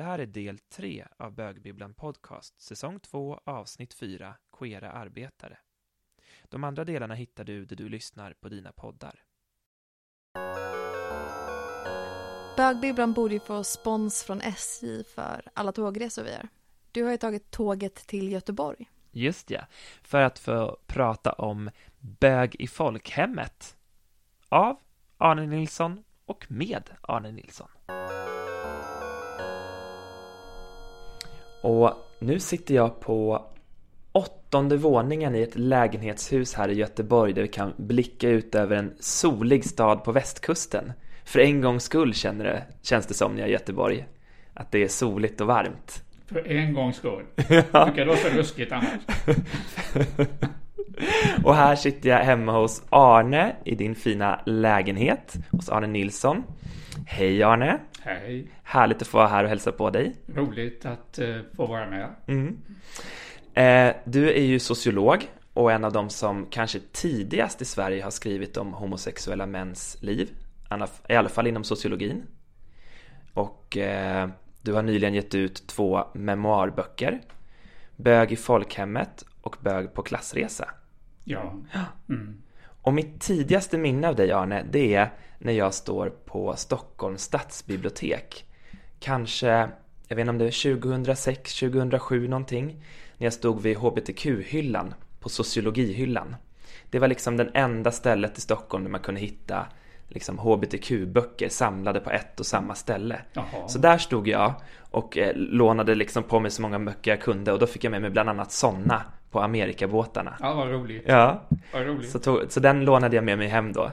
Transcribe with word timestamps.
Det 0.00 0.04
här 0.04 0.18
är 0.18 0.26
del 0.26 0.58
3 0.58 1.06
av 1.16 1.32
Bögbibblan 1.32 1.94
Podcast, 1.94 2.60
säsong 2.60 3.00
2, 3.00 3.40
avsnitt 3.44 3.94
4, 3.94 4.34
Queera 4.58 4.90
arbetare. 4.90 5.58
De 6.48 6.64
andra 6.64 6.84
delarna 6.84 7.14
hittar 7.14 7.44
du 7.44 7.64
där 7.64 7.76
du 7.76 7.88
lyssnar 7.88 8.32
på 8.32 8.48
dina 8.48 8.72
poddar. 8.72 9.22
Bögbibblan 12.56 13.12
borde 13.12 13.34
ju 13.34 13.40
få 13.40 13.64
spons 13.64 14.24
från 14.24 14.40
SJ 14.40 15.04
för 15.04 15.42
alla 15.54 15.72
tågresor 15.72 16.22
vi 16.24 16.30
gör. 16.30 16.48
Du 16.92 17.04
har 17.04 17.10
ju 17.10 17.16
tagit 17.16 17.50
tåget 17.50 17.94
till 17.94 18.32
Göteborg. 18.32 18.90
Just 19.10 19.50
ja, 19.50 19.60
för 20.02 20.22
att 20.22 20.38
få 20.38 20.78
prata 20.86 21.32
om 21.32 21.70
Bög 21.98 22.56
i 22.58 22.66
folkhemmet 22.66 23.76
av 24.48 24.76
Arne 25.18 25.46
Nilsson 25.46 26.04
och 26.24 26.46
med 26.50 26.90
Arne 27.02 27.32
Nilsson. 27.32 27.68
Och 31.60 31.92
nu 32.18 32.40
sitter 32.40 32.74
jag 32.74 33.00
på 33.00 33.46
åttonde 34.12 34.76
våningen 34.76 35.34
i 35.34 35.42
ett 35.42 35.58
lägenhetshus 35.58 36.54
här 36.54 36.68
i 36.68 36.74
Göteborg 36.74 37.32
där 37.32 37.42
vi 37.42 37.48
kan 37.48 37.72
blicka 37.76 38.28
ut 38.28 38.54
över 38.54 38.76
en 38.76 38.92
solig 39.00 39.64
stad 39.64 40.04
på 40.04 40.12
västkusten. 40.12 40.92
För 41.24 41.40
en 41.40 41.60
gångs 41.60 41.84
skull 41.84 42.14
känner 42.14 42.44
det, 42.44 42.62
känns 42.82 43.06
det 43.06 43.14
som 43.14 43.32
när 43.32 43.38
jag 43.38 43.46
är 43.46 43.50
i 43.50 43.52
Göteborg. 43.52 44.06
Att 44.54 44.72
det 44.72 44.82
är 44.82 44.88
soligt 44.88 45.40
och 45.40 45.46
varmt. 45.46 46.02
För 46.26 46.48
en 46.48 46.74
gångs 46.74 46.96
skull. 46.96 47.24
Jag 47.36 47.86
tycker 47.86 47.94
det 47.94 48.04
låter 48.04 48.30
ruskigt 48.30 48.72
annars. 48.72 49.00
och 51.44 51.54
här 51.54 51.76
sitter 51.76 52.08
jag 52.08 52.18
hemma 52.18 52.52
hos 52.52 52.82
Arne 52.90 53.56
i 53.64 53.74
din 53.74 53.94
fina 53.94 54.40
lägenhet. 54.46 55.36
Hos 55.50 55.68
Arne 55.68 55.86
Nilsson. 55.86 56.44
Hej 57.12 57.42
Arne! 57.42 57.80
Hej! 58.00 58.50
Härligt 58.62 59.02
att 59.02 59.08
få 59.08 59.18
vara 59.18 59.28
här 59.28 59.44
och 59.44 59.50
hälsa 59.50 59.72
på 59.72 59.90
dig. 59.90 60.16
Roligt 60.34 60.86
att 60.86 61.18
uh, 61.22 61.40
få 61.56 61.66
vara 61.66 61.90
med. 61.90 62.08
Mm. 62.26 62.60
Eh, 63.54 63.96
du 64.04 64.32
är 64.32 64.42
ju 64.42 64.58
sociolog 64.58 65.30
och 65.54 65.72
en 65.72 65.84
av 65.84 65.92
de 65.92 66.10
som 66.10 66.46
kanske 66.50 66.80
tidigast 66.92 67.62
i 67.62 67.64
Sverige 67.64 68.02
har 68.02 68.10
skrivit 68.10 68.56
om 68.56 68.72
homosexuella 68.72 69.46
mäns 69.46 69.98
liv. 70.00 70.30
I 71.08 71.14
alla 71.14 71.28
fall 71.28 71.46
inom 71.46 71.64
sociologin. 71.64 72.22
Och 73.34 73.76
eh, 73.76 74.28
du 74.62 74.72
har 74.72 74.82
nyligen 74.82 75.14
gett 75.14 75.34
ut 75.34 75.66
två 75.66 76.04
memoarböcker. 76.14 77.20
Bög 77.96 78.32
i 78.32 78.36
folkhemmet 78.36 79.24
och 79.40 79.56
Bög 79.60 79.94
på 79.94 80.02
klassresa. 80.02 80.68
Ja. 81.24 81.54
Mm. 82.08 82.42
Och 82.82 82.92
mitt 82.92 83.20
tidigaste 83.20 83.78
minne 83.78 84.08
av 84.08 84.16
dig 84.16 84.32
Arne, 84.32 84.66
det 84.70 84.94
är 84.94 85.10
när 85.38 85.52
jag 85.52 85.74
står 85.74 86.10
på 86.10 86.56
Stockholms 86.56 87.22
stadsbibliotek. 87.22 88.44
Kanske, 88.98 89.68
jag 90.08 90.16
vet 90.16 90.18
inte 90.18 90.30
om 90.30 90.38
det 90.38 90.46
är 90.46 90.80
2006, 90.80 91.60
2007 91.60 92.28
någonting. 92.28 92.66
När 93.18 93.26
jag 93.26 93.32
stod 93.32 93.62
vid 93.62 93.76
HBTQ-hyllan, 93.76 94.94
på 95.20 95.28
sociologihyllan. 95.28 96.36
Det 96.90 96.98
var 96.98 97.08
liksom 97.08 97.36
den 97.36 97.50
enda 97.54 97.92
stället 97.92 98.38
i 98.38 98.40
Stockholm 98.40 98.84
där 98.84 98.90
man 98.90 99.00
kunde 99.00 99.20
hitta 99.20 99.66
liksom 100.08 100.38
HBTQ-böcker 100.38 101.48
samlade 101.48 102.00
på 102.00 102.10
ett 102.10 102.40
och 102.40 102.46
samma 102.46 102.74
ställe. 102.74 103.20
Jaha. 103.32 103.68
Så 103.68 103.78
där 103.78 103.98
stod 103.98 104.28
jag 104.28 104.54
och 104.90 105.18
eh, 105.18 105.36
lånade 105.36 105.94
liksom 105.94 106.22
på 106.22 106.40
mig 106.40 106.50
så 106.50 106.62
många 106.62 106.78
böcker 106.78 107.10
jag 107.10 107.20
kunde 107.20 107.52
och 107.52 107.58
då 107.58 107.66
fick 107.66 107.84
jag 107.84 107.90
med 107.90 108.02
mig 108.02 108.10
bland 108.10 108.28
annat 108.28 108.52
sådana 108.52 109.04
på 109.30 109.40
Amerikabåtarna. 109.40 110.36
Ja, 110.40 110.54
vad 110.54 110.70
roligt. 110.70 111.02
Ja, 111.06 111.48
Vad 111.72 111.86
roligt. 111.86 112.10
så, 112.10 112.18
tog, 112.18 112.52
så 112.52 112.60
den 112.60 112.84
lånade 112.84 113.16
jag 113.16 113.24
med 113.24 113.38
mig 113.38 113.48
hem 113.48 113.72
då. 113.72 113.90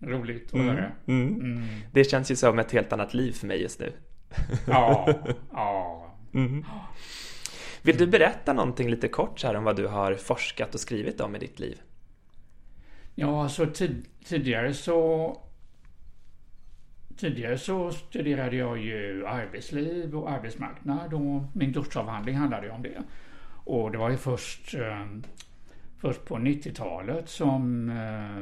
Roligt 0.00 0.46
att 0.46 0.54
Mm. 0.54 0.68
höra. 0.68 0.92
Mm. 1.06 1.34
Mm. 1.34 1.62
Det 1.92 2.04
känns 2.04 2.30
ju 2.30 2.36
som 2.36 2.58
ett 2.58 2.72
helt 2.72 2.92
annat 2.92 3.14
liv 3.14 3.32
för 3.32 3.46
mig 3.46 3.62
just 3.62 3.80
nu. 3.80 3.92
Ja, 4.66 5.08
ja. 5.52 6.06
Mm. 6.34 6.64
Vill 7.82 7.96
du 7.96 8.06
berätta 8.06 8.52
någonting 8.52 8.90
lite 8.90 9.08
kort 9.08 9.40
så 9.40 9.46
här 9.46 9.54
om 9.54 9.64
vad 9.64 9.76
du 9.76 9.86
har 9.86 10.14
forskat 10.14 10.74
och 10.74 10.80
skrivit 10.80 11.20
om 11.20 11.36
i 11.36 11.38
ditt 11.38 11.58
liv? 11.60 11.80
Ja, 13.14 13.42
alltså 13.42 13.66
tid, 13.66 14.04
tidigare 14.24 14.74
så 14.74 15.40
Tidigare 17.16 17.58
så 17.58 17.90
studerade 17.92 18.56
jag 18.56 18.78
ju 18.78 19.26
arbetsliv 19.26 20.16
och 20.16 20.30
arbetsmarknad 20.30 21.14
och 21.14 21.42
min 21.52 21.72
doktorsavhandling 21.72 22.36
handlade 22.36 22.66
ju 22.66 22.72
om 22.72 22.82
det. 22.82 23.02
Och 23.66 23.92
det 23.92 23.98
var 23.98 24.10
ju 24.10 24.16
först, 24.16 24.74
eh, 24.74 25.06
först 25.98 26.24
på 26.24 26.36
90-talet 26.36 27.28
som 27.28 27.90
eh, 27.90 28.38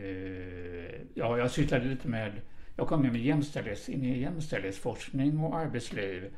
eh, 0.00 1.00
ja, 1.14 1.38
jag 1.38 1.50
sysslade 1.50 1.84
lite 1.84 2.08
med, 2.08 2.32
jag 2.76 2.88
kom 2.88 3.02
med 3.02 3.16
jämställdhets, 3.16 3.88
in 3.88 4.04
i 4.04 4.18
jämställdhetsforskning 4.18 5.38
och 5.38 5.56
arbetsliv. 5.56 6.34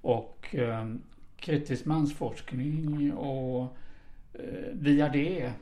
Och 0.00 0.54
eh, 0.54 0.88
kritisk 1.36 1.84
mansforskning 1.84 3.12
och 3.12 3.76
eh, 4.34 4.72
via 4.72 5.08
det 5.08 5.52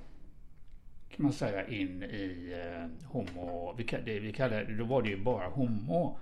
kan 1.08 1.22
man 1.22 1.32
säga 1.32 1.68
in 1.68 2.02
i 2.02 2.54
eh, 2.64 3.08
homo, 3.10 3.74
vi, 3.76 3.84
det 4.04 4.20
vi 4.20 4.32
kallar, 4.32 4.64
då 4.78 4.84
var 4.84 5.02
det 5.02 5.08
ju 5.08 5.22
bara 5.22 5.48
homo 5.48 6.18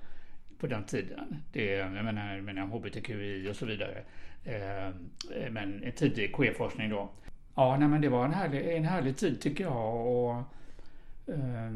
på 0.58 0.66
den 0.66 0.84
tiden. 0.84 1.36
Det, 1.52 1.64
jag 1.64 2.04
menar, 2.04 2.34
jag 2.34 2.44
menar 2.44 2.66
hbtqi 2.66 3.50
och 3.50 3.56
så 3.56 3.66
vidare. 3.66 4.02
Eh, 4.44 4.94
men 5.50 5.82
en 5.82 5.92
tidig 5.92 6.36
queerforskning 6.36 6.90
då. 6.90 7.10
Ja, 7.54 7.76
nej, 7.76 7.88
men 7.88 8.00
det 8.00 8.08
var 8.08 8.24
en 8.24 8.34
härlig, 8.34 8.76
en 8.76 8.84
härlig 8.84 9.16
tid 9.16 9.40
tycker 9.40 9.64
jag. 9.64 10.06
Och, 10.06 10.36
eh, 11.34 11.72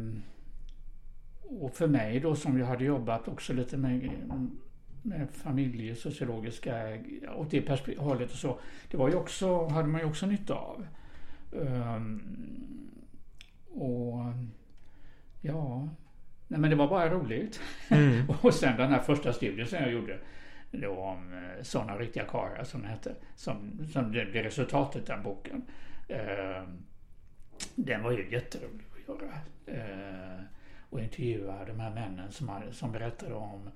och 1.43 1.75
för 1.75 1.87
mig 1.87 2.21
då 2.21 2.35
som 2.35 2.59
jag 2.59 2.67
hade 2.67 2.85
jobbat 2.85 3.29
också 3.29 3.53
lite 3.53 3.77
med, 3.77 4.11
med 5.03 5.29
familjesociologiska, 5.31 6.99
åt 7.37 7.51
det 7.51 7.99
hållet 7.99 8.31
och 8.31 8.39
så. 8.39 8.61
Det 8.91 8.97
var 8.97 9.09
ju 9.09 9.15
också, 9.15 9.67
hade 9.67 9.89
man 9.89 10.01
ju 10.01 10.07
också 10.07 10.27
nytta 10.27 10.55
av. 10.55 10.87
Eh, 11.53 12.01
och 13.71 14.19
ja, 15.41 15.89
nej 16.51 16.61
men 16.61 16.71
det 16.71 16.77
var 16.77 16.89
bara 16.89 17.11
roligt. 17.11 17.61
Mm. 17.89 18.31
och 18.43 18.55
sen 18.55 18.77
den 18.77 18.91
här 18.91 19.01
första 19.01 19.33
studien 19.33 19.67
som 19.67 19.79
jag 19.79 19.93
gjorde. 19.93 20.19
Var 20.73 20.89
om 20.89 21.33
eh, 21.33 21.63
sådana 21.63 21.99
riktiga 21.99 22.25
karlar 22.25 22.65
som 22.65 22.83
det 22.83 22.89
hette. 22.89 23.15
Som, 23.37 23.87
som 23.93 24.13
det 24.13 24.25
blev 24.27 24.45
resultatet 24.45 25.07
den 25.07 25.23
boken. 25.23 25.63
Eh, 26.09 26.63
den 27.75 28.03
var 28.03 28.13
ju 28.13 28.31
jätterolig 28.31 28.85
att 29.09 29.09
göra. 29.09 29.33
Eh, 29.67 30.41
och 30.91 31.01
intervjua 31.01 31.65
de 31.65 31.81
här 31.81 31.95
männen 31.95 32.33
som, 32.33 32.49
hade, 32.49 32.73
som 32.73 32.93
berättade 32.93 33.35
om 33.35 33.71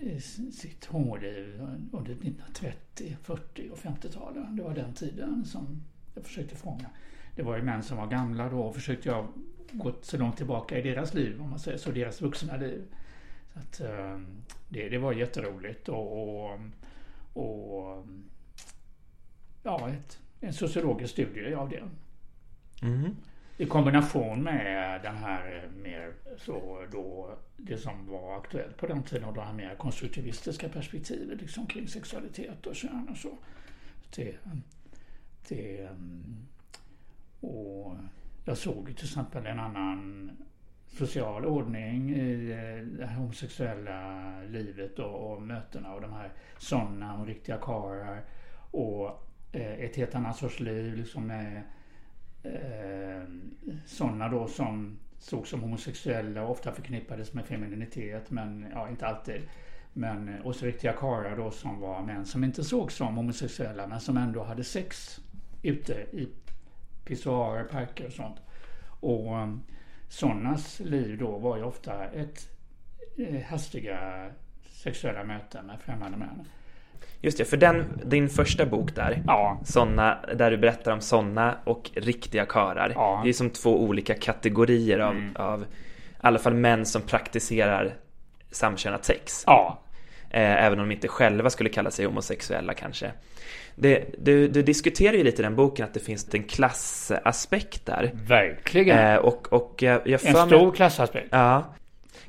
eh, 0.00 0.18
sitt 0.52 0.84
homoliv 0.84 1.60
under 1.92 2.12
1930, 2.12 3.16
40 3.22 3.70
och 3.72 3.78
50-talen. 3.78 4.56
Det 4.56 4.62
var 4.62 4.74
den 4.74 4.94
tiden 4.94 5.44
som 5.44 5.82
jag 6.14 6.24
försökte 6.24 6.56
fånga. 6.56 6.90
Det 7.36 7.42
var 7.42 7.56
ju 7.56 7.62
män 7.62 7.82
som 7.82 7.96
var 7.96 8.06
gamla 8.06 8.48
då 8.48 8.60
och 8.60 8.74
försökte 8.74 9.08
jag 9.08 9.28
gå 9.72 9.92
så 10.02 10.18
långt 10.18 10.36
tillbaka 10.36 10.78
i 10.78 10.82
deras 10.82 11.14
liv, 11.14 11.40
om 11.40 11.50
man 11.50 11.58
säger 11.58 11.78
så, 11.78 11.90
deras 11.90 12.22
vuxna 12.22 12.56
liv. 12.56 12.84
Så 13.52 13.58
att, 13.58 13.80
eh, 13.80 14.20
det, 14.68 14.88
det 14.88 14.98
var 14.98 15.12
jätteroligt 15.12 15.88
och, 15.88 16.22
och, 16.22 16.60
och 17.32 18.06
ja, 19.62 19.90
ett, 19.90 20.20
en 20.40 20.52
sociologisk 20.52 21.12
studie 21.12 21.54
av 21.54 21.68
det. 21.68 21.82
Mm. 22.82 23.16
I 23.58 23.66
kombination 23.66 24.42
med 24.42 25.02
den 25.02 25.16
här 25.16 25.70
mer 25.76 26.12
så 26.38 26.86
då 26.92 27.38
det 27.56 27.78
som 27.78 28.06
var 28.06 28.36
aktuellt 28.36 28.76
på 28.76 28.86
den 28.86 29.02
tiden 29.02 29.24
och 29.24 29.34
det 29.34 29.40
här 29.40 29.52
mer 29.52 29.74
konstruktivistiska 29.74 30.68
perspektivet 30.68 31.40
liksom 31.40 31.66
kring 31.66 31.88
sexualitet 31.88 32.66
och 32.66 32.76
kön 32.76 33.08
och 33.10 33.16
så. 33.16 33.38
Det, 34.16 34.36
det, 35.48 35.80
mm, 35.80 36.46
och 37.40 37.96
jag 38.44 38.56
såg 38.56 38.88
ju 38.88 38.94
till 38.94 39.04
exempel 39.04 39.46
en 39.46 39.60
annan 39.60 40.30
social 40.86 41.46
ordning 41.46 42.10
i 42.10 42.50
eh, 42.50 42.98
det 42.98 43.06
här 43.06 43.16
homosexuella 43.16 44.22
livet 44.48 44.98
och, 44.98 45.32
och 45.32 45.42
mötena 45.42 45.94
och 45.94 46.00
de 46.00 46.12
här 46.12 46.32
sådana 46.58 47.20
och 47.20 47.26
riktiga 47.26 47.56
karlar 47.56 48.24
och 48.70 49.26
eh, 49.52 49.80
ett 49.80 49.96
helt 49.96 50.14
annat 50.14 50.36
sorts 50.36 50.60
liv 50.60 50.96
liksom 50.96 51.26
med 51.26 51.62
eh, 52.42 53.28
sådana 53.86 54.28
då 54.28 54.46
som 54.46 54.98
såg 55.18 55.46
som 55.46 55.60
homosexuella 55.60 56.42
och 56.42 56.50
ofta 56.50 56.72
förknippades 56.72 57.32
med 57.32 57.44
femininitet 57.44 58.30
men 58.30 58.66
ja, 58.72 58.88
inte 58.88 59.06
alltid. 59.06 59.42
Men, 59.92 60.28
eh, 60.28 60.46
och 60.46 60.56
så 60.56 60.66
riktiga 60.66 60.92
karlar 60.92 61.36
då 61.36 61.50
som 61.50 61.80
var 61.80 62.02
män 62.02 62.26
som 62.26 62.44
inte 62.44 62.64
såg 62.64 62.92
som 62.92 63.16
homosexuella 63.16 63.86
men 63.86 64.00
som 64.00 64.16
ändå 64.16 64.42
hade 64.42 64.64
sex 64.64 65.20
ute 65.62 65.92
i 65.92 66.28
pissoarer, 67.06 67.64
parker 67.64 68.06
och 68.06 68.12
sånt. 68.12 68.36
Och 69.00 69.34
um, 69.36 69.62
sådnas 70.08 70.80
liv 70.80 71.18
då 71.18 71.38
var 71.38 71.56
ju 71.56 71.62
ofta 71.62 72.04
ett 72.04 72.48
eh, 73.18 73.42
hastiga 73.50 74.26
sexuella 74.70 75.24
möten 75.24 75.66
med 75.66 75.80
främmande 75.80 76.16
män. 76.18 76.44
Just 77.20 77.38
det, 77.38 77.44
för 77.44 77.56
den, 77.56 78.00
din 78.04 78.28
första 78.28 78.66
bok 78.66 78.94
där, 78.94 79.22
Ja, 79.26 79.60
såna, 79.64 80.18
där 80.34 80.50
du 80.50 80.56
berättar 80.58 80.92
om 80.92 81.00
såna 81.00 81.56
och 81.64 81.90
riktiga 81.94 82.46
karar. 82.46 82.92
Ja. 82.94 83.20
Det 83.24 83.28
är 83.28 83.32
som 83.32 83.50
två 83.50 83.82
olika 83.82 84.14
kategorier 84.14 84.98
av, 84.98 85.12
Mm. 85.14 85.36
av 85.36 85.62
i 85.62 85.66
alla 86.20 86.38
fall 86.38 86.54
män 86.54 86.86
som 86.86 87.02
praktiserar 87.02 87.94
samkönat 88.50 89.04
sex. 89.04 89.44
ja, 89.46 89.78
Eh, 90.30 90.64
även 90.64 90.80
om 90.80 90.88
de 90.88 90.94
inte 90.94 91.08
själva 91.08 91.50
skulle 91.50 91.70
kalla 91.70 91.90
sig 91.90 92.06
homosexuella 92.06 92.74
kanske. 92.74 93.10
Det, 93.74 94.04
du, 94.18 94.48
du 94.48 94.62
diskuterar 94.62 95.12
ju 95.16 95.24
lite 95.24 95.42
i 95.42 95.44
den 95.44 95.56
boken 95.56 95.84
att 95.84 95.94
det 95.94 96.00
finns 96.00 96.34
en 96.34 96.42
klassaspekt 96.42 97.86
där. 97.86 98.10
Verkligen. 98.14 98.98
Eh, 98.98 99.16
och, 99.16 99.52
och 99.52 99.74
jag, 99.82 100.00
jag 100.08 100.26
en 100.26 100.34
stor 100.46 100.66
mig, 100.66 100.76
klassaspekt. 100.76 101.28
Ja. 101.30 101.64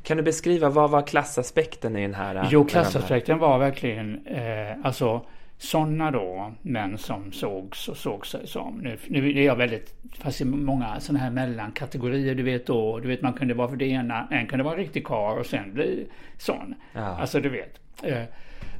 Kan 0.03 0.17
du 0.17 0.23
beskriva, 0.23 0.69
vad 0.69 0.89
var 0.89 1.07
klassaspekten 1.07 1.95
i 1.97 2.01
den 2.01 2.13
här? 2.13 2.35
eh, 2.35 2.47
Jo, 2.51 2.61
här- 2.61 2.69
klassaspekten 2.69 3.37
var 3.39 3.59
verkligen, 3.59 4.25
eh, 4.27 4.75
alltså 4.83 5.25
sådana 5.57 6.11
då 6.11 6.53
män 6.61 6.97
som 6.97 7.31
sågs 7.31 7.87
och 7.87 7.97
såg 7.97 8.27
sig 8.27 8.47
som, 8.47 8.77
nu, 8.77 8.97
nu 9.07 9.29
är 9.39 9.45
jag 9.45 9.55
väldigt, 9.55 9.93
fast 10.19 10.41
i 10.41 10.45
många 10.45 10.99
sådana 10.99 11.19
här 11.19 11.31
mellankategorier, 11.31 12.35
du 12.35 12.43
vet 12.43 12.67
då, 12.67 12.99
du 12.99 13.07
vet 13.07 13.21
man 13.21 13.33
kunde 13.33 13.53
vara 13.53 13.69
för 13.69 13.75
det 13.75 13.85
ena, 13.85 14.27
en 14.31 14.47
kunde 14.47 14.63
vara 14.63 14.73
en 14.73 14.79
riktig 14.79 15.05
karl 15.05 15.39
och 15.39 15.45
sen 15.45 15.73
bli 15.73 16.07
sån. 16.37 16.75
Ja. 16.93 17.01
Alltså 17.01 17.39
du 17.39 17.49
vet. 17.49 17.79
Eh, 18.03 18.23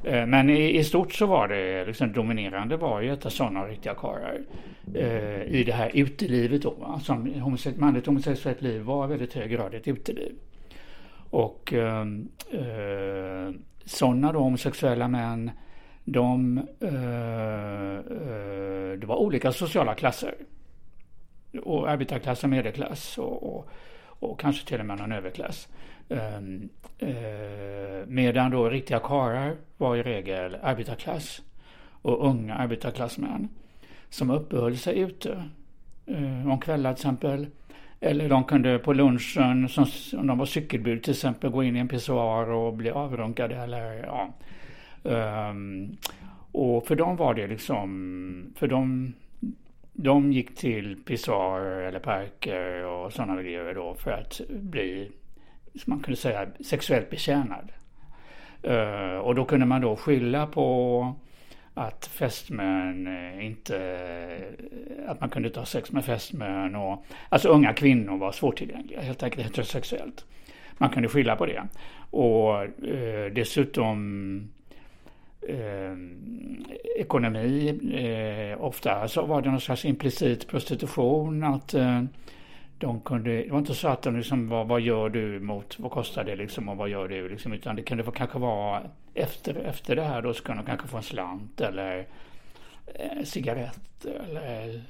eh, 0.04 0.26
men 0.26 0.50
i, 0.50 0.78
i 0.78 0.84
stort 0.84 1.12
så 1.12 1.26
var 1.26 1.48
det 1.48 1.84
liksom 1.84 2.12
dominerande 2.12 2.76
var 2.76 3.00
ju 3.00 3.08
detta 3.08 3.30
sådana 3.30 3.64
riktiga 3.64 3.94
karlar 3.94 4.38
eh, 4.94 5.42
i 5.42 5.64
det 5.66 5.72
här 5.72 5.90
utelivet 5.94 6.62
då. 6.62 6.70
Va? 6.70 7.00
Som 7.02 7.26
homose- 7.26 7.78
manligt 7.80 8.06
homosexuellt 8.06 8.62
liv 8.62 8.82
var 8.82 9.04
i 9.04 9.08
väldigt 9.08 9.34
hög 9.34 9.50
grad 9.50 9.74
ett 9.74 9.88
uteliv. 9.88 10.32
Och 11.30 11.72
eh, 11.72 12.06
eh, 12.52 13.54
sådana 13.84 14.32
då 14.32 14.38
homosexuella 14.38 15.08
män, 15.08 15.50
de, 16.12 16.58
eh, 16.80 17.94
eh, 17.94 18.98
det 18.98 19.06
var 19.06 19.16
olika 19.16 19.52
sociala 19.52 19.94
klasser. 19.94 20.34
Och 21.62 21.90
arbetarklass 21.90 22.44
och 22.44 22.50
medelklass 22.50 23.18
och, 23.18 23.56
och, 23.56 23.68
och 24.04 24.40
kanske 24.40 24.68
till 24.68 24.80
och 24.80 24.86
med 24.86 24.98
någon 24.98 25.12
överklass. 25.12 25.68
Ehm, 26.08 26.68
eh, 26.98 28.06
medan 28.06 28.50
då 28.50 28.68
riktiga 28.68 28.98
karlar 28.98 29.56
var 29.76 29.96
i 29.96 30.02
regel 30.02 30.56
arbetarklass 30.62 31.42
och 32.02 32.26
unga 32.26 32.54
arbetarklassmän 32.54 33.48
som 34.10 34.30
uppehöll 34.30 34.76
sig 34.76 34.98
ute 34.98 35.44
eh, 36.06 36.50
om 36.50 36.60
kvällar 36.60 36.94
till 36.94 37.00
exempel. 37.00 37.46
Eller 38.00 38.28
de 38.28 38.44
kunde 38.44 38.78
på 38.78 38.92
lunchen, 38.92 39.68
som, 39.68 39.86
om 40.18 40.26
de 40.26 40.38
var 40.38 40.46
cykelbud 40.46 41.02
till 41.02 41.12
exempel, 41.12 41.50
gå 41.50 41.62
in 41.62 41.76
i 41.76 41.78
en 41.78 41.88
pissoar 41.88 42.50
och 42.50 42.74
bli 42.74 42.90
avrunkade 42.90 43.56
eller 43.56 44.04
ja. 44.04 44.28
Um, 45.02 45.96
och 46.52 46.86
för 46.86 46.96
dem 46.96 47.16
var 47.16 47.34
det 47.34 47.46
liksom, 47.46 48.54
för 48.56 48.66
dem, 48.66 49.14
de 49.92 50.32
gick 50.32 50.56
till 50.56 50.96
pissoarer 51.04 51.88
eller 51.88 51.98
parker 51.98 52.84
och 52.84 53.12
sådana 53.12 53.42
grejer 53.42 53.74
då 53.74 53.94
för 53.94 54.10
att 54.10 54.40
bli, 54.48 55.10
som 55.74 55.90
man 55.90 56.00
kunde 56.00 56.16
säga, 56.16 56.46
sexuellt 56.60 57.10
betjänad. 57.10 57.72
Uh, 58.66 58.72
ehm, 58.72 59.20
och 59.20 59.34
då 59.34 59.44
kunde 59.44 59.66
man 59.66 59.80
då 59.80 59.96
skylla 59.96 60.46
på 60.46 61.14
att 61.74 62.06
fästmön 62.06 63.08
inte, 63.40 63.76
att 65.06 65.20
man 65.20 65.30
kunde 65.30 65.48
inte 65.48 65.60
ha 65.60 65.66
sex 65.66 65.92
med 65.92 66.04
fästmön 66.04 66.74
och, 66.76 67.04
alltså 67.28 67.48
unga 67.48 67.72
kvinnor 67.72 68.18
var 68.18 68.32
svårtillgängliga, 68.32 69.00
helt 69.00 69.22
enkelt 69.22 69.46
heterosexuellt. 69.46 70.24
Man 70.78 70.90
kunde 70.90 71.08
skylla 71.08 71.36
på 71.36 71.46
det. 71.46 71.62
Och 72.10 72.62
eh, 72.88 73.32
dessutom 73.32 74.50
eh, 75.42 75.96
ekonomi, 76.96 77.68
eh, 77.94 78.64
ofta 78.64 79.08
så 79.08 79.26
var 79.26 79.42
det 79.42 79.50
någon 79.50 79.60
slags 79.60 79.84
implicit 79.84 80.48
prostitution 80.48 81.44
att 81.44 81.74
eh, 81.74 82.02
de 82.78 83.00
kunde, 83.00 83.42
det 83.42 83.50
var 83.50 83.58
inte 83.58 83.74
så 83.74 83.88
att 83.88 84.02
de 84.02 84.16
liksom 84.16 84.48
var, 84.48 84.64
vad 84.64 84.80
gör 84.80 85.08
du 85.08 85.40
mot, 85.40 85.78
vad 85.78 85.90
kostar 85.90 86.24
det 86.24 86.36
liksom 86.36 86.68
och 86.68 86.76
vad 86.76 86.88
gör 86.88 87.08
du 87.08 87.28
liksom, 87.28 87.52
utan 87.52 87.76
det 87.76 87.82
kunde 87.82 88.04
kanske 88.14 88.38
vara 88.38 88.82
efter, 89.14 89.54
efter 89.54 89.96
det 89.96 90.02
här 90.02 90.22
då 90.22 90.34
så 90.34 90.42
kunde 90.42 90.62
de 90.62 90.66
kanske 90.66 90.88
få 90.88 90.96
en 90.96 91.02
slant 91.02 91.60
eller 91.60 92.06
eh, 92.94 93.24
cigaretter 93.24 94.22
eller 94.28 94.82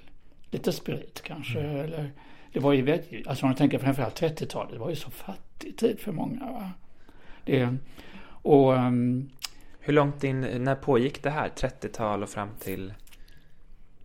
lite 0.50 0.72
sprit 0.72 1.22
kanske 1.24 1.60
eller 1.60 2.10
det 2.52 2.60
var 2.60 2.72
ju 2.72 3.00
alltså 3.26 3.44
om 3.44 3.48
man 3.48 3.56
tänker 3.56 3.78
framförallt 3.78 4.22
30-talet, 4.22 4.72
det 4.72 4.78
var 4.78 4.90
ju 4.90 4.96
så 4.96 5.10
fattig 5.10 5.76
tid 5.76 6.00
för 6.00 6.12
många. 6.12 6.52
Va? 6.52 6.70
Det, 7.44 7.76
och 8.42 8.72
um, 8.72 9.30
hur 9.88 9.92
långt 9.92 10.24
in, 10.24 10.40
när 10.40 10.74
pågick 10.74 11.22
det 11.22 11.30
här? 11.30 11.48
30-tal 11.48 12.22
och 12.22 12.28
fram 12.28 12.48
till? 12.60 12.94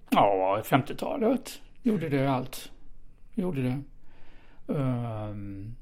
Ja, 0.09 0.61
50-talet 0.65 1.61
gjorde 1.81 2.09
det 2.09 2.27
allt. 2.27 2.71
Gjorde 3.33 3.61
det. 3.61 3.81
Um, 4.73 5.75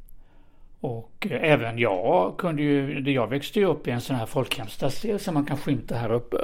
och 0.80 1.28
även 1.30 1.78
jag 1.78 2.38
kunde 2.38 2.62
ju, 2.62 3.00
jag 3.12 3.28
växte 3.28 3.60
ju 3.60 3.66
upp 3.66 3.88
i 3.88 3.92
en 3.92 4.02
sån 4.02 4.16
här 4.16 4.26
folkhemsstadsdel 4.26 5.20
som 5.20 5.34
man 5.34 5.46
kan 5.46 5.58
skymta 5.58 5.96
här 5.96 6.12
uppe. 6.12 6.38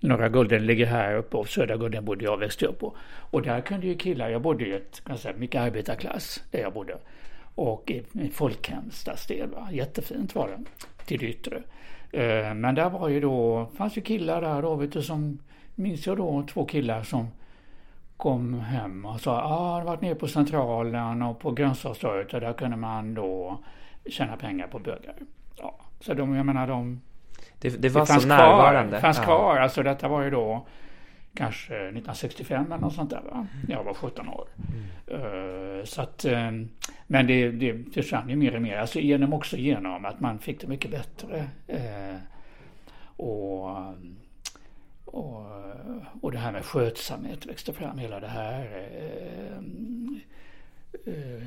Norra 0.00 0.28
Gulden 0.28 0.66
ligger 0.66 0.86
här 0.86 1.14
uppe 1.14 1.36
och 1.36 1.48
Södra 1.48 1.76
Gulden 1.76 2.04
bodde 2.04 2.24
jag 2.24 2.34
och 2.34 2.42
växte 2.42 2.66
upp 2.66 2.78
på. 2.78 2.96
Och 3.30 3.42
där 3.42 3.60
kunde 3.60 3.86
ju 3.86 3.94
killar, 3.94 4.28
jag 4.28 4.42
bodde 4.42 4.66
i 4.66 4.72
ett, 4.72 5.04
ganska 5.04 5.32
mycket 5.32 5.60
arbetarklass 5.60 6.42
där 6.50 6.60
jag 6.60 6.72
bodde. 6.72 6.98
Och 7.54 7.90
i 7.90 8.02
folkhemstadsdel, 8.02 8.32
folkhemsstadsdel, 8.32 9.50
va? 9.50 9.68
jättefint 9.72 10.34
var 10.34 10.48
det, 10.48 10.64
till 11.06 11.20
det 11.20 11.26
yttre. 11.26 11.62
Eh, 12.14 12.54
Men 12.54 12.74
där 12.74 12.90
var 12.90 13.08
ju 13.08 13.20
då, 13.20 13.66
fanns 13.76 13.96
ju 13.98 14.00
killar 14.02 14.40
där 14.40 14.62
då, 14.62 14.74
vet 14.74 14.92
du, 14.92 15.02
som, 15.02 15.38
minns 15.74 16.06
jag 16.06 16.16
då, 16.16 16.42
två 16.52 16.64
killar 16.64 17.02
som 17.02 17.28
kom 18.16 18.60
hem 18.60 19.04
och 19.04 19.20
sa, 19.20 19.32
ah, 19.32 19.38
jag 19.48 19.48
har 19.48 19.82
varit 19.84 20.00
nere 20.00 20.14
på 20.14 20.26
Centralen 20.28 21.22
och 21.22 21.38
på 21.40 21.50
grönsakstorget 21.50 22.34
och 22.34 22.40
där 22.40 22.52
kunde 22.52 22.76
man 22.76 23.14
då 23.14 23.58
tjäna 24.10 24.36
pengar 24.36 24.66
på 24.66 24.78
bögar. 24.78 25.14
Ja, 25.56 25.74
så 26.00 26.14
de, 26.14 26.34
jag 26.34 26.46
menar 26.46 26.66
de, 26.66 27.00
Det, 27.58 27.82
det 27.82 27.88
var 27.88 28.00
det 28.00 28.06
så 28.06 28.20
kvar, 28.20 28.28
närvarande. 28.28 29.00
fanns 29.00 29.18
Ja. 29.18 29.24
kvar, 29.24 29.56
alltså 29.56 29.82
detta 29.82 30.08
var 30.08 30.22
ju 30.22 30.30
då 30.30 30.66
kanske 31.34 31.74
1965 31.74 32.66
eller 32.66 32.78
något 32.78 32.94
sånt 32.94 33.10
där 33.10 33.22
va? 33.22 33.46
Jag 33.68 33.84
var 33.84 33.94
17 33.94 34.28
år. 34.28 34.48
Eh, 35.06 35.84
så 35.84 36.02
att, 36.02 36.24
eh, 36.24 36.50
men 37.06 37.26
det, 37.26 37.50
det 37.50 37.94
försvann 37.94 38.28
ju 38.28 38.36
mer 38.36 38.54
och 38.54 38.62
mer, 38.62 38.76
alltså 38.76 39.00
genom 39.00 39.32
också 39.32 39.56
genom 39.56 40.04
att 40.04 40.20
man 40.20 40.38
fick 40.38 40.60
det 40.60 40.66
mycket 40.66 40.90
bättre. 40.90 41.48
Eh, 41.66 42.16
och, 43.16 43.70
och, 45.04 45.46
och 46.20 46.32
det 46.32 46.38
här 46.38 46.52
med 46.52 46.64
skötsamhet 46.64 47.46
växte 47.46 47.72
fram, 47.72 47.98
hela 47.98 48.20
det 48.20 48.28
här 48.28 48.88
eh, 51.06 51.42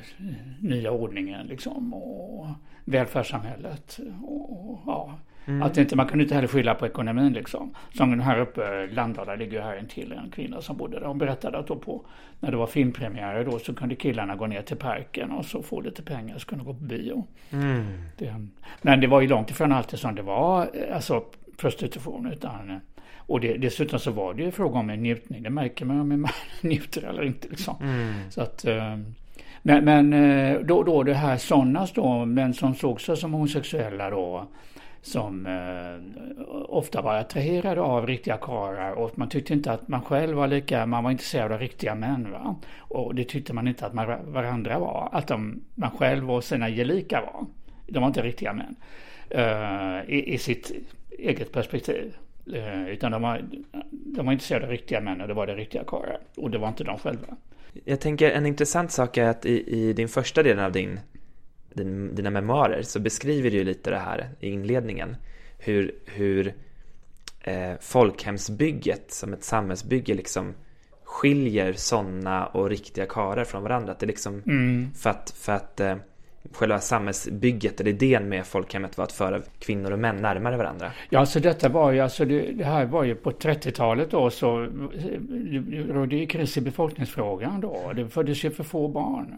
nya 0.60 0.92
ordningen 0.92 1.48
liksom 1.48 1.94
och 1.94 2.48
välfärdssamhället. 2.86 4.00
Och, 4.24 4.72
och, 4.72 4.80
ja. 4.86 5.19
Att 5.63 5.77
inte, 5.77 5.95
man 5.95 6.07
kunde 6.07 6.23
inte 6.23 6.35
heller 6.35 6.47
skylla 6.47 6.75
på 6.75 6.85
ekonomin 6.85 7.33
liksom. 7.33 7.73
Som 7.94 8.09
den 8.09 8.19
här 8.19 8.39
uppe, 8.39 8.87
Landala 8.87 9.35
ligger 9.35 9.57
ju 9.57 9.63
här 9.63 9.77
en 9.77 9.87
till 9.87 10.11
en 10.11 10.30
kvinna 10.31 10.61
som 10.61 10.77
bodde 10.77 10.99
där. 10.99 11.06
Hon 11.06 11.18
berättade 11.18 11.57
att 11.57 11.68
då 11.68 11.75
på, 11.75 12.06
när 12.39 12.51
det 12.51 12.57
var 12.57 12.68
filmpremiärer 12.68 13.45
då 13.45 13.59
så 13.59 13.73
kunde 13.73 13.95
killarna 13.95 14.35
gå 14.35 14.47
ner 14.47 14.61
till 14.61 14.77
parken 14.77 15.31
och 15.31 15.45
så 15.45 15.63
få 15.63 15.81
lite 15.81 16.04
pengar 16.04 16.37
så 16.37 16.47
kunde 16.47 16.63
de 16.63 16.68
gå 16.68 16.73
på 16.73 16.83
bio. 16.83 17.27
Mm. 17.51 17.85
Det, 18.18 18.47
men 18.81 19.01
det 19.01 19.07
var 19.07 19.21
ju 19.21 19.27
långt 19.27 19.49
ifrån 19.49 19.71
alltid 19.71 19.99
som 19.99 20.16
det 20.16 20.21
var 20.21 20.69
alltså 20.94 21.23
prostitution 21.57 22.31
utan 22.31 22.80
och 23.27 23.39
det, 23.39 23.57
dessutom 23.57 23.99
så 23.99 24.11
var 24.11 24.33
det 24.33 24.44
ju 24.44 24.51
fråga 24.51 24.80
om 24.80 24.89
en 24.89 25.04
njutning. 25.04 25.44
Det 25.44 25.49
märker 25.49 25.85
man 25.85 25.99
om 25.99 26.21
man 26.21 26.31
njuter 26.61 27.04
eller 27.04 27.23
inte 27.23 27.47
liksom. 27.47 27.75
Mm. 27.81 28.13
Så 28.30 28.42
att, 28.42 28.66
eh, 28.66 28.97
men, 29.61 29.85
men 29.85 30.13
eh, 30.13 30.59
då, 30.59 30.83
då 30.83 31.04
det 31.04 31.13
här 31.13 31.37
sådana 31.37 31.87
då, 31.94 32.25
män 32.25 32.54
som 32.54 32.75
såg 32.75 33.01
sig 33.01 33.18
som 33.18 33.33
homosexuella 33.33 34.09
då, 34.09 34.47
som 35.07 35.45
eh, 35.45 36.44
ofta 36.69 37.02
var 37.02 37.16
attraherade 37.16 37.81
av 37.81 38.07
riktiga 38.07 38.37
karlar 38.37 38.92
och 38.92 39.18
man 39.18 39.30
tyckte 39.30 39.54
inte 39.54 39.71
att 39.71 39.87
man 39.87 40.02
själv 40.02 40.37
var 40.37 40.47
lika, 40.47 40.85
man 40.85 41.04
var 41.04 41.11
intresserad 41.11 41.52
av 41.52 41.59
riktiga 41.59 41.95
män 41.95 42.31
va. 42.31 42.56
Och 42.78 43.16
det 43.16 43.23
tyckte 43.23 43.54
man 43.54 43.68
inte 43.68 43.85
att 43.85 43.94
man, 43.94 44.33
varandra 44.33 44.80
var, 44.80 45.09
att 45.11 45.28
de, 45.28 45.61
man 45.76 45.92
själv 45.92 46.31
och 46.31 46.44
sina 46.44 46.69
gelika 46.69 47.21
var. 47.21 47.45
De 47.87 47.99
var 47.99 48.07
inte 48.07 48.21
riktiga 48.21 48.54
män. 48.54 48.76
eh, 49.30 50.09
i, 50.16 50.33
I 50.33 50.37
sitt 50.37 50.71
eget 51.19 51.52
perspektiv. 51.52 52.18
Eh, 52.54 52.87
utan 52.87 53.11
de 53.11 53.21
var, 53.21 53.42
de 53.92 54.26
var 54.26 54.33
intresserade 54.33 54.66
av 54.66 54.71
riktiga 54.71 55.02
män 55.02 55.21
och 55.21 55.28
det 55.28 55.33
var 55.33 55.47
det 55.47 55.56
riktiga 55.56 55.83
karlar. 55.83 56.19
Och 56.37 56.52
det 56.52 56.57
var 56.57 56.68
inte 56.68 56.83
de 56.83 56.97
själva. 56.97 57.28
Jag 57.85 57.99
tänker 58.02 58.31
en 58.31 58.45
intressant 58.45 58.92
sak 58.92 59.18
är 59.18 59.30
att 59.30 59.45
i, 59.45 59.64
i 59.80 59.94
din 59.94 60.07
första 60.07 60.44
delen 60.44 60.66
av 60.66 60.71
din, 60.71 60.99
din, 61.78 62.16
dina 62.16 62.30
memoarer 62.30 62.81
så 62.81 63.00
beskriver 63.00 63.52
du 63.52 63.57
ju 63.57 63.64
lite 63.64 63.90
det 63.90 63.98
här 63.98 64.30
i 64.40 64.50
inledningen. 64.50 65.16
Hur, 65.57 65.92
hur 66.06 66.54
eh, 67.42 67.74
folkhemsbygget 67.81 69.12
som 69.12 69.34
ett 69.34 69.44
samhällsbygge 69.44 70.14
liksom 70.14 70.54
skiljer 71.04 71.74
sådana 71.74 72.46
och 72.46 72.69
riktiga 72.69 73.06
karlar 73.06 73.44
från 73.44 73.64
varandra. 73.64 73.92
Att 73.92 74.00
det 74.00 74.06
liksom, 74.06 74.42
Mm. 74.46 74.92
för 74.96 75.10
att, 75.10 75.34
för 75.38 75.54
att 75.54 75.80
eh, 75.80 75.96
själva 76.52 76.80
samhällsbygget 76.80 77.81
eller 77.81 77.92
idén 77.92 78.30
med 78.30 78.46
folkhemmet 78.46 78.98
var 78.98 79.04
att 79.06 79.12
föra 79.12 79.42
kvinnor 79.60 79.92
och 79.92 80.00
män 80.00 80.18
närmare 80.22 80.57
varandra. 80.57 80.92
Ja, 81.10 81.26
så 81.26 81.40
detta 81.40 81.69
var 81.69 81.92
ju, 81.92 82.00
alltså 82.00 82.26
det, 82.26 82.52
det 82.52 82.64
här 82.64 82.86
var 82.86 83.04
ju 83.04 83.16
på 83.16 83.31
30-talet 83.31 84.12
då 84.12 84.30
så 84.30 84.64
eh, 84.64 84.69
rådde 85.94 86.16
ju 86.16 86.26
kris 86.28 86.57
i 86.57 86.62
befolkningsfrågan 86.62 87.62
då. 87.62 87.92
Det 87.96 88.10
föddes 88.10 88.46
ju 88.46 88.52
för 88.52 88.64
få 88.64 88.88
barn. 88.88 89.38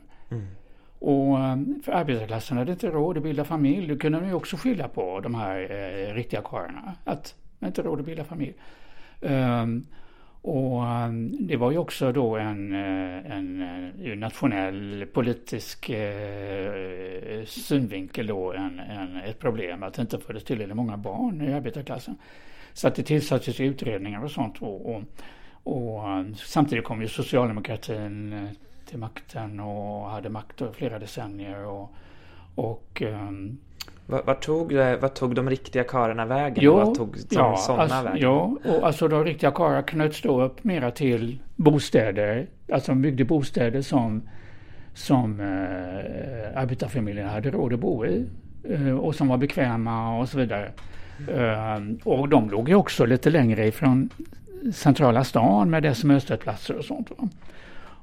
Och 0.99 1.39
eh, 1.39 1.57
för 1.83 1.91
arbetarklassen 1.91 2.57
hade 2.57 2.71
inte 2.71 2.87
råd 2.87 3.17
att 3.17 3.23
bilda 3.23 3.43
familj. 3.43 3.87
Det 3.87 3.97
kunde 3.97 4.19
de 4.19 4.27
ju 4.27 4.33
också 4.33 4.57
skylla 4.57 4.87
på 4.87 5.19
de 5.19 5.35
här 5.35 5.59
eh, 5.61 6.13
riktiga 6.13 6.41
karlarna. 6.41 6.93
Att 7.03 7.35
man 7.59 7.67
inte 7.67 7.81
råd 7.81 7.99
att 7.99 8.05
bilda 8.05 8.23
familj. 8.23 8.53
Um, 9.21 9.87
och 10.41 10.83
um, 10.83 11.47
det 11.47 11.57
var 11.57 11.71
ju 11.71 11.77
också 11.77 12.11
då 12.11 12.37
en, 12.37 12.73
eh, 12.73 13.31
en, 13.37 13.61
en 14.03 14.19
nationell 14.19 15.05
politisk 15.13 15.89
eh, 15.89 17.45
synvinkel 17.45 18.27
då 18.27 18.53
en, 18.53 18.79
en, 18.79 19.17
ett 19.17 19.39
problem 19.39 19.83
att 19.83 19.93
det 19.93 20.01
inte 20.01 20.19
föddes 20.19 20.43
tillräckligt 20.43 20.75
många 20.75 20.97
barn 20.97 21.41
i 21.41 21.53
arbetarklassen. 21.53 22.17
Så 22.73 22.87
att 22.87 22.95
det 22.95 23.03
tillsattes 23.03 23.59
utredningar 23.59 24.23
och 24.23 24.31
sånt. 24.31 24.61
Och, 24.61 24.95
och, 24.95 25.03
och 25.63 26.01
samtidigt 26.35 26.85
kom 26.85 27.01
ju 27.01 27.07
socialdemokratin 27.07 28.49
till 28.89 28.99
makten 28.99 29.59
och 29.59 30.09
hade 30.09 30.29
makt 30.29 30.61
över 30.61 30.73
flera 30.73 30.99
decennier. 30.99 31.65
Och, 31.65 31.93
och 32.55 33.01
um, 33.05 33.57
vad, 34.05 34.25
vad, 34.25 34.39
tog, 34.41 34.73
vad 35.01 35.13
tog 35.13 35.35
de 35.35 35.49
riktiga 35.49 35.83
karlarna 35.83 36.25
vägen? 36.25 36.63
Jo, 36.63 36.75
vad 36.75 36.95
tog 36.95 37.17
ja, 37.29 37.55
sådana 37.57 37.83
alltså, 37.83 38.03
vägen? 38.03 38.21
Ja, 38.21 38.57
och 38.65 38.87
alltså 38.87 39.07
de 39.07 39.23
riktiga 39.25 39.51
karlarna 39.51 39.83
knöts 39.83 40.21
då 40.21 40.41
upp 40.41 40.63
mera 40.63 40.91
till 40.91 41.39
bostäder. 41.55 42.47
Alltså 42.73 42.91
de 42.91 43.01
byggde 43.01 43.25
bostäder 43.25 43.81
som, 43.81 44.21
som 44.93 45.39
eh, 45.39 46.61
arbetarfamiljerna 46.61 47.31
hade 47.31 47.51
råd 47.51 47.73
att 47.73 47.79
bo 47.79 48.05
i. 48.05 48.25
Eh, 48.69 48.97
och 48.97 49.15
som 49.15 49.27
var 49.27 49.37
bekväma 49.37 50.19
och 50.19 50.29
så 50.29 50.37
vidare. 50.37 50.71
Eh, 51.27 51.81
och 52.03 52.29
de 52.29 52.49
låg 52.49 52.69
ju 52.69 52.75
också 52.75 53.05
lite 53.05 53.29
längre 53.29 53.67
ifrån 53.67 54.09
centrala 54.73 55.23
stan 55.23 55.69
med 55.69 55.83
dess 55.83 56.03
mötesplatser 56.03 56.77
och 56.77 56.85
sånt. 56.85 57.09
Va? 57.17 57.29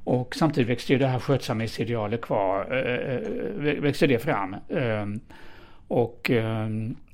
Och 0.07 0.37
samtidigt 0.37 0.69
växte 0.69 0.93
ju 0.93 0.99
det 0.99 1.07
här 1.07 1.19
skötsamhetsidealet 1.19 2.21
kvar, 2.21 2.61
äh, 2.77 3.81
växte 3.81 4.07
det 4.07 4.19
fram. 4.19 4.57
Äh, 4.69 5.07
och 5.89 6.31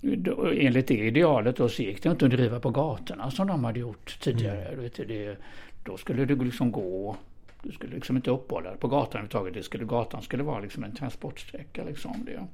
då, 0.00 0.46
enligt 0.46 0.86
det 0.86 0.98
idealet 0.98 1.56
då 1.56 1.68
så 1.68 1.82
gick 1.82 2.02
det 2.02 2.10
inte 2.10 2.24
att 2.24 2.30
driva 2.30 2.60
på 2.60 2.70
gatorna 2.70 3.30
som 3.30 3.46
de 3.46 3.64
hade 3.64 3.80
gjort 3.80 4.18
tidigare. 4.20 4.68
Mm. 4.68 4.90
Det, 4.96 5.36
då 5.84 5.96
skulle 5.96 6.24
det 6.24 6.34
liksom 6.34 6.72
gå, 6.72 7.16
du 7.62 7.72
skulle 7.72 7.94
liksom 7.94 8.16
inte 8.16 8.30
uppehålla 8.30 8.70
dig 8.70 8.78
på 8.78 8.88
gatan 8.88 9.08
överhuvudtaget. 9.10 9.54
Det 9.54 9.62
skulle, 9.62 9.84
gatan 9.84 10.22
skulle 10.22 10.42
vara 10.42 10.60
liksom 10.60 10.84
en 10.84 10.94
transportsträcka. 10.94 11.84
Liksom 11.84 12.26
det. 12.26 12.46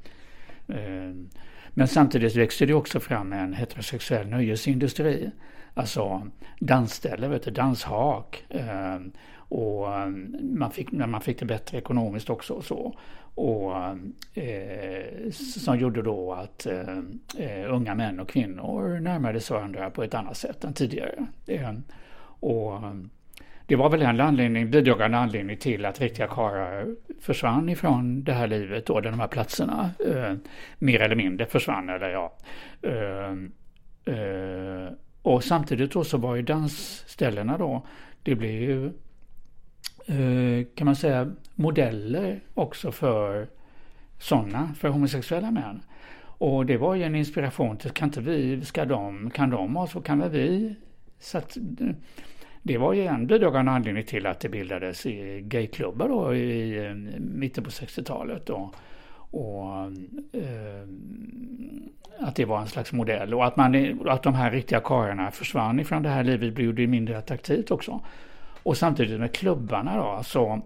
Men 1.68 1.88
samtidigt 1.88 2.36
växte 2.36 2.66
det 2.66 2.74
också 2.74 3.00
fram 3.00 3.32
en 3.32 3.54
heterosexuell 3.54 4.26
nöjesindustri. 4.26 5.30
Alltså 5.74 6.22
dansställe, 6.58 7.28
vet 7.28 7.42
du, 7.42 7.50
danshak. 7.50 8.44
Och 9.48 9.94
eh, 9.94 10.06
man 10.42 10.70
fick, 10.70 10.92
man 10.92 11.20
fick 11.20 11.38
det 11.38 11.46
bättre 11.46 11.78
ekonomiskt 11.78 12.30
också 12.30 12.54
och 12.54 12.64
så. 12.64 12.98
Och 13.34 13.76
eh, 14.42 15.30
som 15.30 15.78
gjorde 15.78 16.02
då 16.02 16.32
att 16.32 16.66
eh, 16.66 16.98
eh, 17.38 17.74
unga 17.74 17.94
män 17.94 18.20
och 18.20 18.28
kvinnor 18.28 19.00
närmade 19.00 19.40
sig 19.40 19.56
varandra 19.56 19.90
på 19.90 20.02
ett 20.02 20.14
annat 20.14 20.36
sätt 20.36 20.64
än 20.64 20.72
tidigare. 20.72 21.26
Eh, 21.46 21.72
och 22.40 22.82
det 23.66 23.76
var 23.76 23.90
väl 23.90 24.02
en 24.02 24.20
anledning, 24.20 24.70
bidragande 24.70 25.18
anledning 25.18 25.56
till 25.56 25.84
att 25.84 26.00
riktiga 26.00 26.26
karlar 26.26 26.96
försvann 27.20 27.68
ifrån 27.68 28.24
det 28.24 28.32
här 28.32 28.46
livet 28.46 28.90
och 28.90 29.02
de 29.02 29.20
här 29.20 29.28
platserna. 29.28 29.90
Eh, 30.06 30.34
mer 30.78 31.00
eller 31.00 31.16
mindre 31.16 31.46
försvann, 31.46 31.88
eller 31.88 32.08
ja. 32.08 32.36
Eh, 32.82 33.30
eh, 34.14 34.92
och 35.22 35.44
samtidigt 35.44 35.92
då 35.92 36.04
så 36.04 36.18
var 36.18 36.36
ju 36.36 36.42
dansställena 36.42 37.58
då, 37.58 37.86
det 38.22 38.34
blev 38.34 38.50
ju 38.50 38.92
Eh, 40.06 40.66
kan 40.74 40.84
man 40.84 40.96
säga, 40.96 41.32
modeller 41.54 42.40
också 42.54 42.92
för 42.92 43.46
sådana, 44.18 44.74
för 44.78 44.88
homosexuella 44.88 45.50
män. 45.50 45.82
Och 46.20 46.66
det 46.66 46.76
var 46.76 46.94
ju 46.94 47.02
en 47.02 47.14
inspiration 47.14 47.76
till, 47.76 47.90
kan 47.90 48.08
inte 48.08 48.20
vi, 48.20 48.64
ska 48.64 48.84
de, 48.84 49.30
kan 49.30 49.50
de 49.50 49.76
ha 49.76 49.86
så 49.86 50.00
kan 50.00 50.18
väl 50.18 50.30
vi? 50.30 50.74
Så 51.18 51.38
att, 51.38 51.56
eh, 51.56 51.86
det 52.62 52.78
var 52.78 52.92
ju 52.92 53.06
en 53.06 53.26
bidragande 53.26 53.72
anledning 53.72 54.04
till 54.04 54.26
att 54.26 54.40
det 54.40 54.48
bildades 54.48 55.06
gayklubbar 55.40 56.08
då 56.08 56.34
i, 56.34 56.76
i 56.76 56.94
mitten 57.18 57.64
på 57.64 57.70
60-talet. 57.70 58.50
Och, 58.50 58.74
och 59.30 59.84
eh, 60.32 60.88
att 62.18 62.36
det 62.36 62.44
var 62.44 62.60
en 62.60 62.66
slags 62.66 62.92
modell 62.92 63.34
och 63.34 63.46
att, 63.46 63.56
man, 63.56 64.00
att 64.08 64.22
de 64.22 64.34
här 64.34 64.50
riktiga 64.50 64.80
karlarna 64.80 65.30
försvann 65.30 65.80
ifrån 65.80 66.02
det 66.02 66.08
här 66.08 66.24
livet 66.24 66.54
blev 66.54 66.74
det 66.74 66.86
mindre 66.86 67.18
attraktivt 67.18 67.70
också. 67.70 68.00
Och 68.68 68.76
samtidigt 68.76 69.20
med 69.20 69.32
klubbarna 69.32 69.96
då, 69.96 70.22
så 70.22 70.62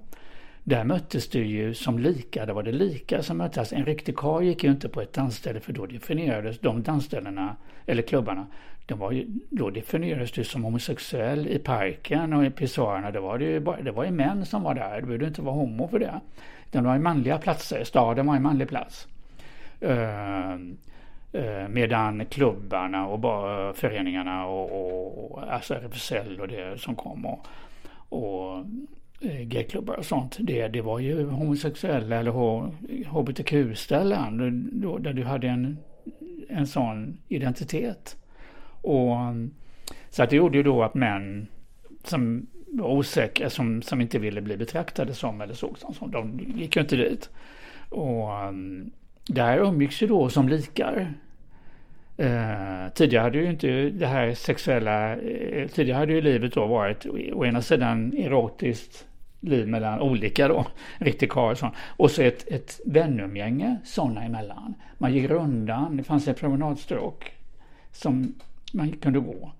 där 0.65 0.85
möttes 0.85 1.29
det 1.29 1.39
ju 1.39 1.75
som 1.75 1.99
lika, 1.99 2.47
det 2.47 2.53
var 2.53 2.63
det 2.63 2.73
lika 2.73 3.23
som 3.23 3.39
möttes. 3.39 3.73
En 3.73 3.85
riktig 3.85 4.17
karl 4.17 4.43
gick 4.45 4.65
ju 4.65 4.71
inte 4.71 4.89
på 4.89 5.01
ett 5.01 5.13
dansställe 5.13 5.61
för 5.61 5.73
då 5.73 5.87
definierades 5.87 6.59
de 6.61 6.83
dansställena, 6.83 7.57
eller 7.87 8.03
klubbarna, 8.03 8.47
de 8.87 8.99
var 8.99 9.13
ju, 9.13 9.27
då 9.51 9.71
definierades 9.71 10.33
du 10.33 10.45
som 10.45 10.65
homosexuell 10.65 11.47
i 11.47 11.59
parken 11.59 12.33
och 12.33 12.45
i 12.45 12.51
pissoarerna. 12.51 13.11
Det 13.11 13.21
var 13.21 13.39
det 13.39 13.45
ju 13.45 13.61
bara, 13.61 13.83
det 13.83 13.93
var 13.93 14.05
ju 14.05 14.11
män 14.11 14.47
som 14.47 14.63
var 14.63 14.75
där, 14.75 15.01
du 15.01 15.07
behövde 15.07 15.27
inte 15.27 15.43
vara 15.43 15.55
homo 15.55 15.89
för 15.89 15.99
det. 15.99 16.21
Utan 16.69 16.83
det 16.83 16.89
var 16.89 16.97
ju 16.97 17.03
manliga 17.03 17.39
platser, 17.39 17.85
staden 17.85 18.27
var 18.27 18.37
en 18.37 18.43
manlig 18.43 18.69
plats. 18.69 19.09
Uh, 19.83 20.55
uh, 21.35 21.69
medan 21.69 22.27
klubbarna 22.27 23.07
och 23.07 23.19
bara 23.19 23.69
eh, 23.69 23.75
föreningarna 23.75 24.47
och, 24.47 24.73
och, 24.73 25.33
och 25.33 25.53
alltså 25.53 25.75
RFSL 25.75 26.41
och 26.41 26.49
det 26.49 26.81
som 26.81 26.95
kom 26.95 27.27
och, 27.27 27.47
och 28.13 28.67
eh, 29.21 29.41
gayklubbar 29.41 29.95
och 29.95 30.05
sånt. 30.05 30.37
Det, 30.41 30.69
det 30.69 30.81
var 30.81 30.99
ju 30.99 31.25
homosexuella 31.25 32.17
eller 32.17 32.33
hbtq-ställen 33.05 34.37
där 35.01 35.13
du 35.13 35.25
hade 35.25 35.49
en, 35.49 35.79
en 36.49 36.67
sån 36.67 37.19
identitet. 37.29 38.17
Och, 38.83 39.17
så 40.11 40.23
att 40.23 40.31
det 40.31 40.37
gjorde 40.37 40.57
ju 40.57 40.63
då 40.63 40.83
att 40.83 40.95
män 40.95 41.47
som 42.05 42.47
var 42.67 42.89
osäkra, 42.89 43.51
som, 43.51 43.83
som 43.83 44.01
inte 44.01 44.19
ville 44.19 44.41
bli 44.41 44.57
betraktade 44.57 45.15
som 45.15 45.41
eller 45.41 45.55
såg 45.55 45.79
som, 45.79 46.11
de 46.11 46.41
gick 46.57 46.77
ju 46.77 46.83
inte 46.83 46.97
dit. 46.97 47.31
Och 47.89 48.41
mm, 48.41 48.91
där 49.27 49.59
umgicks 49.59 50.03
ju 50.03 50.07
då 50.07 50.29
som 50.29 50.49
likar. 50.49 51.15
Eh, 52.17 52.93
tidigare 52.95 53.23
hade 53.23 53.39
ju 53.39 53.51
inte 53.51 53.91
det 53.91 54.07
här 54.07 54.35
sexuella, 54.35 55.17
eh, 55.17 55.69
tidigare 55.69 55.99
hade 55.99 56.13
ju 56.13 56.21
livet 56.21 56.55
då 56.55 56.67
varit 56.67 57.07
å 57.33 57.45
ena 57.45 57.63
sidan 57.63 58.13
erotiskt 58.17 59.07
liv 59.41 59.69
mellan 59.69 60.01
olika 60.01 60.49
då, 60.49 60.67
riktig 60.99 61.31
karl 61.31 61.57
och 61.97 62.11
så 62.11 62.23
ett, 62.23 62.53
ett 62.53 62.81
vänumgänge 62.87 63.77
sådana 63.85 64.25
emellan. 64.25 64.75
Man 64.99 65.15
gick 65.15 65.31
rundan, 65.31 65.97
det 65.97 66.03
fanns 66.03 66.29
ett 66.29 66.41
promenadstråk 66.41 67.33
som 67.93 68.35
man 68.73 68.93
kunde 68.93 69.21
gå. 69.21 69.53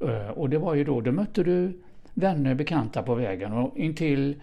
Eh, 0.00 0.28
och 0.28 0.50
det 0.50 0.58
var 0.58 0.74
ju 0.74 0.84
då, 0.84 1.00
då 1.00 1.12
mötte 1.12 1.42
du 1.42 1.80
vänner, 2.14 2.54
bekanta 2.54 3.02
på 3.02 3.14
vägen 3.14 3.52
och 3.52 3.78
intill 3.78 4.34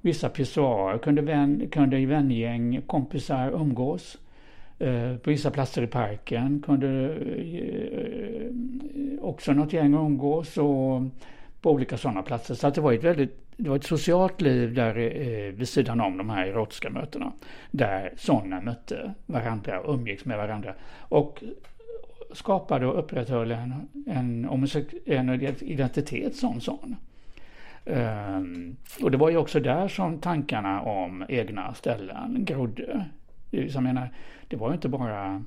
vissa 0.00 0.28
pissoarer 0.28 0.98
kunde, 0.98 1.22
vän, 1.22 1.68
kunde 1.72 2.06
vängäng, 2.06 2.82
kompisar 2.86 3.50
umgås. 3.50 4.18
Eh, 4.78 5.16
på 5.16 5.30
vissa 5.30 5.50
platser 5.50 5.82
i 5.82 5.86
parken 5.86 6.62
kunde 6.66 7.14
eh, 7.38 8.50
också 9.20 9.52
något 9.52 9.72
gäng 9.72 9.94
umgås 9.94 10.56
och 10.56 11.02
på 11.60 11.70
olika 11.70 11.96
sådana 11.96 12.22
platser. 12.22 12.54
Så 12.54 12.66
att 12.66 12.74
det 12.74 12.80
var 12.80 12.92
ett 12.92 13.04
väldigt 13.04 13.48
det 13.60 13.68
var 13.68 13.76
ett 13.76 13.84
socialt 13.84 14.40
liv 14.40 14.74
där 14.74 14.98
eh, 14.98 15.52
vid 15.52 15.68
sidan 15.68 16.00
om 16.00 16.16
de 16.16 16.30
här 16.30 16.46
erotiska 16.46 16.90
mötena. 16.90 17.32
Där 17.70 18.12
sådana 18.16 18.60
mötte 18.60 19.14
varandra 19.26 19.80
och 19.80 19.94
umgicks 19.94 20.24
med 20.24 20.38
varandra. 20.38 20.74
Och 20.98 21.42
skapade 22.32 22.86
och 22.86 22.98
upprätthöll 22.98 23.50
en, 23.50 23.74
en, 24.06 24.48
en 25.06 25.40
identitet 25.60 26.36
som 26.36 26.60
sån. 26.60 26.96
Um, 27.84 28.76
och 29.02 29.10
det 29.10 29.16
var 29.16 29.30
ju 29.30 29.36
också 29.36 29.60
där 29.60 29.88
som 29.88 30.18
tankarna 30.18 30.80
om 30.80 31.24
egna 31.28 31.74
ställen 31.74 32.44
grodde. 32.44 33.04
Jag 33.50 33.82
menar, 33.82 34.10
det 34.48 34.56
var 34.56 34.68
ju 34.68 34.74
inte 34.74 34.88
bara 34.88 35.44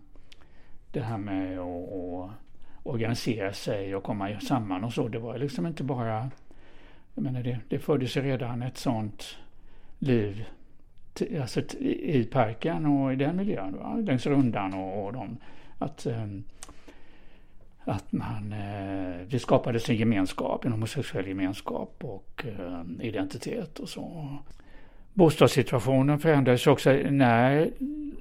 det 0.91 1.01
här 1.01 1.17
med 1.17 1.60
att 1.60 2.31
organisera 2.84 3.53
sig 3.53 3.96
och 3.96 4.03
komma 4.03 4.39
samman 4.39 4.84
och 4.84 4.93
så. 4.93 5.08
Det 5.08 5.20
var 5.20 5.38
liksom 5.38 5.67
inte 5.67 5.84
bara, 5.84 6.29
jag 7.15 7.24
menar 7.24 7.43
det, 7.43 7.60
det 7.67 7.79
föddes 7.79 8.17
ju 8.17 8.22
redan 8.22 8.62
ett 8.62 8.77
sånt 8.77 9.38
liv 10.00 10.46
alltså 11.41 11.62
i 11.79 12.27
parken 12.31 12.86
och 12.86 13.13
i 13.13 13.15
den 13.15 13.36
miljön, 13.36 13.77
va? 13.77 13.96
längs 13.96 14.25
rundan 14.25 14.74
och, 14.74 15.05
och 15.05 15.13
de, 15.13 15.38
att, 15.77 16.05
ehm, 16.05 16.43
att 17.84 18.12
man, 18.12 18.53
eh, 18.53 19.27
det 19.27 19.39
skapades 19.39 19.89
en 19.89 19.96
gemenskap, 19.96 20.65
en 20.65 20.72
homosexuell 20.72 21.27
gemenskap 21.27 22.03
och 22.03 22.46
ehm, 22.46 23.01
identitet 23.01 23.79
och 23.79 23.89
så. 23.89 24.38
Bostadssituationen 25.13 26.20
förändrades 26.20 26.68
också 26.68 26.91
när 27.10 27.72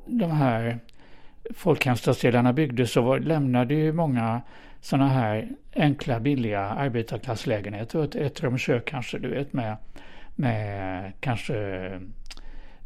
de 0.07 0.31
här 0.31 0.79
folkhemsstadsdelarna 1.55 2.53
byggdes 2.53 2.93
så 2.93 3.03
var, 3.03 3.19
lämnade 3.19 3.75
ju 3.75 3.93
många 3.93 4.41
sådana 4.81 5.09
här 5.09 5.49
enkla 5.77 6.21
billiga 6.21 6.61
arbetarklasslägenheter. 6.61 8.05
Ett, 8.05 8.15
ett 8.15 8.43
rum 8.43 8.59
kök 8.59 8.85
kanske, 8.85 9.19
du 9.19 9.29
vet 9.29 9.53
med, 9.53 9.77
med 10.37 11.13
kanske 11.21 11.91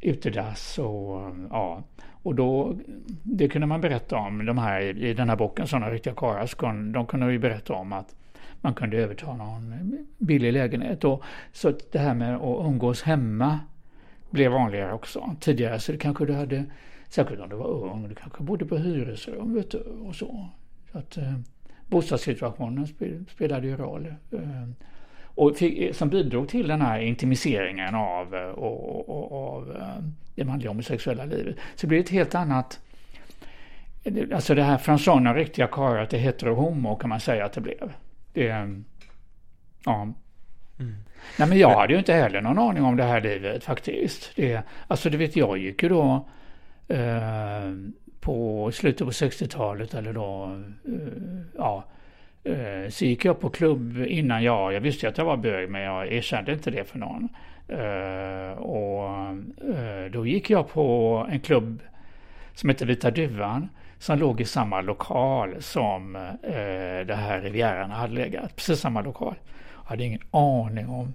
utedass 0.01 0.79
och 0.79 1.35
ja. 1.51 1.83
Och 2.25 2.35
då, 2.35 2.77
det 3.23 3.49
kunde 3.49 3.67
man 3.67 3.81
berätta 3.81 4.17
om, 4.17 4.47
de 4.47 4.59
här 4.59 4.81
i 4.81 5.15
den 5.15 5.29
här 5.29 5.37
boken, 5.37 5.67
sådana 5.67 5.91
riktiga 5.91 6.15
karlar, 6.15 6.93
de 6.93 7.07
kunde 7.07 7.33
ju 7.33 7.39
berätta 7.39 7.73
om 7.73 7.93
att 7.93 8.15
man 8.61 8.75
kunde 8.75 8.97
överta 8.97 9.37
någon 9.37 9.97
billig 10.19 10.53
lägenhet. 10.53 11.05
Och, 11.05 11.23
så 11.53 11.73
det 11.93 11.99
här 11.99 12.15
med 12.15 12.35
att 12.37 12.67
umgås 12.67 13.03
hemma 13.03 13.61
blev 14.35 14.53
vanligare 14.53 14.93
också. 14.93 15.37
Tidigare 15.41 15.79
så 15.79 15.93
det 15.93 15.99
kanske 15.99 16.27
du 16.27 16.33
hade, 16.33 16.65
särskilt 17.09 17.41
om 17.41 17.49
du 17.49 17.57
var 17.57 17.67
ung, 17.67 18.09
du 18.09 18.15
kanske 18.15 18.43
bodde 18.43 18.65
på 18.65 18.77
hyresrum 18.77 19.55
vet 19.55 19.71
du, 19.71 19.79
och 19.79 20.15
så. 20.15 20.49
så 20.93 20.99
att, 20.99 21.17
eh, 21.17 21.35
bostadssituationen 21.87 22.87
spelade 23.29 23.67
ju 23.67 23.77
roll. 23.77 24.07
Eh, 24.33 24.69
och 25.35 25.57
fick, 25.57 25.79
eh, 25.79 25.93
som 25.93 26.09
bidrog 26.09 26.49
till 26.49 26.69
den 26.69 26.81
här 26.81 27.01
intimiseringen 27.01 27.95
av, 27.95 28.35
eh, 28.35 28.43
och, 28.43 29.09
och, 29.09 29.55
av 29.55 29.77
eh, 29.77 30.05
det 30.35 30.45
manliga 30.45 30.71
homosexuella 30.71 31.25
livet. 31.25 31.57
Så 31.75 31.81
det 31.81 31.87
blev 31.87 32.01
ett 32.01 32.11
helt 32.11 32.35
annat 32.35 32.81
Alltså 34.35 34.55
det 34.55 34.63
här 34.63 34.79
från 34.79 34.99
sådana 34.99 35.35
riktiga 35.35 35.67
karlar 35.67 36.07
till 36.07 36.19
hetero-homo 36.19 36.97
kan 36.97 37.11
man 37.11 37.21
säga 37.21 37.45
att 37.45 37.53
det 37.53 37.61
blev. 37.61 37.93
Det, 38.33 38.73
ja. 39.85 40.13
Mm. 40.79 40.95
Nej 41.39 41.49
men 41.49 41.59
jag 41.59 41.71
hade 41.71 41.93
ju 41.93 41.99
inte 41.99 42.13
heller 42.13 42.41
någon 42.41 42.59
aning 42.59 42.85
om 42.85 42.97
det 42.97 43.05
här 43.05 43.21
livet 43.21 43.65
faktiskt. 43.65 44.37
Det, 44.37 44.63
alltså 44.87 45.11
du 45.11 45.17
vet 45.17 45.37
jag 45.37 45.59
gick 45.59 45.83
ju 45.83 45.89
då 45.89 46.29
eh, 46.89 47.73
på 48.21 48.71
slutet 48.73 49.07
på 49.07 49.11
60-talet 49.11 49.95
eller 49.95 50.13
då, 50.13 50.61
eh, 50.87 51.43
ja, 51.59 51.85
eh, 52.45 52.91
så 52.91 53.05
gick 53.05 53.25
jag 53.25 53.41
på 53.41 53.51
klubb 53.51 53.99
innan 54.07 54.43
jag, 54.43 54.73
jag 54.73 54.81
visste 54.81 55.09
att 55.09 55.19
jag 55.19 55.25
var 55.25 55.37
bög 55.37 55.71
men 55.71 55.83
jag 55.83 56.13
erkände 56.13 56.53
inte 56.53 56.71
det 56.71 56.85
för 56.85 56.99
någon. 56.99 57.29
Eh, 57.69 58.59
och 58.59 59.09
eh, 59.75 60.11
då 60.11 60.27
gick 60.27 60.51
jag 60.51 60.69
på 60.69 61.27
en 61.31 61.41
klubb 61.41 61.83
som 62.55 62.69
heter 62.69 62.87
Vita 62.87 63.11
Duvan 63.11 63.69
som 63.99 64.19
låg 64.19 64.41
i 64.41 64.45
samma 64.45 64.81
lokal 64.81 65.63
som 65.63 66.17
eh, 66.17 67.07
det 67.07 67.15
här 67.15 67.41
Rivieran 67.41 67.91
hade 67.91 68.15
legat. 68.15 68.57
Precis 68.57 68.81
samma 68.81 69.01
lokal. 69.01 69.35
Hade 69.85 70.05
ingen 70.05 70.21
aning 70.31 70.89
om, 70.89 71.15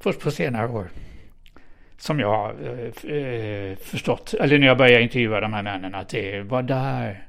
först 0.00 0.20
på 0.20 0.30
senare 0.30 0.68
år, 0.68 0.88
som 1.98 2.20
jag 2.20 2.28
har 2.28 2.50
eh, 2.50 3.76
förstått, 3.76 4.34
eller 4.34 4.58
när 4.58 4.66
jag 4.66 4.78
började 4.78 5.02
intervjua 5.02 5.40
de 5.40 5.52
här 5.52 5.62
männen, 5.62 5.94
att 5.94 6.08
det 6.08 6.42
var 6.42 6.62
där. 6.62 7.26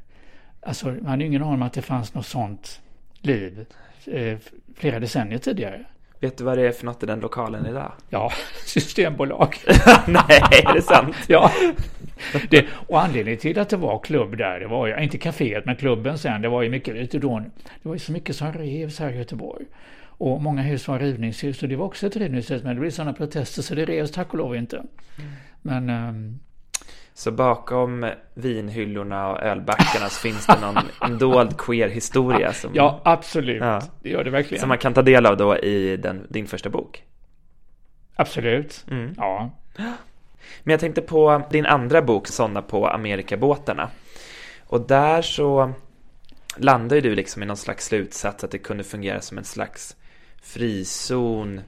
Alltså 0.61 0.87
man 0.87 1.05
hade 1.05 1.25
ingen 1.25 1.41
aning 1.41 1.53
om 1.53 1.61
att 1.61 1.73
det 1.73 1.81
fanns 1.81 2.13
något 2.13 2.25
sånt 2.25 2.81
liv 3.21 3.65
eh, 4.05 4.37
flera 4.75 4.99
decennier 4.99 5.37
tidigare. 5.39 5.85
Vet 6.19 6.37
du 6.37 6.43
vad 6.43 6.57
det 6.57 6.67
är 6.67 6.71
för 6.71 6.85
något 6.85 7.03
i 7.03 7.05
den 7.05 7.19
lokalen 7.19 7.65
idag? 7.65 7.91
Ja, 8.09 8.31
Systembolag. 8.65 9.55
Nej, 10.07 10.41
är 10.65 10.73
det 10.73 10.81
sant? 10.81 11.15
ja. 11.27 11.51
Det, 12.49 12.65
och 12.87 13.01
anledningen 13.01 13.39
till 13.39 13.59
att 13.59 13.69
det 13.69 13.77
var 13.77 13.99
klubb 13.99 14.37
där, 14.37 14.59
det 14.59 14.67
var 14.67 14.87
ju, 14.87 15.03
inte 15.03 15.17
kaféet, 15.17 15.61
men 15.65 15.75
klubben 15.75 16.17
sen, 16.17 16.41
det 16.41 16.49
var 16.49 16.61
ju 16.61 16.69
mycket, 16.69 17.11
då, 17.11 17.39
det 17.81 17.87
var 17.87 17.95
ju 17.95 17.99
så 17.99 18.11
mycket 18.11 18.35
som 18.35 18.53
revs 18.53 18.99
här 18.99 19.09
i 19.09 19.17
Göteborg. 19.17 19.65
Och 20.17 20.41
många 20.41 20.61
hus 20.61 20.87
var 20.87 20.99
rivningshus 20.99 21.63
och 21.63 21.69
det 21.69 21.75
var 21.75 21.85
också 21.85 22.07
ett 22.07 22.15
rivningshus, 22.15 22.63
men 22.63 22.75
det 22.75 22.79
blev 22.79 22.91
sådana 22.91 23.13
protester 23.13 23.61
så 23.61 23.75
det 23.75 23.85
revs 23.85 24.11
tack 24.11 24.31
och 24.31 24.37
lov 24.37 24.55
inte. 24.55 24.77
Mm. 24.77 25.31
Men 25.61 25.89
um, 25.89 26.39
så 27.13 27.31
bakom 27.31 28.11
vinhyllorna 28.33 29.31
och 29.31 29.41
ölbackarna 29.41 30.09
så 30.09 30.19
finns 30.19 30.45
det 30.45 30.59
någon 30.61 30.77
en 31.01 31.17
dold 31.17 31.57
queer-historia. 31.57 32.53
Som, 32.53 32.71
ja, 32.75 33.01
absolut. 33.03 33.61
Ja, 33.61 33.81
det 34.01 34.09
gör 34.09 34.23
det 34.23 34.29
verkligen. 34.29 34.59
Som 34.59 34.69
man 34.69 34.77
kan 34.77 34.93
ta 34.93 35.01
del 35.01 35.25
av 35.25 35.37
då 35.37 35.57
i 35.57 35.97
den, 35.97 36.27
din 36.29 36.47
första 36.47 36.69
bok. 36.69 37.03
Absolut, 38.15 38.85
mm. 38.91 39.13
ja. 39.17 39.51
Men 40.63 40.71
jag 40.71 40.79
tänkte 40.79 41.01
på 41.01 41.41
din 41.51 41.65
andra 41.65 42.01
bok, 42.01 42.27
Sådana 42.27 42.61
på 42.61 42.87
Amerikabåtarna. 42.87 43.89
Och 44.67 44.81
där 44.81 45.21
så 45.21 45.73
landar 46.57 46.95
ju 46.95 47.01
du 47.01 47.15
liksom 47.15 47.43
i 47.43 47.45
någon 47.45 47.57
slags 47.57 47.85
slutsats 47.85 48.43
att 48.43 48.51
det 48.51 48.57
kunde 48.57 48.83
fungera 48.83 49.21
som 49.21 49.37
en 49.37 49.43
slags 49.43 49.95
frizon 50.45 51.61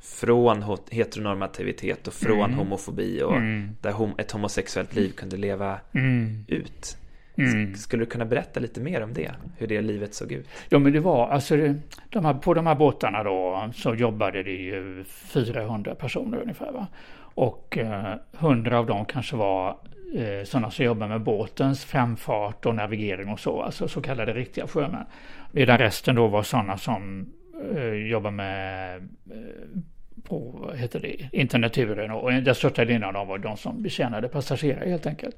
från 0.00 0.78
heteronormativitet 0.90 2.06
och 2.06 2.14
från 2.14 2.44
mm. 2.44 2.54
homofobi 2.54 3.22
och 3.22 3.36
mm. 3.36 3.76
där 3.80 4.20
ett 4.20 4.30
homosexuellt 4.30 4.94
liv 4.94 5.10
kunde 5.10 5.36
leva 5.36 5.80
mm. 5.92 6.44
ut. 6.48 6.96
Mm. 7.36 7.74
Skulle 7.74 8.04
du 8.04 8.10
kunna 8.10 8.24
berätta 8.24 8.60
lite 8.60 8.80
mer 8.80 9.02
om 9.02 9.12
det? 9.12 9.30
Hur 9.58 9.66
det 9.66 9.80
livet 9.80 10.14
såg 10.14 10.32
ut? 10.32 10.48
Ja 10.68 10.78
men 10.78 10.92
det 10.92 11.00
var, 11.00 11.28
alltså 11.28 11.56
det, 11.56 11.74
de 12.10 12.24
här, 12.24 12.34
på 12.34 12.54
de 12.54 12.66
här 12.66 12.74
båtarna 12.74 13.22
då 13.22 13.70
så 13.74 13.94
jobbade 13.94 14.42
det 14.42 14.50
ju 14.50 15.04
400 15.04 15.94
personer 15.94 16.38
ungefär 16.38 16.72
va. 16.72 16.86
Och 17.16 17.78
eh, 17.78 18.14
100 18.38 18.78
av 18.78 18.86
dem 18.86 19.04
kanske 19.04 19.36
var 19.36 19.76
eh, 20.14 20.44
sådana 20.44 20.70
som 20.70 20.84
jobbar 20.84 21.08
med 21.08 21.20
båtens 21.20 21.84
framfart 21.84 22.66
och 22.66 22.74
navigering 22.74 23.28
och 23.28 23.40
så, 23.40 23.62
alltså 23.62 23.88
så 23.88 24.02
kallade 24.02 24.32
riktiga 24.32 24.66
sjömän. 24.66 25.04
Medan 25.52 25.78
resten 25.78 26.14
då 26.14 26.26
var 26.26 26.42
sådana 26.42 26.78
som 26.78 27.32
Eh, 27.60 27.94
jobbar 27.94 28.30
med 28.30 28.96
eh, 29.30 29.80
på 30.22 30.38
vad 30.38 30.76
heter 30.76 31.00
det, 31.00 31.28
internaturen 31.32 32.10
och 32.10 32.32
den 32.32 32.54
största 32.54 32.84
delen 32.84 33.04
av 33.04 33.12
dem 33.12 33.28
var 33.28 33.38
de 33.38 33.56
som 33.56 33.82
betjänade 33.82 34.28
passagerare 34.28 34.88
helt 34.88 35.06
enkelt. 35.06 35.36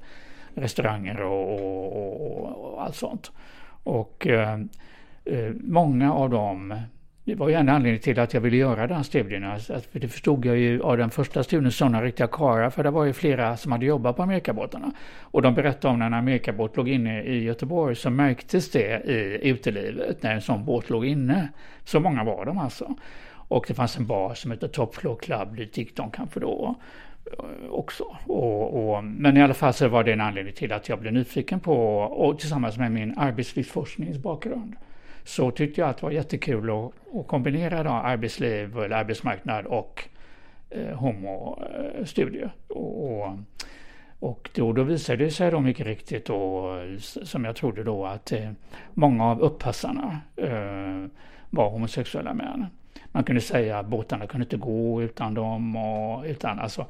Restauranger 0.55 1.21
och, 1.21 1.53
och, 1.53 2.41
och, 2.41 2.73
och 2.73 2.83
allt 2.83 2.95
sånt. 2.95 3.31
Och 3.83 4.27
eh, 4.27 4.59
eh 5.25 5.51
många 5.59 6.13
av 6.13 6.29
dem, 6.29 6.81
det 7.27 7.35
var 7.35 7.49
ju 7.49 7.55
en 7.55 7.69
anledning 7.69 8.01
till 8.01 8.19
att 8.19 8.33
jag 8.33 8.41
ville 8.41 8.57
göra 8.57 8.87
den 8.87 9.03
studien. 9.03 9.43
Alltså, 9.43 9.79
för 9.91 9.99
det 9.99 10.07
förstod 10.07 10.45
jag 10.45 10.57
ju 10.57 10.81
av 10.81 10.97
den 10.97 11.09
första 11.09 11.43
studien, 11.43 11.71
sådana 11.71 12.03
riktiga 12.03 12.27
karlar, 12.27 12.69
för 12.69 12.83
det 12.83 12.91
var 12.91 13.05
ju 13.05 13.13
flera 13.13 13.57
som 13.57 13.71
hade 13.71 13.85
jobbat 13.85 14.15
på 14.15 14.23
Amerikabåtarna. 14.23 14.91
Och 15.21 15.41
de 15.41 15.53
berättade 15.53 15.93
om 15.93 15.99
när 15.99 16.05
en 16.05 16.13
Amerikabåt 16.13 16.77
låg 16.77 16.89
inne 16.89 17.23
i 17.23 17.43
Göteborg 17.43 17.95
så 17.95 18.09
märktes 18.09 18.71
det 18.71 19.09
i 19.41 19.49
utelivet 19.49 20.23
när 20.23 20.33
en 20.33 20.41
sån 20.41 20.65
båt 20.65 20.89
låg 20.89 21.05
inne. 21.05 21.49
Så 21.83 21.99
många 21.99 22.23
var 22.23 22.45
de 22.45 22.57
alltså. 22.57 22.95
Och 23.29 23.65
det 23.67 23.73
fanns 23.73 23.97
en 23.97 24.05
bar 24.05 24.33
som 24.33 24.51
hette 24.51 24.67
Top 24.67 24.95
Floor 24.95 25.15
Club, 25.15 25.55
dit 25.55 25.77
gick 25.77 25.95
de 25.95 26.11
kanske 26.11 26.39
då 26.39 26.75
eh, 27.25 27.69
också. 27.69 28.03
Och, 28.25 28.95
och, 28.95 29.03
men 29.03 29.37
i 29.37 29.41
alla 29.41 29.53
fall 29.53 29.73
så 29.73 29.87
var 29.87 30.03
det 30.03 30.13
en 30.13 30.21
anledning 30.21 30.53
till 30.53 30.71
att 30.71 30.89
jag 30.89 30.99
blev 30.99 31.13
nyfiken 31.13 31.59
på, 31.59 31.97
och 31.99 32.39
tillsammans 32.39 32.77
med 32.77 32.91
min 32.91 33.17
arbetslivsforskningsbakgrund, 33.17 34.75
så 35.27 35.51
tyckte 35.51 35.81
jag 35.81 35.89
att 35.89 35.97
det 35.97 36.03
var 36.03 36.11
jättekul 36.11 36.69
att, 36.69 37.15
att 37.15 37.27
kombinera 37.27 37.83
då 37.83 37.89
arbetsliv 37.89 38.77
eller 38.77 38.95
arbetsmarknad 38.95 39.65
och 39.65 40.03
eh, 40.69 40.95
homostudier. 40.95 42.51
Eh, 42.69 42.75
och, 42.75 43.21
och, 43.21 43.37
och 44.19 44.49
då, 44.53 44.73
då 44.73 44.83
visade 44.83 45.23
det 45.23 45.31
sig 45.31 45.51
då 45.51 45.59
mycket 45.59 45.85
riktigt 45.85 46.25
då, 46.25 46.73
som 46.99 47.45
jag 47.45 47.55
trodde 47.55 47.83
då, 47.83 48.05
att 48.05 48.31
eh, 48.31 48.51
många 48.93 49.25
av 49.25 49.41
uppassarna 49.41 50.19
eh, 50.35 51.05
var 51.49 51.69
homosexuella 51.69 52.33
män 52.33 52.65
man 53.11 53.23
kunde 53.23 53.41
säga 53.41 53.79
att 53.79 53.87
båtarna 53.87 54.27
kunde 54.27 54.43
inte 54.43 54.57
gå 54.57 55.01
utan 55.01 55.33
dem 55.33 55.75
och 55.75 56.23
utan 56.25 56.59
alltså 56.59 56.85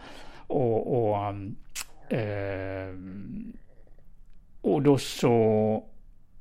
och, 0.47 1.09
och, 1.09 1.17
eh, 2.13 2.95
och 4.61 4.81
då 4.81 4.97
så 4.97 5.83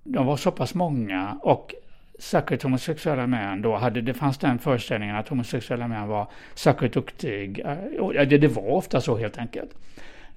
de 0.04 0.26
var 0.26 0.36
så 0.36 0.50
pass 0.50 0.74
många 0.74 1.38
och 1.42 1.74
särskilt 2.18 2.62
homosexuella 2.62 3.26
män 3.26 3.62
då 3.62 3.76
hade 3.76 4.00
det 4.00 4.14
fanns 4.14 4.38
den 4.38 4.58
föreställningen 4.58 5.16
att 5.16 5.28
homosexuella 5.28 5.88
män 5.88 6.08
var 6.08 6.26
särskilt 6.54 6.94
duktiga. 6.94 7.72
Eh, 7.72 8.28
det, 8.28 8.38
det 8.38 8.48
var 8.48 8.62
ofta 8.62 9.00
så 9.00 9.16
helt 9.16 9.38
enkelt. 9.38 9.70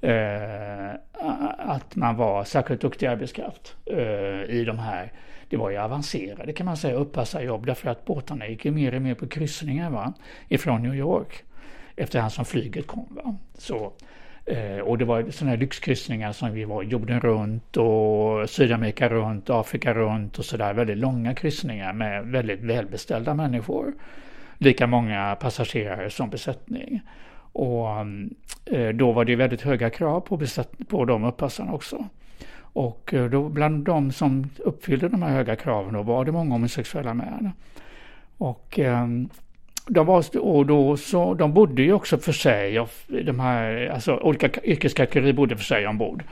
Eh, 0.01 0.89
att 1.57 1.95
man 1.95 2.15
var 2.15 2.43
särskilt 2.43 2.81
duktig 2.81 3.05
arbetskraft 3.05 3.75
eh, 3.85 4.55
i 4.55 4.63
de 4.67 4.79
här 4.79 5.11
det 5.49 5.57
var 5.57 5.69
ju 5.69 5.77
avancerade 5.77 6.53
kan 6.53 6.65
man 6.65 6.77
säga 6.77 6.95
uppassarjobb 6.95 7.65
därför 7.65 7.89
att 7.89 8.05
båtarna 8.05 8.47
gick 8.47 8.65
ju 8.65 8.71
mer 8.71 8.95
och 8.95 9.01
mer 9.01 9.15
på 9.15 9.27
kryssningar 9.27 9.89
va, 9.89 10.13
ifrån 10.47 10.83
New 10.83 10.95
York 10.95 11.43
efterhand 11.99 12.31
som 12.31 12.45
flyget 12.45 12.87
kom. 12.87 13.07
Va. 13.09 13.35
Så, 13.57 13.75
eh, 13.75 13.91
Eh, 14.49 14.79
och 14.79 14.97
det 14.97 15.05
var 15.05 15.31
sådana 15.31 15.51
här 15.51 15.57
lyxkryssningar 15.57 16.31
som 16.31 16.51
vi 16.51 16.63
var 16.65 16.83
jorden 16.83 17.19
runt 17.19 17.77
och 17.77 18.49
Sydamerika 18.49 19.09
runt, 19.09 19.49
Afrika 19.49 19.93
runt 19.93 20.39
och 20.39 20.45
sådär. 20.45 20.73
Väldigt 20.73 20.97
långa 20.97 21.33
kryssningar 21.33 21.93
med 21.93 22.25
väldigt 22.25 22.61
välbeställda 22.61 23.33
människor. 23.33 23.93
Lika 24.57 24.87
många 24.87 25.35
passagerare 25.35 26.09
som 26.09 26.29
besättning. 26.29 27.01
Och 27.51 27.87
eh, 28.65 28.89
då 28.93 29.11
var 29.11 29.25
det 29.25 29.35
väldigt 29.35 29.61
höga 29.61 29.89
krav 29.89 30.19
på, 30.19 30.37
besätt- 30.37 30.87
på 30.87 31.05
de 31.05 31.23
uppassarna 31.23 31.73
också. 31.73 32.05
Och 32.61 33.13
eh, 33.13 33.29
då, 33.29 33.49
bland 33.49 33.85
de 33.85 34.11
som 34.11 34.49
uppfyllde 34.57 35.09
de 35.09 35.23
här 35.23 35.31
höga 35.31 35.55
kraven 35.55 35.93
då 35.93 36.03
var 36.03 36.25
det 36.25 36.31
många 36.31 36.51
homosexuella 36.51 37.13
män. 37.13 37.51
Och 38.37 38.79
ehm, 38.79 39.29
de, 39.89 40.05
var, 40.05 40.37
och 40.37 40.65
då 40.65 40.97
så, 40.97 41.33
de 41.33 41.53
bodde 41.53 41.81
ju 41.81 41.93
också 41.93 42.17
för 42.17 42.31
sig, 42.31 42.85
de 43.07 43.39
här, 43.39 43.89
alltså 43.93 44.17
olika 44.17 44.61
yrkeskategorier 44.63 45.33
bodde 45.33 45.57
för 45.57 45.63
sig 45.63 45.87
ombord. 45.87 46.23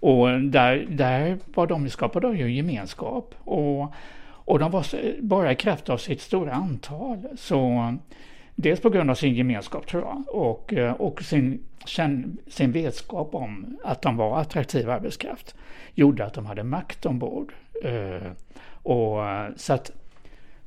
Och 0.00 0.40
där, 0.40 0.86
där 0.88 1.38
var 1.54 1.66
de 1.66 1.90
skapade 1.90 2.36
ju 2.36 2.44
en 2.44 2.54
gemenskap. 2.54 3.34
Och, 3.44 3.94
och 4.28 4.58
de 4.58 4.70
var 4.70 4.86
bara 5.20 5.52
i 5.52 5.54
kraft 5.54 5.88
av 5.88 5.98
sitt 5.98 6.20
stora 6.20 6.52
antal 6.52 7.18
så 7.36 7.94
Dels 8.58 8.80
på 8.80 8.90
grund 8.90 9.10
av 9.10 9.14
sin 9.14 9.34
gemenskap 9.34 9.86
tror 9.86 10.02
jag 10.02 10.24
och, 10.28 10.72
eh, 10.72 10.92
och 10.92 11.22
sin, 11.22 11.60
sin 12.48 12.72
vetskap 12.72 13.34
om 13.34 13.78
att 13.84 14.02
de 14.02 14.16
var 14.16 14.38
attraktiv 14.38 14.90
arbetskraft 14.90 15.54
gjorde 15.94 16.24
att 16.24 16.34
de 16.34 16.46
hade 16.46 16.64
makt 16.64 17.06
ombord. 17.06 17.52
Eh, 17.84 18.30
och, 18.82 19.28
eh, 19.28 19.48
så 19.56 19.72
att 19.72 19.90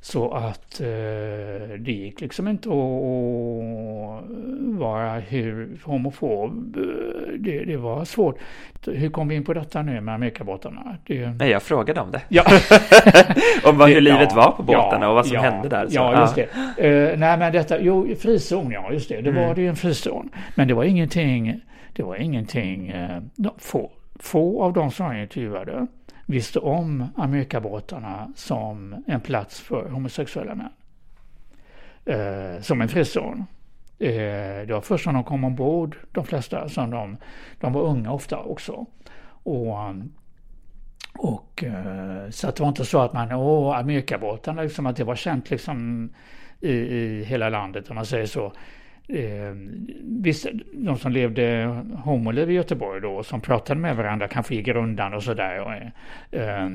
så 0.02 0.30
att 0.30 0.80
eh, 0.80 0.86
det 1.78 1.92
gick 1.92 2.20
liksom 2.20 2.48
inte 2.48 2.68
att 2.68 2.74
vara 4.78 5.18
hur 5.18 5.78
homofob. 5.84 6.76
Det, 7.38 7.64
det, 7.64 7.76
var 7.76 8.04
svårt. 8.04 8.38
Hur 8.86 9.10
kom 9.10 9.28
vi 9.28 9.34
in 9.34 9.44
på 9.44 9.54
detta 9.54 9.82
nu 9.82 10.00
med 10.00 10.14
Amerikabåtarna? 10.14 10.96
Det... 11.06 11.30
Nej, 11.30 11.50
jag 11.50 11.62
frågade 11.62 12.00
om 12.00 12.10
det. 12.10 12.20
Ja. 12.28 12.44
om 13.64 13.78
vad, 13.78 13.90
hur 13.90 14.00
livet 14.00 14.28
ja, 14.30 14.36
var 14.36 14.50
på 14.52 14.62
båtarna 14.62 15.04
ja, 15.04 15.08
och 15.08 15.14
vad 15.14 15.26
som 15.26 15.36
hände 15.36 15.68
där. 15.68 15.88
Så. 15.88 15.94
Ja, 15.94 16.20
just 16.20 16.34
det. 16.34 16.42
Uh, 16.42 17.18
nej, 17.18 17.38
men 17.38 17.52
detta, 17.52 17.80
jo, 17.80 18.14
frizon, 18.20 18.70
ja, 18.70 18.92
just 18.92 19.08
det. 19.08 19.20
Det 19.20 19.30
mm. 19.30 19.46
var 19.46 19.54
det 19.54 19.60
ju 19.60 19.68
en 19.68 19.76
frizon. 19.76 20.30
Men 20.54 20.68
det 20.68 20.74
var 20.74 20.84
ingenting, 20.84 21.60
det 21.92 22.02
var 22.02 22.16
ingenting, 22.16 22.94
uh, 22.94 23.50
få, 23.58 23.90
få 24.20 24.62
av 24.62 24.72
de 24.72 24.90
som 24.90 25.06
jag 25.06 25.22
intervjuade 25.22 25.86
visste 26.30 26.58
om 26.58 27.06
Amerikabåtarna 27.16 28.32
som 28.36 29.04
en 29.06 29.20
plats 29.20 29.60
för 29.60 29.88
homosexuella 29.88 30.54
män. 30.54 30.72
Eh, 32.04 32.62
som 32.62 32.80
en 32.80 32.88
frizon. 32.88 33.44
Eh, 33.98 34.66
det 34.66 34.72
var 34.72 34.80
först 34.80 35.06
när 35.06 35.12
de 35.12 35.24
kom 35.24 35.44
ombord, 35.44 35.96
de 36.12 36.24
flesta, 36.24 36.68
som 36.68 36.90
de, 36.90 37.16
de 37.60 37.72
var 37.72 37.82
unga 37.82 38.12
ofta 38.12 38.38
också. 38.38 38.86
Och, 39.42 39.76
och 41.18 41.64
eh, 41.64 42.30
så 42.30 42.48
att 42.48 42.56
det 42.56 42.62
var 42.62 42.68
inte 42.68 42.84
så 42.84 43.00
att 43.00 43.12
man, 43.12 43.32
åh, 43.32 43.78
Amerikabåtarna, 43.78 44.62
liksom 44.62 44.86
att 44.86 44.96
det 44.96 45.04
var 45.04 45.16
känt 45.16 45.50
liksom 45.50 46.08
i, 46.60 46.72
i 46.72 47.24
hela 47.24 47.48
landet 47.48 47.90
om 47.90 47.96
man 47.96 48.06
säger 48.06 48.26
så 48.26 48.52
eh, 49.12 49.54
visst, 50.02 50.46
de 50.72 50.98
som 50.98 51.12
levde 51.12 51.66
homoliv 52.04 52.50
i 52.50 52.54
Göteborg 52.54 53.00
då, 53.00 53.22
som 53.22 53.40
pratade 53.40 53.80
med 53.80 53.96
varandra, 53.96 54.28
kanske 54.28 54.54
i 54.54 54.62
grundan 54.62 55.14
och 55.14 55.22
sådär. 55.22 55.92
Eh, 56.30 56.40
eh, 56.40 56.68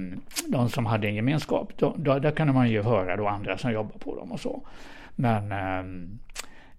de 0.47 0.69
som 0.69 0.85
hade 0.85 1.07
en 1.07 1.15
gemenskap, 1.15 1.71
då, 1.77 1.95
då, 1.97 2.19
där 2.19 2.31
kunde 2.31 2.53
man 2.53 2.69
ju 2.69 2.81
höra 2.81 3.17
då 3.17 3.27
andra 3.27 3.57
som 3.57 3.71
jobbar 3.71 3.99
på 3.99 4.15
dem 4.15 4.31
och 4.31 4.39
så. 4.39 4.67
Men, 5.15 5.51
eh, 5.51 5.83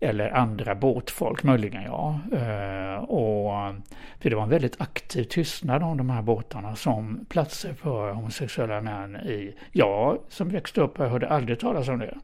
eller 0.01 0.31
andra 0.31 0.75
båtfolk 0.75 1.42
möjligen, 1.42 1.83
ja. 1.83 2.21
Eh, 2.33 3.05
och, 3.05 3.75
för 4.21 4.31
det 4.31 4.37
var 4.37 4.42
en 4.42 4.49
väldigt 4.49 4.81
aktiv 4.81 5.25
tystnad 5.25 5.83
om 5.83 5.97
de 5.97 6.11
här 6.11 6.23
båtarna 6.23 6.77
som 6.77 7.27
platser 7.29 7.75
för 7.75 8.12
homosexuella 8.12 8.81
män 8.81 9.16
i, 9.16 9.55
ja, 9.73 10.19
som 10.29 10.49
växte 10.49 10.81
upp, 10.81 10.99
jag 10.99 11.09
hörde 11.09 11.29
aldrig 11.29 11.61
talas 11.61 11.88
om 11.88 11.99
det. 11.99 12.19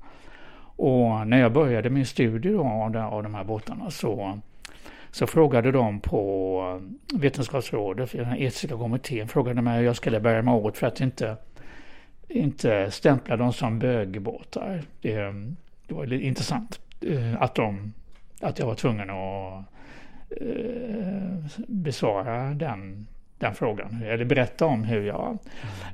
Och 0.76 1.26
när 1.26 1.40
jag 1.40 1.52
började 1.52 1.90
min 1.90 2.06
studie 2.06 2.48
då 2.48 2.64
av 2.64 3.22
de 3.22 3.34
här 3.34 3.44
båtarna 3.44 3.90
så, 3.90 4.38
så 5.10 5.26
frågade 5.26 5.72
de 5.72 6.00
på 6.00 6.80
Vetenskapsrådet, 7.14 8.12
den 8.12 8.36
etiska 8.36 8.76
kommittén, 8.76 9.28
frågade 9.28 9.62
mig 9.62 9.78
hur 9.78 9.84
jag 9.84 9.96
skulle 9.96 10.20
bära 10.20 10.42
mig 10.42 10.54
åt 10.54 10.78
för 10.78 10.86
att 10.86 11.00
inte, 11.00 11.36
inte 12.28 12.90
stämpla 12.90 13.36
dem 13.36 13.52
som 13.52 13.78
bögbåtar. 13.78 14.82
Det, 15.00 15.14
det 15.86 15.94
var 15.94 16.06
lite 16.06 16.26
intressant 16.26 16.80
eh, 17.00 17.42
att, 17.42 17.54
de, 17.54 17.92
att 18.40 18.58
jag 18.58 18.66
var 18.66 18.74
tvungen 18.74 19.10
att 19.10 19.64
eh, 20.40 21.62
besvara 21.68 22.54
den 22.54 23.06
den 23.42 23.54
frågan, 23.54 24.02
eller 24.02 24.24
berätta 24.24 24.66
om 24.66 24.84
hur 24.84 25.02
jag... 25.02 25.38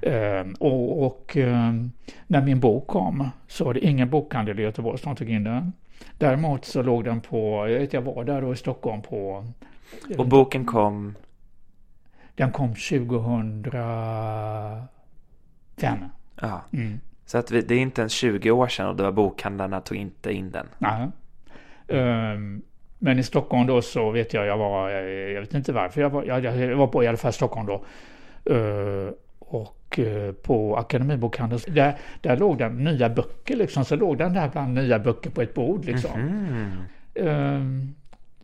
Mm. 0.02 0.54
och, 0.60 1.06
och 1.06 1.36
ehm, 1.36 1.92
när 2.26 2.42
min 2.42 2.60
bok 2.60 2.86
kom 2.86 3.30
så 3.46 3.64
var 3.64 3.74
det 3.74 3.80
ingen 3.80 4.10
bokhandel 4.10 4.60
i 4.60 4.62
Göteborg 4.62 4.98
som 4.98 5.16
tog 5.16 5.30
in 5.30 5.44
den. 5.44 5.72
Däremot 6.18 6.64
så 6.64 6.82
låg 6.82 7.04
den 7.04 7.20
på, 7.20 7.68
jag 7.68 7.78
vet 7.78 7.92
jag 7.92 8.02
var 8.02 8.24
där 8.24 8.42
då 8.42 8.52
i 8.52 8.56
Stockholm 8.56 9.02
på... 9.02 9.44
Och 10.18 10.28
boken 10.28 10.64
kom? 10.64 11.14
Den 12.34 12.52
kom 12.52 12.68
2005. 12.68 13.72
Ja. 16.40 16.62
Mm. 16.72 17.00
Så 17.26 17.38
att 17.38 17.50
vi, 17.50 17.60
det 17.60 17.74
är 17.74 17.78
inte 17.78 18.00
ens 18.00 18.12
20 18.12 18.50
år 18.50 18.68
sedan 18.68 18.86
och 18.86 18.98
var 18.98 19.12
bokhandlarna 19.12 19.80
tog 19.80 19.96
inte 19.96 20.32
in 20.32 20.50
den. 20.50 20.66
Nej. 20.78 21.08
Um, 21.88 22.62
men 22.98 23.18
i 23.18 23.22
Stockholm 23.22 23.66
då 23.66 23.82
så 23.82 24.10
vet 24.10 24.34
jag, 24.34 24.46
jag 24.46 24.56
var, 24.56 24.90
jag 24.90 25.40
vet 25.40 25.54
inte 25.54 25.72
varför, 25.72 26.00
jag 26.00 26.10
var, 26.10 26.24
jag, 26.24 26.76
var 26.76 26.86
på 26.86 27.04
i 27.04 27.06
alla 27.06 27.16
fall 27.16 27.32
Stockholm 27.32 27.66
då. 27.66 27.84
Uh, 28.54 29.10
och 29.38 29.98
uh, 29.98 30.32
på 30.32 30.76
Akademibokhandeln, 30.76 31.60
där, 31.68 31.96
där 32.20 32.36
låg 32.36 32.58
den 32.58 32.84
nya 32.84 33.08
böcker 33.08 33.56
liksom, 33.56 33.84
så 33.84 33.96
låg 33.96 34.18
den 34.18 34.32
där 34.32 34.48
bland 34.48 34.74
nya 34.74 34.98
böcker 34.98 35.30
på 35.30 35.42
ett 35.42 35.54
bord 35.54 35.84
liksom. 35.84 36.20
Mm 36.20 36.70
-hmm. 37.14 37.84
uh, 37.84 37.88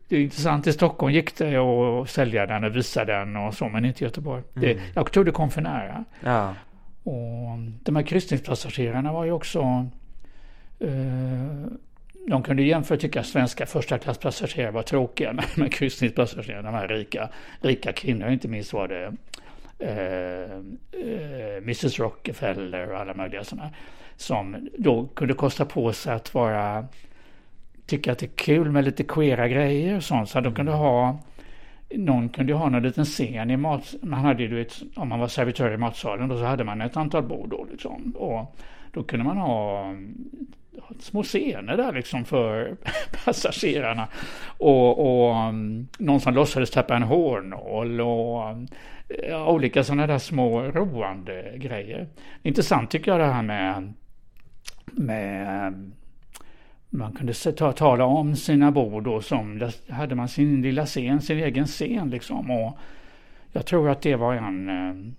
det 0.08 0.16
är 0.16 0.20
intressant, 0.20 0.66
i 0.66 0.72
Stockholm 0.72 1.12
gick 1.12 1.38
det 1.38 1.56
att 1.56 2.10
sälja 2.10 2.46
den 2.46 2.64
och 2.64 2.76
visa 2.76 3.04
den 3.04 3.36
och 3.36 3.54
så, 3.54 3.68
men 3.68 3.84
inte 3.84 4.04
i 4.04 4.06
Göteborg. 4.06 4.42
Mm. 4.56 4.68
Det, 4.68 4.82
jag 4.94 5.12
tror 5.12 5.24
det 5.24 5.30
kom 5.30 5.50
för 5.50 5.60
nära. 5.60 6.04
Ja. 6.20 6.54
Och 7.04 7.58
de 7.82 7.96
här 7.96 8.02
kryssningspassagerarna 8.02 9.12
var 9.12 9.24
ju 9.24 9.32
också 9.32 9.86
de 12.26 12.42
kunde 12.42 12.62
jämföra 12.62 12.98
tycka 12.98 13.20
att 13.20 13.26
svenska 13.26 13.66
första 13.66 13.98
klasspassagerare 13.98 14.70
var 14.70 14.82
tråkiga 14.82 15.32
med 15.56 15.72
kryssningspassagerare, 15.72 16.62
de 16.62 16.74
här 16.74 16.88
rika, 16.88 17.28
rika 17.60 17.92
kvinnor, 17.92 18.28
inte 18.28 18.48
minst 18.48 18.72
var 18.72 18.88
det 18.88 19.12
eh, 19.78 20.52
eh, 21.02 21.56
Mrs 21.56 21.98
Rockefeller 21.98 22.90
och 22.92 23.00
alla 23.00 23.14
möjliga 23.14 23.44
sådana, 23.44 23.70
som 24.16 24.68
då 24.78 25.06
kunde 25.06 25.34
kosta 25.34 25.64
på 25.64 25.92
sig 25.92 26.14
att 26.14 26.34
vara, 26.34 26.86
tycka 27.86 28.12
att 28.12 28.18
det 28.18 28.26
är 28.26 28.36
kul 28.36 28.70
med 28.70 28.84
lite 28.84 29.04
queera 29.04 29.48
grejer 29.48 29.96
och 29.96 30.04
sånt, 30.04 30.28
så 30.28 30.40
de 30.40 30.54
kunde 30.54 30.72
ha 30.72 31.18
någon 31.96 32.28
kunde 32.28 32.54
ha 32.54 32.68
någon 32.68 32.82
liten 32.82 33.04
scen 33.04 33.50
i 33.50 33.56
mat, 33.56 33.94
man 34.02 34.24
hade 34.24 34.42
ju, 34.42 34.66
om 34.96 35.08
man 35.08 35.20
var 35.20 35.28
servitör 35.28 35.74
i 35.74 35.76
matsalen 35.76 36.28
då 36.28 36.38
så 36.38 36.44
hade 36.44 36.64
man 36.64 36.80
ett 36.80 36.96
antal 36.96 37.22
bord 37.22 37.48
då 37.50 37.66
liksom. 37.70 38.12
Och 38.16 38.56
då 38.92 39.02
kunde 39.02 39.24
man 39.24 39.36
ha 39.36 39.94
små 40.98 41.22
scener 41.22 41.76
där 41.76 41.92
liksom 41.92 42.24
för 42.24 42.76
passagerarna. 43.24 44.08
Och, 44.58 45.26
och 45.26 45.36
mm, 45.36 45.88
någon 45.98 46.20
som 46.20 46.34
låtsades 46.34 46.70
tappa 46.70 46.96
en 46.96 47.02
hårnål 47.02 48.00
och 48.00 48.48
mm, 48.48 48.66
ja, 49.28 49.50
olika 49.50 49.84
sådana 49.84 50.06
där 50.06 50.18
små 50.18 50.62
roande 50.62 51.52
grejer. 51.56 52.08
Intressant 52.42 52.90
tycker 52.90 53.10
jag 53.10 53.20
det 53.20 53.32
här 53.32 53.42
med, 53.42 53.92
med 54.86 55.66
mm, 55.66 55.92
man 56.90 57.12
kunde 57.12 57.34
ta, 57.34 57.72
tala 57.72 58.04
om 58.04 58.36
sina 58.36 58.70
bord 58.70 59.06
och 59.06 59.24
som 59.24 59.58
där 59.58 59.92
hade 59.92 60.14
man 60.14 60.28
sin 60.28 60.62
lilla 60.62 60.86
scen, 60.86 61.20
sin 61.20 61.38
egen 61.38 61.66
scen 61.66 62.10
liksom. 62.10 62.50
Och 62.50 62.78
jag 63.52 63.66
tror 63.66 63.88
att 63.90 64.02
det 64.02 64.16
var 64.16 64.34
en, 64.34 65.16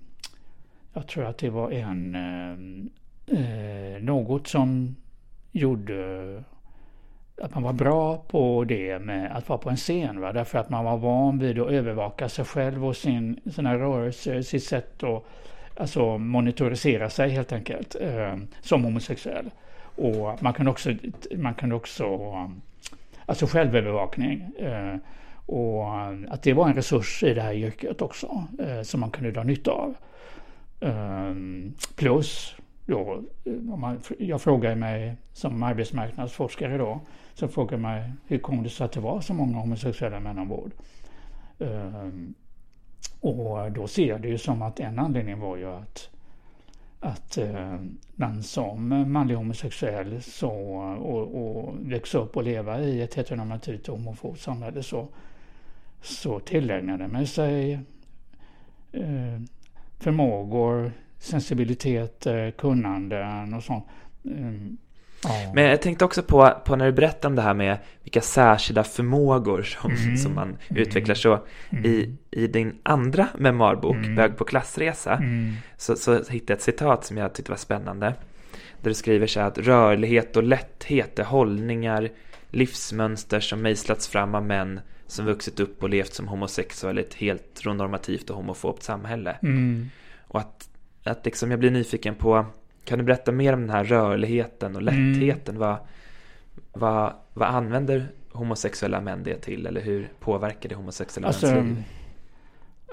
jag 0.93 1.07
tror 1.07 1.25
att 1.25 1.37
det 1.37 1.49
var 1.49 1.71
en, 1.71 2.15
eh, 3.27 4.01
något 4.01 4.47
som 4.47 4.95
gjorde 5.55 6.43
att 7.41 7.53
man 7.53 7.63
var 7.63 7.73
bra 7.73 8.17
på 8.17 8.63
det 8.63 8.99
med 8.99 9.37
att 9.37 9.49
vara 9.49 9.59
på 9.59 9.69
en 9.69 9.77
scen. 9.77 10.21
Va? 10.21 10.33
Därför 10.33 10.59
att 10.59 10.69
man 10.69 10.85
var 10.85 10.97
van 10.97 11.39
vid 11.39 11.59
att 11.59 11.71
övervaka 11.71 12.29
sig 12.29 12.45
själv 12.45 12.85
och 12.85 12.95
sin, 12.95 13.39
sina 13.51 13.77
rörelser, 13.77 14.41
sitt 14.41 14.63
sätt 14.63 15.03
att 15.03 15.23
alltså, 15.75 16.17
monitorisera 16.17 17.09
sig 17.09 17.29
helt 17.29 17.53
enkelt 17.53 17.95
eh, 18.01 18.35
som 18.61 18.83
homosexuell. 18.83 19.49
Och 19.95 20.43
man 20.43 20.53
kan 20.53 20.67
också, 20.67 20.93
man 21.35 21.53
kan 21.53 21.71
också 21.71 22.05
alltså 23.25 23.45
självövervakning. 23.45 24.51
Eh, 24.59 24.95
och 25.45 25.85
att 26.29 26.43
det 26.43 26.53
var 26.53 26.67
en 26.67 26.75
resurs 26.75 27.23
i 27.23 27.33
det 27.33 27.41
här 27.41 27.53
yrket 27.53 28.01
också 28.01 28.43
eh, 28.59 28.81
som 28.81 28.99
man 28.99 29.11
kunde 29.11 29.31
dra 29.31 29.43
nytta 29.43 29.71
av. 29.71 29.95
Eh, 30.79 31.35
plus 31.95 32.55
då, 32.85 33.23
om 33.45 33.79
man, 33.79 34.01
jag 34.19 34.41
frågar 34.41 34.75
mig 34.75 35.15
som 35.33 35.63
arbetsmarknadsforskare 35.63 36.77
då, 36.77 37.01
så 37.33 37.47
frågar 37.47 37.77
man 37.77 38.01
hur 38.27 38.39
kom 38.39 38.63
det 38.63 38.69
sig 38.69 38.85
att 38.85 38.91
det 38.91 38.99
var 38.99 39.21
så 39.21 39.33
många 39.33 39.57
homosexuella 39.57 40.19
män 40.19 40.39
ombord? 40.39 40.71
Um, 41.57 42.33
och 43.19 43.71
då 43.71 43.87
ser 43.87 44.07
jag 44.07 44.21
det 44.21 44.27
ju 44.27 44.37
som 44.37 44.61
att 44.61 44.79
en 44.79 44.99
anledning 44.99 45.39
var 45.39 45.57
ju 45.57 45.65
att, 45.65 46.09
att 46.99 47.37
uh, 47.37 47.79
man 48.15 48.43
som 48.43 49.11
manlig 49.11 49.35
homosexuell 49.35 50.21
så, 50.21 50.51
och, 50.99 51.35
och 51.35 51.75
växa 51.79 52.17
upp 52.17 52.37
och 52.37 52.43
leva 52.43 52.79
i 52.79 53.01
ett 53.01 53.15
heteronormativt 53.15 53.87
homofobt 53.87 54.39
samhälle 54.39 54.83
så, 54.83 55.07
så 56.01 56.39
tillägnade 56.39 57.07
man 57.07 57.27
sig 57.27 57.79
uh, 58.97 59.39
förmågor, 59.99 60.91
sensibilitet, 61.25 62.27
kunnanden 62.57 63.53
och 63.53 63.63
sånt. 63.63 63.85
Mm. 64.25 64.77
Ja. 65.23 65.51
Men 65.53 65.63
jag 65.63 65.81
tänkte 65.81 66.05
också 66.05 66.23
på, 66.23 66.51
på 66.65 66.75
när 66.75 66.85
du 66.85 66.91
berättade 66.91 67.27
om 67.27 67.35
det 67.35 67.41
här 67.41 67.53
med 67.53 67.77
vilka 68.03 68.21
särskilda 68.21 68.83
förmågor 68.83 69.63
som, 69.63 69.91
mm. 69.91 70.17
som 70.17 70.35
man 70.35 70.47
mm. 70.47 70.81
utvecklar. 70.81 71.15
Så 71.15 71.39
mm. 71.69 71.85
i, 71.85 72.15
i 72.31 72.47
din 72.47 72.75
andra 72.83 73.27
memoarbok, 73.37 73.95
mm. 73.95 74.15
Bög 74.15 74.37
på 74.37 74.45
klassresa, 74.45 75.13
mm. 75.13 75.53
så, 75.77 75.95
så 75.95 76.13
hittade 76.13 76.43
jag 76.47 76.57
ett 76.57 76.61
citat 76.61 77.05
som 77.05 77.17
jag 77.17 77.33
tyckte 77.33 77.51
var 77.51 77.57
spännande. 77.57 78.13
Där 78.81 78.89
du 78.89 78.93
skriver 78.93 79.27
så 79.27 79.39
här 79.39 79.47
att 79.47 79.57
rörlighet 79.57 80.37
och 80.37 80.43
lätthet 80.43 81.19
är 81.19 81.23
hållningar, 81.23 82.09
livsmönster 82.49 83.39
som 83.39 83.61
mejslats 83.61 84.07
fram 84.07 84.35
av 84.35 84.45
män 84.45 84.79
som 85.07 85.25
vuxit 85.25 85.59
upp 85.59 85.83
och 85.83 85.89
levt 85.89 86.13
som 86.13 86.27
homosexuella 86.27 87.01
i 87.01 87.03
ett 87.03 87.13
heteronormativt 87.13 88.29
och 88.29 88.35
homofobt 88.35 88.83
samhälle. 88.83 89.37
Mm. 89.41 89.89
Och 90.27 90.39
att, 90.39 90.69
att 91.05 91.25
liksom 91.25 91.51
jag 91.51 91.59
blir 91.59 91.71
nyfiken 91.71 92.15
på, 92.15 92.45
kan 92.85 92.97
du 92.99 93.03
berätta 93.05 93.31
mer 93.31 93.53
om 93.53 93.61
den 93.61 93.69
här 93.69 93.83
rörligheten 93.83 94.75
och 94.75 94.81
Mm. 94.81 95.13
lättheten? 95.13 95.59
Vad, 95.59 95.77
vad, 96.73 97.13
vad 97.33 97.47
använder 97.47 98.07
homosexuella 98.31 99.01
män 99.01 99.23
det 99.23 99.37
till? 99.41 99.65
Eller 99.65 99.81
hur 99.81 100.09
påverkar 100.19 100.69
det 100.69 100.75
homosexuella 100.75 101.27
Alltså, 101.27 101.45
liv? 101.55 101.83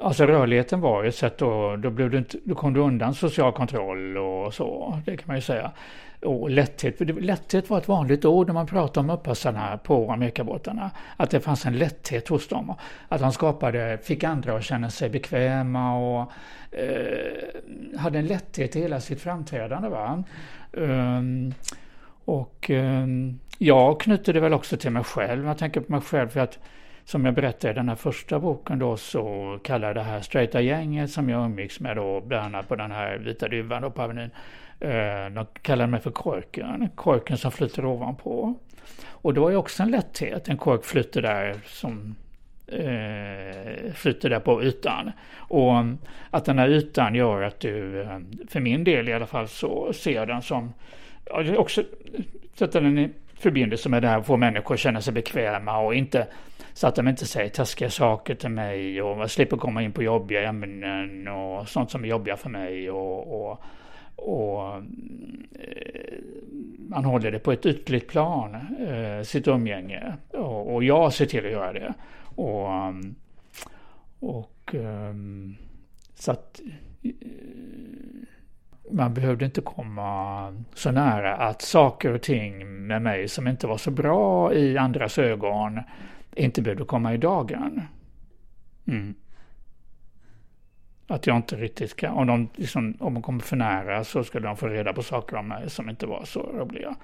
Alltså 0.03 0.27
rörligheten 0.27 0.81
var 0.81 1.03
ju 1.03 1.09
ett 1.09 1.15
sätt 1.15 1.39
då, 1.39 1.77
då, 1.77 1.91
blev 1.91 2.11
du 2.11 2.19
inte, 2.19 2.39
då 2.45 2.55
kom 2.55 2.73
du 2.73 2.81
undan 2.81 3.15
social 3.15 3.53
kontroll 3.53 4.17
och 4.17 4.55
så, 4.55 5.01
det 5.07 5.17
kan 5.17 5.27
man 5.27 5.37
ju 5.37 5.43
säga. 5.43 5.73
Och 6.23 6.51
lätthet, 6.51 6.99
för 6.99 7.05
det, 7.05 7.13
lätthet 7.13 7.71
var 7.71 7.79
ett 7.79 7.89
vanligt 7.89 8.25
ord 8.25 8.47
när 8.47 8.55
man 8.55 8.67
pratade 8.67 9.05
om 9.05 9.11
uppassarna 9.11 9.79
på 9.79 10.13
Amerikabåtarna. 10.13 10.91
Att 11.17 11.31
det 11.31 11.41
fanns 11.41 11.67
en 11.67 11.79
lätthet 11.79 12.29
hos 12.29 12.49
dem. 12.49 12.75
Att 13.09 13.21
de 13.21 13.33
skapade, 13.33 13.99
fick 14.03 14.25
andra 14.25 14.57
att 14.57 14.65
känna 14.65 14.91
sig 14.91 15.11
bekväma 15.11 15.97
och 15.97 16.33
eh, 16.73 17.99
hade 17.99 18.19
en 18.19 18.27
lätthet 18.27 18.77
i 18.77 18.81
hela 18.81 19.01
sitt 19.01 19.21
framträdande. 19.21 19.89
Va? 19.89 20.25
Um, 20.73 21.55
och 22.25 22.71
um, 22.71 23.41
jag 23.59 24.01
knyter 24.01 24.33
det 24.33 24.41
väl 24.41 24.53
också 24.53 24.77
till 24.77 24.91
mig 24.91 25.05
själv. 25.05 25.47
Jag 25.47 25.59
tänker 25.59 25.81
på 25.81 25.93
mig 25.93 26.01
själv 26.01 26.29
för 26.29 26.41
att 26.41 26.59
som 27.05 27.25
jag 27.25 27.35
berättade 27.35 27.71
i 27.71 27.75
den 27.75 27.89
här 27.89 27.97
första 27.97 28.39
boken 28.39 28.79
då 28.79 28.97
så 28.97 29.59
kallar 29.65 29.89
jag 29.89 29.97
det 29.97 30.03
här 30.03 30.21
straighta 30.21 30.61
gänget 30.61 31.11
som 31.11 31.29
jag 31.29 31.45
umgicks 31.45 31.81
med 31.81 31.97
då 31.97 32.21
bland 32.21 32.45
annat 32.45 32.69
på 32.69 32.77
den 32.77 32.91
här 32.91 33.19
Vita 33.19 33.49
Duvan 33.49 33.83
då 33.83 33.91
på 33.91 34.03
Avenyn. 34.03 34.31
Eh, 34.81 35.31
de 35.35 35.47
kallade 35.63 35.91
mig 35.91 36.01
för 36.01 36.11
korken, 36.11 36.89
korken 36.95 37.39
som 37.39 37.53
flyter 37.53 37.85
ovanpå. 37.85 38.55
Och 39.09 39.35
det 39.35 39.41
var 39.41 39.51
ju 39.51 39.57
också 39.57 39.83
en 39.83 39.91
lätthet, 39.91 40.49
en 40.49 40.57
kork 40.57 40.85
flyter 40.85 41.23
där 41.23 41.57
som 41.67 42.15
eh, 42.67 43.93
flyter 43.95 44.31
där 44.31 44.41
på 44.41 44.63
ytan. 44.63 45.13
Och 45.37 45.77
eh, 45.77 45.93
att 46.31 46.45
den 46.45 46.59
här 46.59 46.69
ytan 46.69 47.15
gör 47.15 47.43
att 47.43 47.61
du, 47.61 48.03
eh, 48.03 48.19
för 48.49 48.61
min 48.61 48.85
del 48.85 49.09
i 49.09 49.13
alla 49.13 49.27
fall, 49.27 49.49
så 49.49 49.93
ser 49.93 50.13
jag 50.13 50.29
den 50.29 50.43
som, 50.43 50.73
ja, 51.25 51.57
också 51.57 51.83
sätta 52.55 52.81
den 52.81 52.99
i 52.99 53.11
förbindelse 53.39 53.89
med 53.89 54.03
det 54.03 54.09
här, 54.09 54.23
få 54.23 54.37
människor 54.37 54.75
att 54.75 54.81
känna 54.81 55.01
sig 55.01 55.13
bekväma 55.13 55.79
och 55.79 55.95
inte 55.95 56.27
så 56.75 56.87
att 56.87 56.95
de 56.95 57.09
inte 57.09 57.27
säger 57.27 57.49
taskiga 57.49 57.91
saker 57.91 58.35
till 58.35 58.51
mig 58.51 59.03
och 59.03 59.17
man 59.17 59.29
slipper 59.29 59.57
komma 59.57 59.83
in 59.83 59.93
på 59.93 60.03
jobbiga 60.03 60.49
ämnen 60.49 61.29
och 61.29 61.69
sånt 61.69 61.91
som 61.91 62.05
är 62.05 62.09
jobbiga 62.09 62.37
för 62.37 62.49
mig 62.49 62.91
och, 62.91 63.51
och, 63.51 63.63
och 64.17 64.75
eh, 64.75 66.15
man 66.89 67.05
håller 67.05 67.31
det 67.31 67.39
på 67.39 67.53
ett 67.53 67.67
ytligt 67.67 68.09
plan, 68.09 68.55
eh, 68.89 69.23
sitt 69.25 69.49
umgänge. 69.49 70.17
Och, 70.31 70.85
jag 70.85 71.13
ser 71.13 71.27
till 71.27 71.47
att 71.47 71.53
göra 71.53 71.73
det. 71.73 71.95
Och, 72.35 72.69
och 74.21 74.75
eh, 74.75 75.15
så 76.15 76.33
att 76.33 76.61
man 78.91 79.15
behövde 79.15 79.45
inte 79.45 79.61
komma 79.61 80.63
så 80.75 80.91
nära 80.91 81.37
att 81.37 81.63
saker 81.63 82.13
och 82.13 82.23
ting 82.23 82.87
med 82.87 83.03
mig 83.03 83.29
som 83.29 83.49
inte 83.49 83.67
var 83.67 83.77
så 83.77 83.91
bra 83.91 84.55
i 84.55 84.79
andras 84.79 85.19
ögon 85.19 85.81
inte 86.37 86.63
behövde 86.63 86.85
komma 86.85 87.15
i 87.15 87.17
dagen. 87.17 87.83
Mm. 88.87 89.15
Att 91.07 91.27
jag 91.27 91.37
inte 91.37 91.57
riktigt 91.57 91.97
kan, 91.97 92.15
om 92.15 92.27
de, 92.27 92.49
liksom, 92.57 92.97
om 93.01 93.15
de 93.15 93.23
kommer 93.23 93.41
för 93.41 93.57
nära 93.57 94.05
så 94.05 94.25
skulle 94.25 94.47
de 94.47 94.57
få 94.57 94.69
reda 94.69 94.93
på 94.93 95.03
saker 95.03 95.37
om 95.37 95.49
mig 95.49 95.71
som 95.71 95.91
inte 95.91 96.07
var 96.07 96.25
så 96.25 96.43
roliga. 96.43 96.97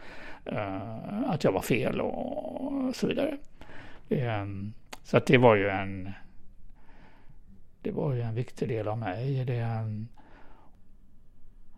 Uh, 0.52 1.30
att 1.30 1.44
jag 1.44 1.52
var 1.52 1.60
fel 1.60 2.00
och 2.00 2.96
så 2.96 3.06
vidare. 3.06 3.38
Um, 4.08 4.72
så 5.02 5.16
att 5.16 5.26
det 5.26 5.38
var 5.38 5.54
ju 5.54 5.68
en 5.68 6.12
det 7.82 7.90
var 7.90 8.12
ju 8.12 8.20
en 8.20 8.34
viktig 8.34 8.68
del 8.68 8.88
av 8.88 8.98
mig. 8.98 9.44
Det, 9.44 9.62
um, 9.62 10.08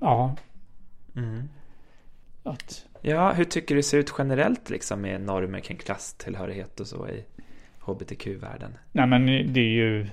ja. 0.01 0.37
Mm. 1.17 1.49
Att, 2.43 2.87
Ja, 3.03 3.33
hur 3.33 3.45
tycker 3.45 3.75
du 3.75 3.79
det 3.79 3.83
ser 3.83 3.99
ut 3.99 4.15
generellt 4.19 4.71
liksom 4.71 5.01
med 5.01 5.21
normer 5.21 5.61
kring 5.61 5.79
klasstillhörighet 5.79 6.81
och 6.81 6.87
så 6.87 7.09
i 7.09 7.25
hbtq-världen? 7.93 8.79
nej 8.93 9.07
men 9.07 9.27
det 9.27 9.61
är 9.61 9.75
ju 9.75 10.07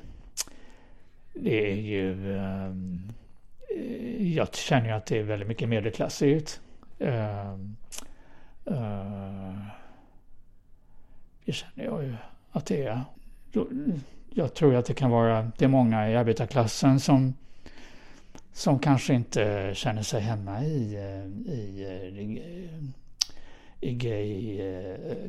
det 1.33 1.71
är 1.71 1.75
ju 1.75 2.35
um, 2.35 3.11
jag 4.19 4.55
känner 4.55 4.87
ju 4.87 4.91
att 4.91 5.05
det 5.05 5.17
är 5.17 5.23
väldigt 5.23 5.47
mycket 5.47 5.69
medelklassigt. 5.69 6.61
Um, 6.99 7.07
ehm, 7.07 7.75
uh, 8.67 8.77
eh, 8.77 9.55
det 11.45 11.51
känner 11.51 11.85
jag 11.85 12.03
ju 12.03 12.15
att 12.51 12.65
det 12.65 12.83
är. 12.83 13.01
Jag 14.29 14.53
tror 14.53 14.75
att 14.75 14.85
det 14.85 14.93
kan 14.93 15.11
vara, 15.11 15.51
det 15.57 15.65
är 15.65 15.69
många 15.69 16.09
i 16.09 16.15
arbetarklassen 16.15 16.99
som 16.99 17.33
som 18.53 18.79
kanske 18.79 19.13
inte 19.13 19.71
känner 19.75 20.01
sig 20.01 20.21
hemma 20.21 20.63
i, 20.63 20.95
eh, 20.95 21.53
i, 21.53 21.85
eh, 21.85 22.19
i, 22.19 22.69
i 23.81 23.93
gay, 23.93 24.57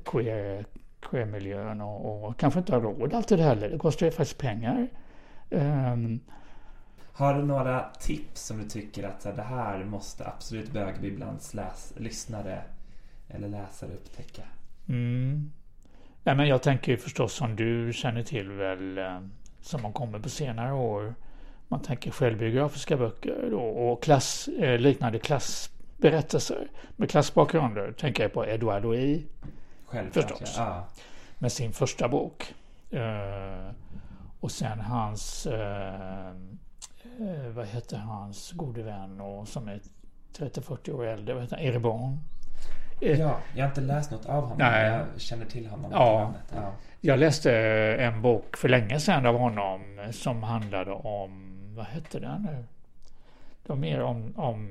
queer, 0.04 0.64
queer-miljön 1.00 1.80
och, 1.80 2.28
och 2.28 2.36
kanske 2.36 2.58
inte 2.60 2.72
har 2.72 2.80
råd 2.80 3.14
alltid 3.14 3.38
heller. 3.40 3.70
Det 3.70 3.78
kostar 3.78 4.06
ju 4.06 4.12
faktiskt 4.12 4.38
pengar. 4.38 4.88
Um, 5.50 6.20
har 7.12 7.34
du 7.34 7.44
några 7.44 7.84
tips 8.00 8.46
som 8.46 8.58
du 8.58 8.68
tycker 8.68 9.04
att 9.04 9.22
så 9.22 9.28
här, 9.28 9.36
det 9.36 9.42
här 9.42 9.84
måste 9.84 10.26
absolut 10.26 10.72
bögbibblans 10.72 11.54
läs, 11.54 11.92
lyssnare 11.96 12.62
eller 13.28 13.48
läsare 13.48 13.90
upptäcka? 13.90 14.42
Mm. 14.88 15.52
Nej, 16.24 16.34
men 16.34 16.48
jag 16.48 16.62
tänker 16.62 16.92
ju 16.92 16.98
förstås 16.98 17.32
som 17.32 17.56
du 17.56 17.92
känner 17.92 18.22
till 18.22 18.50
väl 18.50 19.00
som 19.60 19.84
har 19.84 19.92
kommit 19.92 20.22
på 20.22 20.28
senare 20.28 20.72
år. 20.72 21.14
Man 21.68 21.82
tänker 21.82 22.10
självbiografiska 22.10 22.96
böcker 22.96 23.54
och, 23.54 23.92
och 23.92 24.02
klass, 24.02 24.48
eh, 24.48 24.78
liknande 24.78 25.18
klassberättelser 25.18 26.68
med 26.96 27.10
klassbakgrunder. 27.10 27.92
Tänker 27.92 28.22
jag 28.22 28.32
på 28.32 28.46
Edward 28.46 28.82
Louis. 28.82 29.22
Självklart, 29.88 30.30
förstås. 30.30 30.54
Ja. 30.56 30.86
Med 31.38 31.52
sin 31.52 31.72
första 31.72 32.08
bok. 32.08 32.54
Eh, 32.90 33.70
och 34.40 34.50
sen 34.50 34.80
hans, 34.80 35.46
eh, 35.46 36.32
vad 37.54 37.66
heter 37.66 37.96
hans 37.96 38.52
gode 38.52 38.82
vän 38.82 39.20
och 39.20 39.48
som 39.48 39.68
är 39.68 39.80
30-40 40.36 40.92
år 40.92 41.06
äldre, 41.06 41.34
vad 41.34 41.42
heter 41.42 41.56
han? 41.56 41.64
Erebon. 41.64 42.20
Ja, 43.00 43.36
jag 43.54 43.64
har 43.64 43.68
inte 43.68 43.80
läst 43.80 44.10
något 44.10 44.26
av 44.26 44.42
honom. 44.42 44.58
Nej. 44.58 44.90
Jag 44.90 45.20
känner 45.20 45.44
till 45.44 45.66
honom. 45.66 45.90
Ja. 45.92 46.34
ja. 46.54 46.72
Jag 47.00 47.18
läste 47.18 47.52
en 47.98 48.22
bok 48.22 48.56
för 48.56 48.68
länge 48.68 49.00
sedan 49.00 49.26
av 49.26 49.38
honom 49.38 50.10
som 50.12 50.42
handlade 50.42 50.92
om, 50.92 51.58
vad 51.76 51.86
hette 51.86 52.20
den 52.20 52.42
nu? 52.42 52.64
Det 53.62 53.68
var 53.68 53.76
mer 53.76 54.00
om, 54.00 54.32
om 54.36 54.68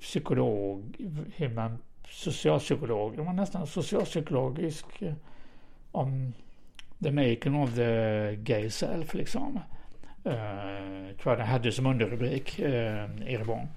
psykolog, 0.00 0.96
hur 1.34 1.48
man, 1.48 1.78
socialpsykolog, 2.10 3.16
det 3.16 3.22
var 3.22 3.32
nästan 3.32 3.66
socialpsykologisk 3.66 4.86
om 5.92 6.32
the 7.02 7.10
making 7.10 7.62
of 7.62 7.74
the 7.74 8.36
gay 8.36 8.70
self 8.70 9.14
liksom. 9.14 9.60
Uh, 10.26 10.32
tror 11.16 11.32
jag 11.32 11.38
den 11.38 11.46
hade 11.46 11.72
som 11.72 11.86
underrubrik, 11.86 12.60
uh, 12.60 13.32
Erebon. 13.32 13.68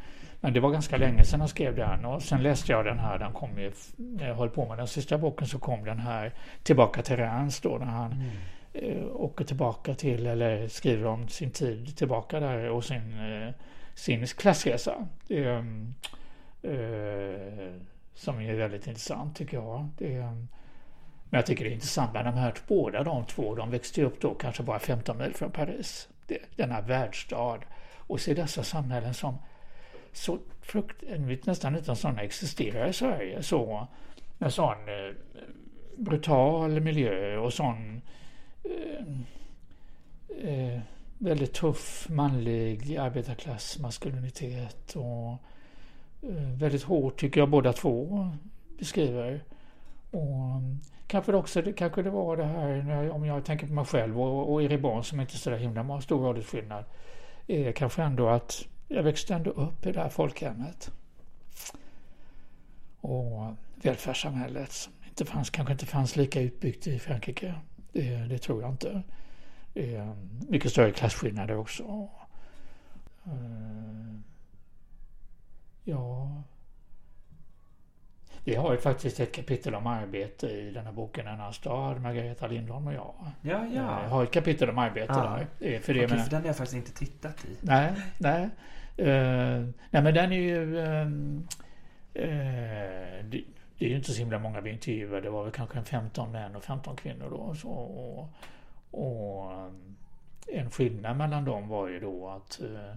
Men 0.43 0.53
det 0.53 0.59
var 0.59 0.71
ganska 0.71 0.97
länge 0.97 1.23
sedan 1.23 1.39
han 1.39 1.49
skrev 1.49 1.75
den 1.75 2.05
och 2.05 2.21
sen 2.21 2.43
läste 2.43 2.71
jag 2.71 2.85
den 2.85 2.99
här, 2.99 3.19
den 3.19 3.33
kom 3.33 3.59
ju, 3.59 3.71
när 3.97 4.27
jag 4.27 4.35
höll 4.35 4.49
på 4.49 4.65
med 4.67 4.77
den 4.77 4.87
sista 4.87 5.17
boken 5.17 5.47
så 5.47 5.59
kom 5.59 5.85
den 5.85 5.99
här 5.99 6.33
Tillbaka 6.63 7.01
till 7.01 7.17
Rans 7.17 7.61
då 7.61 7.77
när 7.77 7.85
han 7.85 8.11
mm. 8.11 8.27
eh, 8.73 9.05
åker 9.15 9.45
tillbaka 9.45 9.93
till 9.93 10.27
eller 10.27 10.67
skriver 10.67 11.05
om 11.05 11.27
sin 11.27 11.51
tid 11.51 11.97
tillbaka 11.97 12.39
där 12.39 12.69
och 12.69 12.83
sin, 12.83 13.19
eh, 13.19 13.53
sin 13.93 14.27
klassresa. 14.27 15.07
Som 18.15 18.39
är 18.39 18.53
väldigt 18.53 18.87
intressant 18.87 19.35
tycker 19.35 19.57
jag. 19.57 19.89
Det, 19.97 20.09
men 21.33 21.37
jag 21.37 21.45
tycker 21.45 21.63
det 21.63 21.69
är 21.69 21.73
intressant 21.73 22.13
med 22.13 22.25
de 22.25 22.33
här 22.33 22.53
båda 22.67 23.03
de 23.03 23.25
två, 23.25 23.55
de 23.55 23.71
växte 23.71 24.03
upp 24.03 24.21
då 24.21 24.33
kanske 24.33 24.63
bara 24.63 24.79
15 24.79 25.17
mil 25.17 25.33
från 25.33 25.51
Paris. 25.51 26.09
Det, 26.27 26.37
denna 26.55 26.81
världsstad. 26.81 27.59
Och 27.97 28.19
se 28.19 28.33
dessa 28.33 28.63
samhällen 28.63 29.13
som 29.13 29.37
så 30.11 30.39
frukt, 30.61 31.03
nästan 31.45 31.75
utan 31.75 31.95
sådana 31.95 32.21
existerar 32.21 32.87
i 32.87 32.93
Sverige. 32.93 33.43
Så, 33.43 33.87
med 34.37 34.53
sån 34.53 34.89
eh, 34.89 35.15
brutal 35.97 36.79
miljö 36.79 37.37
och 37.37 37.53
sån 37.53 38.01
eh, 38.63 39.05
eh, 40.49 40.79
väldigt 41.17 41.53
tuff 41.53 42.09
manlig 42.09 42.97
arbetarklass 42.97 43.79
maskulinitet 43.79 44.95
och 44.95 45.37
Eh, 46.29 46.57
väldigt 46.57 46.83
hårt 46.83 47.19
tycker 47.19 47.39
jag 47.39 47.49
båda 47.49 47.73
två 47.73 48.29
beskriver. 48.77 49.43
Och 50.11 50.45
mm, 50.55 50.79
kanske 51.07 51.31
det 51.31 51.37
också, 51.37 51.63
kanske 51.77 52.01
det 52.01 52.09
var 52.09 52.37
det 52.37 52.43
här, 52.45 53.09
om 53.09 53.25
jag 53.25 53.45
tänker 53.45 53.67
på 53.67 53.73
mig 53.73 53.85
själv 53.85 54.21
och, 54.21 54.53
och 54.53 54.79
barn 54.79 55.03
som 55.03 55.19
inte 55.19 55.33
är 55.33 55.37
så 55.37 55.49
där 55.49 55.57
himla 55.57 55.83
stor 56.01 56.27
åldersskillnad, 56.27 56.85
är 57.47 57.71
kanske 57.71 58.03
ändå 58.03 58.29
att 58.29 58.65
jag 58.87 59.03
växte 59.03 59.33
ändå 59.33 59.51
upp 59.51 59.85
i 59.85 59.91
det 59.91 59.99
här 59.99 60.09
folkhemmet. 60.09 60.91
och 63.01 63.55
välfärdssamhället 63.75 64.71
som 64.71 64.93
inte 65.07 65.25
fanns, 65.25 65.49
kanske 65.49 65.71
inte 65.71 65.85
fanns 65.85 66.15
lika 66.15 66.41
utbyggt 66.41 66.87
i 66.87 66.99
Frankrike. 66.99 67.55
Det, 67.91 68.15
det 68.15 68.37
tror 68.37 68.61
jag 68.61 68.71
inte. 68.71 69.03
Det 69.73 70.15
mycket 70.49 70.71
större 70.71 70.91
klasskillnader 70.91 71.57
också. 71.57 72.09
Eh, 73.25 74.19
Eh, 75.85 75.91
ja, 75.91 76.43
vi 78.45 78.55
har 78.55 78.71
ju 78.71 78.77
faktiskt 78.77 79.19
ett 79.19 79.31
kapitel 79.35 79.75
om 79.75 79.87
arbete 79.87 80.47
i 80.47 80.71
den 80.71 80.85
här 80.85 80.91
boken 80.93 81.27
En 81.27 81.33
annan 81.33 81.53
stad, 81.53 82.01
Margareta 82.01 82.47
Lindholm 82.47 82.87
och 82.87 82.93
jag. 82.93 83.13
Ja, 83.41 83.65
ja. 83.73 84.01
Jag 84.03 84.09
har 84.09 84.23
ett 84.23 84.31
kapitel 84.31 84.69
om 84.69 84.77
arbete 84.77 85.13
Ja. 85.13 85.23
där. 85.59 85.69
Eh, 85.73 85.79
För 85.81 85.93
det 85.93 85.99
Okej, 85.99 86.07
menar- 86.09 86.23
för 86.23 86.31
den 86.31 86.41
har 86.41 86.47
jag 86.47 86.57
faktiskt 86.57 86.75
inte 86.77 86.93
tittat 86.93 87.45
i. 87.45 87.57
Nej, 87.61 87.93
nej. 88.17 88.49
Eh, 88.97 89.59
nej 89.89 90.03
men 90.03 90.13
den 90.13 90.31
är 90.31 90.37
ju... 90.39 90.79
ehm, 90.79 91.47
eh, 92.13 92.23
det, 93.25 93.43
det 93.77 93.85
är 93.85 93.89
ju 93.89 93.95
inte 93.95 94.11
så 94.13 94.19
himla 94.19 94.39
många 94.39 94.61
vi 94.61 94.69
intervjuade. 94.71 95.21
Det 95.21 95.29
var 95.29 95.43
väl 95.43 95.51
kanske 95.51 95.77
en 95.79 95.85
15 95.85 96.31
män 96.31 96.55
och 96.55 96.63
15 96.63 96.95
kvinnor 96.95 97.29
då. 97.29 97.55
Så, 97.55 97.69
och, 97.69 98.29
och 98.91 99.51
ehm, 99.53 99.95
en 100.47 100.71
skillnad 100.71 101.17
mellan 101.17 101.45
dem 101.45 101.67
var 101.67 101.87
ju 101.87 101.99
då 101.99 102.29
att 102.29 102.61
eh, 102.61 102.71
eh, 102.89 102.95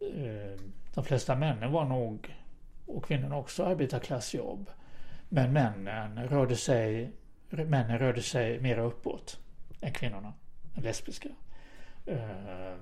Eh, 0.00 0.60
de 0.94 1.04
flesta 1.04 1.36
männen 1.36 1.72
var 1.72 1.84
nog, 1.84 2.36
och 2.86 3.04
kvinnorna 3.04 3.36
också, 3.36 3.64
arbetarklassjobb. 3.64 4.70
Men 5.28 5.52
männen 5.52 6.28
rörde 6.28 6.56
sig, 6.56 7.12
männen 7.48 7.98
rörde 7.98 8.22
sig 8.22 8.60
mera 8.60 8.82
uppåt 8.82 9.40
än 9.80 9.92
kvinnorna, 9.92 10.32
än 10.76 10.82
lesbiska. 10.82 11.28
Eh, 12.06 12.74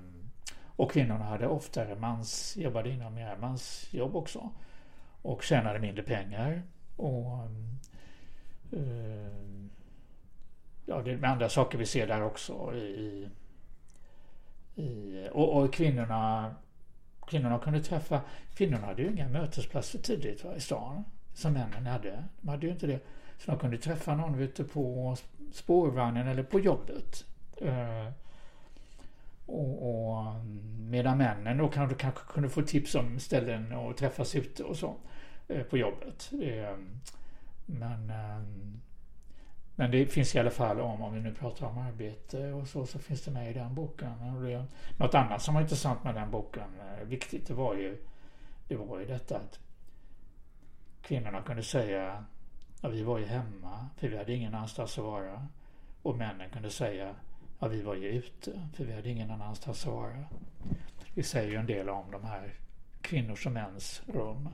och 0.77 0.91
kvinnorna 0.91 1.25
hade 1.25 1.47
oftare 1.47 1.95
mans, 1.95 2.57
jobbade 2.57 2.89
inom 2.89 3.13
mer 3.13 3.37
mansjobb 3.37 4.15
också. 4.15 4.49
Och 5.21 5.43
tjänade 5.43 5.79
mindre 5.79 6.03
pengar. 6.03 6.63
Och 6.95 7.43
eh, 8.71 9.27
ja, 10.85 11.01
det 11.01 11.11
är 11.11 11.17
med 11.17 11.29
andra 11.29 11.49
saker 11.49 11.77
vi 11.77 11.85
ser 11.85 12.07
där 12.07 12.23
också. 12.23 12.75
I, 12.75 13.29
i, 14.75 15.27
och, 15.31 15.57
och 15.57 15.73
kvinnorna, 15.73 16.55
kvinnorna 17.27 17.59
kunde 17.59 17.83
träffa, 17.83 18.21
kvinnorna 18.53 18.87
hade 18.87 19.01
ju 19.01 19.11
inga 19.11 19.27
mötesplatser 19.27 19.99
tidigt 19.99 20.43
va, 20.43 20.55
i 20.55 20.59
stan. 20.59 21.03
Som 21.33 21.53
männen 21.53 21.85
hade. 21.85 22.23
De 22.41 22.49
hade 22.49 22.65
ju 22.65 22.71
inte 22.71 22.87
det. 22.87 22.99
Så 23.37 23.51
de 23.51 23.59
kunde 23.59 23.77
träffa 23.77 24.15
någon 24.15 24.39
ute 24.39 24.63
på 24.63 25.15
spårvagnen 25.53 26.27
eller 26.27 26.43
på 26.43 26.59
jobbet. 26.59 27.25
Eh, 27.61 28.09
och, 29.45 29.89
och 29.89 30.35
medan 30.79 31.17
männen 31.17 31.57
då 31.57 31.67
kanske, 31.67 31.95
kanske 31.95 32.33
kunde 32.33 32.49
få 32.49 32.61
tips 32.61 32.95
om 32.95 33.19
ställen 33.19 33.71
och 33.71 33.97
träffas 33.97 34.35
ute 34.35 34.63
och 34.63 34.77
så 34.77 34.95
eh, 35.47 35.63
på 35.63 35.77
jobbet. 35.77 36.31
Eh, 36.43 36.77
Men, 37.65 38.09
eh, 38.09 38.41
men 39.79 39.91
det 39.91 40.05
finns 40.05 40.35
i 40.35 40.39
alla 40.39 40.51
fall 40.51 40.79
om, 40.79 41.01
om 41.01 41.13
vi 41.13 41.19
nu 41.19 41.33
pratar 41.33 41.67
om 41.67 41.77
arbete 41.77 42.51
och 42.51 42.67
så, 42.67 42.85
så 42.85 42.99
finns 42.99 43.21
det 43.21 43.31
med 43.31 43.51
i 43.51 43.53
den 43.53 43.75
boken. 43.75 44.35
Och 44.35 44.41
det, 44.41 44.65
något 44.97 45.15
annat 45.15 45.41
som 45.41 45.53
var 45.53 45.61
intressant 45.61 46.03
med 46.03 46.15
den 46.15 46.31
boken, 46.31 46.79
eh, 46.79 47.07
viktigt, 47.07 47.47
det 47.47 47.53
var 47.53 47.75
ju, 47.75 47.97
det 48.67 48.75
var 48.75 48.99
ju 48.99 49.05
detta 49.05 49.35
att 49.35 49.59
kvinnorna 51.01 51.41
kunde 51.41 51.63
säga 51.63 52.25
att 52.81 52.91
vi 52.91 53.03
var 53.03 53.19
ju 53.19 53.25
hemma, 53.25 53.89
för 53.97 54.07
vi 54.07 54.17
hade 54.17 54.33
ingen 54.33 54.55
annanstans 54.55 54.97
att 54.97 55.03
vara. 55.03 55.47
Och 56.01 56.17
männen 56.17 56.49
kunde 56.49 56.69
säga 56.69 57.15
att 57.59 57.71
vi 57.71 57.81
var 57.81 57.95
ju 57.95 58.07
ute, 58.07 58.69
för 58.73 58.85
vi 58.85 58.93
hade 58.93 59.09
ingen 59.09 59.31
annanstans 59.31 59.87
att 59.87 59.93
vara. 59.93 60.25
Det 61.13 61.23
säger 61.23 61.51
ju 61.51 61.55
en 61.55 61.65
del 61.65 61.89
om 61.89 62.11
de 62.11 62.23
här 62.23 62.53
kvinnors 63.01 63.45
och 63.45 63.51
mäns 63.51 64.01
rum. 64.07 64.49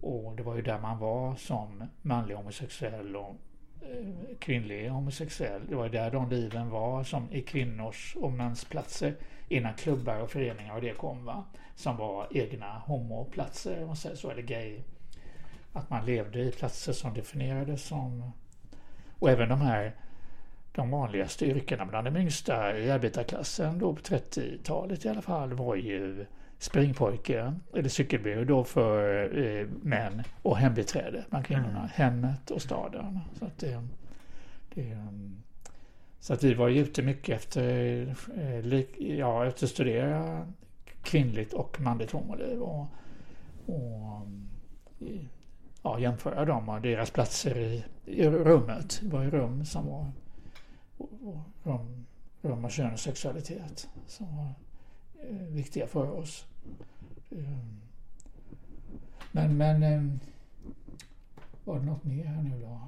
Och 0.00 0.36
det 0.36 0.42
var 0.42 0.56
ju 0.56 0.62
där 0.62 0.78
man 0.78 0.98
var 0.98 1.34
som 1.34 1.84
manlig 2.02 2.34
homosexuell 2.34 3.16
och 3.16 3.36
Eh, 3.82 4.36
kvinnlig 4.38 4.88
homosexuell. 4.88 5.62
Det 5.68 5.74
var 5.74 5.84
ju 5.84 5.90
där 5.90 6.10
de 6.10 6.30
liven 6.30 6.70
var 6.70 7.04
som 7.04 7.32
i 7.32 7.42
kvinnors 7.42 8.16
och 8.20 8.32
mäns 8.32 8.64
platser 8.64 9.14
innan 9.48 9.74
klubbar 9.74 10.20
och 10.20 10.30
föreningar 10.30 10.74
och 10.74 10.80
det 10.80 10.92
kom 10.92 11.24
va. 11.24 11.44
Som 11.74 11.96
var 11.96 12.26
egna 12.30 12.78
homoplatser 12.78 13.80
om 13.80 13.86
man 13.86 13.96
säger 13.96 14.16
så, 14.16 14.30
eller 14.30 14.42
gay. 14.42 14.80
Att 15.72 15.90
man 15.90 16.06
levde 16.06 16.40
i 16.40 16.52
platser 16.52 16.92
som 16.92 17.14
definierades 17.14 17.84
som 17.84 18.32
och 19.18 19.30
även 19.30 19.48
de 19.48 19.60
här 19.60 19.94
de 20.72 20.90
vanligaste 20.90 21.46
yrkena 21.46 21.86
bland 21.86 22.06
de 22.06 22.16
yngsta 22.16 22.78
i 22.78 22.90
arbetarklassen 22.90 23.78
då 23.78 23.94
på 23.94 24.00
30-talet 24.00 25.04
i 25.04 25.08
alla 25.08 25.22
fall 25.22 25.52
var 25.52 25.76
ju 25.76 26.26
springpojke 26.58 27.54
eller 27.74 27.88
cykelbud 27.88 28.46
då 28.46 28.64
för 28.64 29.24
eh, 29.38 29.66
män 29.82 30.22
och 30.42 30.56
hembiträde 30.56 31.24
bland 31.30 31.44
kvinnorna. 31.46 31.78
Mm. 31.78 31.88
Hemmet 31.92 32.50
och 32.50 32.62
staden. 32.62 33.18
Så 33.38 33.44
att, 33.44 33.58
det, 33.58 33.86
det, 34.74 34.92
um, 34.94 35.42
så 36.20 36.32
att 36.34 36.44
vi 36.44 36.54
var 36.54 36.68
ju 36.68 36.80
ute 36.80 37.02
mycket 37.02 37.36
efter, 37.36 38.00
eh, 38.36 38.62
lik, 38.62 38.96
ja, 38.98 39.46
efter 39.46 39.66
att 39.66 39.70
studera 39.70 40.46
kvinnligt 41.02 41.52
och 41.52 41.80
manligt 41.80 42.10
homoliv 42.10 42.58
och, 42.62 42.86
och 43.66 44.26
i- 44.98 45.28
ja, 45.82 45.98
jämföra 45.98 46.44
dem 46.44 46.68
och 46.68 46.80
deras 46.80 47.10
platser 47.10 47.58
i, 47.58 47.84
i 48.04 48.28
rummet. 48.30 49.00
Det 49.02 49.08
var 49.08 49.22
ju 49.22 49.30
rum 49.30 49.64
som 49.64 49.86
var 49.86 50.06
och, 50.98 51.08
och 51.24 51.38
rum, 51.62 52.06
rum 52.42 52.64
och 52.64 52.70
kön 52.70 52.92
och 52.92 52.98
sexualitet 53.00 53.88
som 54.06 54.36
var 54.36 54.44
eh, 54.44 54.50
viktiga 55.48 55.86
för 55.86 56.10
oss. 56.10 56.46
Eh, 57.30 57.38
men, 59.32 59.56
men 59.56 59.82
eh, 59.82 60.02
var 61.64 61.78
det 61.78 61.86
något 61.86 62.04
mer 62.04 62.24
här 62.24 62.42
nu 62.42 62.60
då? 62.60 62.80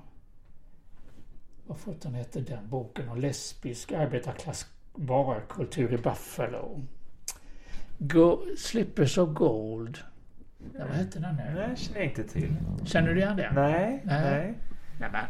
Vad 1.66 1.78
sjutton 1.78 2.14
hette 2.14 2.40
den 2.40 2.68
boken 2.68 3.08
om 3.08 3.20
lesbisk 3.20 3.92
arbetarklass 3.92 4.66
barkultur 4.94 5.92
i 5.92 5.98
Buffalo? 5.98 6.82
Go, 7.98 8.42
Slippers 8.58 9.18
of 9.18 9.34
Gold. 9.34 9.98
Ja, 10.78 10.86
vad 10.86 10.96
hette 10.96 11.18
den 11.18 11.36
nu? 11.36 11.42
Nej, 11.54 11.76
känner 11.76 12.00
jag 12.00 12.08
inte 12.08 12.24
till. 12.24 12.56
Känner 12.84 13.14
du 13.14 13.20
igen 13.20 13.36
den? 13.36 13.54
Nej, 13.54 14.02
Nej. 14.04 14.22
nej. 14.30 14.54
Nej, 15.00 15.10
men. 15.12 15.24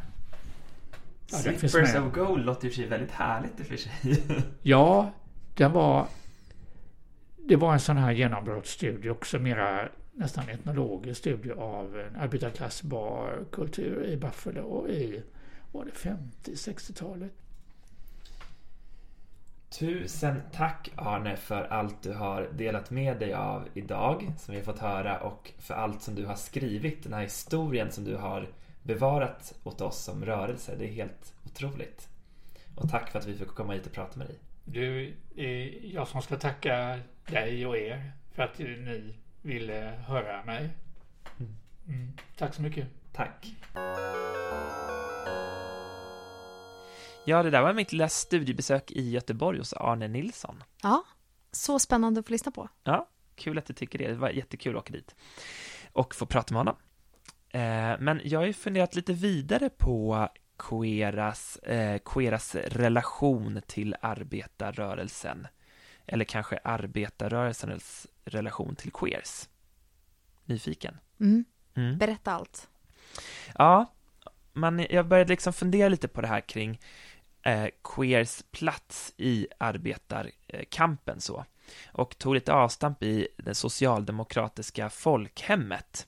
Ja, 1.30 1.38
Slippers 1.38 1.94
of 1.94 2.12
Gold 2.14 2.44
låter 2.44 2.66
i 2.66 2.70
och 2.70 2.74
för 2.74 2.80
sig 2.80 2.88
väldigt 2.90 3.10
härligt 3.10 3.60
i 3.60 3.62
och 3.62 3.66
för 3.66 3.76
sig. 3.76 4.22
Ja, 4.62 5.10
den 5.54 5.72
var... 5.72 6.06
Det 7.48 7.56
var 7.56 7.72
en 7.72 7.80
sån 7.80 7.96
här 7.96 8.12
genombrottsstudie 8.12 9.10
också, 9.10 9.38
mera 9.38 9.88
nästan 10.12 10.48
etnologisk 10.48 11.20
studie 11.20 11.52
av 11.52 11.98
en 11.98 12.16
arbetarklassbarkultur 12.16 14.04
i 14.04 14.16
Buffalo 14.16 14.88
i, 14.88 15.22
var 15.72 15.84
det 15.84 15.90
50-60-talet? 15.90 17.32
Tusen 19.70 20.42
tack 20.52 20.90
Arne 20.96 21.36
för 21.36 21.62
allt 21.62 22.02
du 22.02 22.12
har 22.12 22.48
delat 22.52 22.90
med 22.90 23.18
dig 23.18 23.34
av 23.34 23.68
idag 23.74 24.32
som 24.38 24.52
vi 24.54 24.60
har 24.60 24.64
fått 24.64 24.78
höra 24.78 25.20
och 25.20 25.52
för 25.58 25.74
allt 25.74 26.02
som 26.02 26.14
du 26.14 26.26
har 26.26 26.34
skrivit, 26.34 27.02
den 27.02 27.12
här 27.12 27.22
historien 27.22 27.92
som 27.92 28.04
du 28.04 28.16
har 28.16 28.48
bevarat 28.82 29.54
åt 29.64 29.80
oss 29.80 30.04
som 30.04 30.24
rörelse. 30.24 30.74
Det 30.78 30.84
är 30.84 30.92
helt 30.92 31.34
otroligt. 31.46 32.08
Och 32.76 32.90
tack 32.90 33.10
för 33.10 33.18
att 33.18 33.26
vi 33.26 33.34
fick 33.34 33.48
komma 33.48 33.72
hit 33.72 33.86
och 33.86 33.92
prata 33.92 34.18
med 34.18 34.26
dig. 34.26 34.38
Du, 34.64 35.14
jag 35.82 36.08
som 36.08 36.22
ska 36.22 36.36
tacka 36.36 36.98
dig 37.26 37.66
och 37.66 37.76
er 37.76 38.12
för 38.34 38.42
att 38.42 38.58
ni 38.58 39.14
ville 39.42 40.02
höra 40.06 40.44
mig. 40.44 40.70
Mm. 41.88 42.12
Tack 42.36 42.54
så 42.54 42.62
mycket. 42.62 42.88
Tack. 43.12 43.54
Ja, 47.24 47.42
det 47.42 47.50
där 47.50 47.62
var 47.62 47.72
mitt 47.72 47.92
lilla 47.92 48.08
studiebesök 48.08 48.90
i 48.90 49.10
Göteborg 49.10 49.58
hos 49.58 49.72
Arne 49.72 50.08
Nilsson. 50.08 50.62
Ja, 50.82 51.04
så 51.52 51.78
spännande 51.78 52.20
att 52.20 52.26
få 52.26 52.32
lyssna 52.32 52.52
på. 52.52 52.68
Ja, 52.84 53.08
kul 53.34 53.58
att 53.58 53.66
du 53.66 53.72
tycker 53.72 53.98
det. 53.98 54.08
Det 54.08 54.14
var 54.14 54.30
jättekul 54.30 54.76
att 54.76 54.82
åka 54.82 54.92
dit 54.92 55.14
och 55.92 56.14
få 56.14 56.26
prata 56.26 56.54
med 56.54 56.60
honom. 56.60 56.76
Eh, 57.50 58.00
men 58.00 58.20
jag 58.24 58.40
har 58.40 58.46
ju 58.46 58.52
funderat 58.52 58.94
lite 58.94 59.12
vidare 59.12 59.70
på 59.70 60.28
Queeras, 60.68 61.56
eh, 61.56 62.00
Queeras 62.04 62.54
relation 62.54 63.60
till 63.66 63.96
arbetarrörelsen. 64.00 65.46
Eller 66.06 66.24
kanske 66.24 66.58
arbetarrörelsens 66.64 68.06
relation 68.24 68.76
till 68.76 68.92
queers. 68.92 69.48
Nyfiken? 70.44 70.98
Mm. 71.20 71.44
Mm. 71.74 71.98
Berätta 71.98 72.32
allt. 72.32 72.68
Ja, 73.58 73.94
man, 74.52 74.86
jag 74.90 75.06
började 75.06 75.28
liksom 75.32 75.52
fundera 75.52 75.88
lite 75.88 76.08
på 76.08 76.20
det 76.20 76.28
här 76.28 76.40
kring 76.40 76.80
eh, 77.42 77.66
queers 77.84 78.42
plats 78.50 79.14
i 79.16 79.46
arbetarkampen 79.58 81.20
så. 81.20 81.44
Och 81.92 82.18
tog 82.18 82.34
lite 82.34 82.52
avstamp 82.52 83.02
i 83.02 83.28
det 83.36 83.54
socialdemokratiska 83.54 84.90
folkhemmet. 84.90 86.06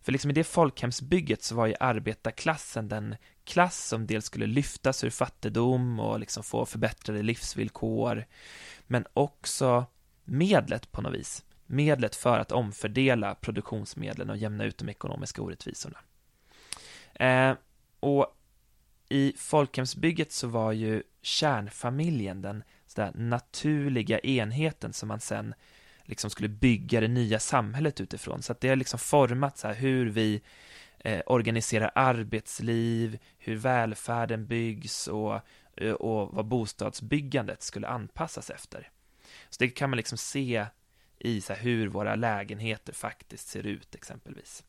För 0.00 0.12
liksom 0.12 0.30
i 0.30 0.34
det 0.34 0.44
folkhemsbygget 0.44 1.42
så 1.42 1.54
var 1.54 1.66
ju 1.66 1.74
arbetarklassen 1.80 2.88
den 2.88 3.16
klass 3.48 3.86
som 3.86 4.06
dels 4.06 4.24
skulle 4.24 4.46
lyftas 4.46 5.04
ur 5.04 5.10
fattigdom 5.10 6.00
och 6.00 6.20
liksom 6.20 6.42
få 6.42 6.66
förbättrade 6.66 7.22
livsvillkor, 7.22 8.24
men 8.86 9.06
också 9.14 9.86
medlet 10.24 10.92
på 10.92 11.02
något 11.02 11.14
vis. 11.14 11.44
Medlet 11.66 12.16
för 12.16 12.38
att 12.38 12.52
omfördela 12.52 13.34
produktionsmedlen 13.34 14.30
och 14.30 14.36
jämna 14.36 14.64
ut 14.64 14.78
de 14.78 14.88
ekonomiska 14.88 15.42
orättvisorna. 15.42 15.98
Eh, 17.14 17.54
och 18.00 18.36
i 19.08 19.32
folkhemsbygget 19.36 20.32
så 20.32 20.48
var 20.48 20.72
ju 20.72 21.02
kärnfamiljen 21.22 22.42
den 22.42 22.62
sådär 22.86 23.12
naturliga 23.14 24.18
enheten 24.18 24.92
som 24.92 25.08
man 25.08 25.20
sen 25.20 25.54
liksom 26.04 26.30
skulle 26.30 26.48
bygga 26.48 27.00
det 27.00 27.08
nya 27.08 27.38
samhället 27.38 28.00
utifrån. 28.00 28.42
Så 28.42 28.52
att 28.52 28.60
det 28.60 28.68
har 28.68 28.76
liksom 28.76 28.98
format 28.98 29.58
så 29.58 29.66
här 29.66 29.74
hur 29.74 30.06
vi 30.06 30.42
eh, 30.98 31.20
organiserar 31.26 31.90
arbetsliv, 31.94 33.18
hur 33.38 33.56
välfärden 33.56 34.46
byggs 34.46 35.06
och, 35.06 35.40
eh, 35.76 35.92
och 35.92 36.34
vad 36.34 36.44
bostadsbyggandet 36.44 37.62
skulle 37.62 37.88
anpassas 37.88 38.50
efter. 38.50 38.90
Så 39.48 39.56
det 39.58 39.68
kan 39.68 39.90
man 39.90 39.96
liksom 39.96 40.18
se 40.18 40.66
i 41.18 41.40
så 41.40 41.52
hur 41.52 41.88
våra 41.88 42.14
lägenheter 42.14 42.92
faktiskt 42.92 43.48
ser 43.48 43.66
ut 43.66 43.94
exempelvis. 43.94 44.64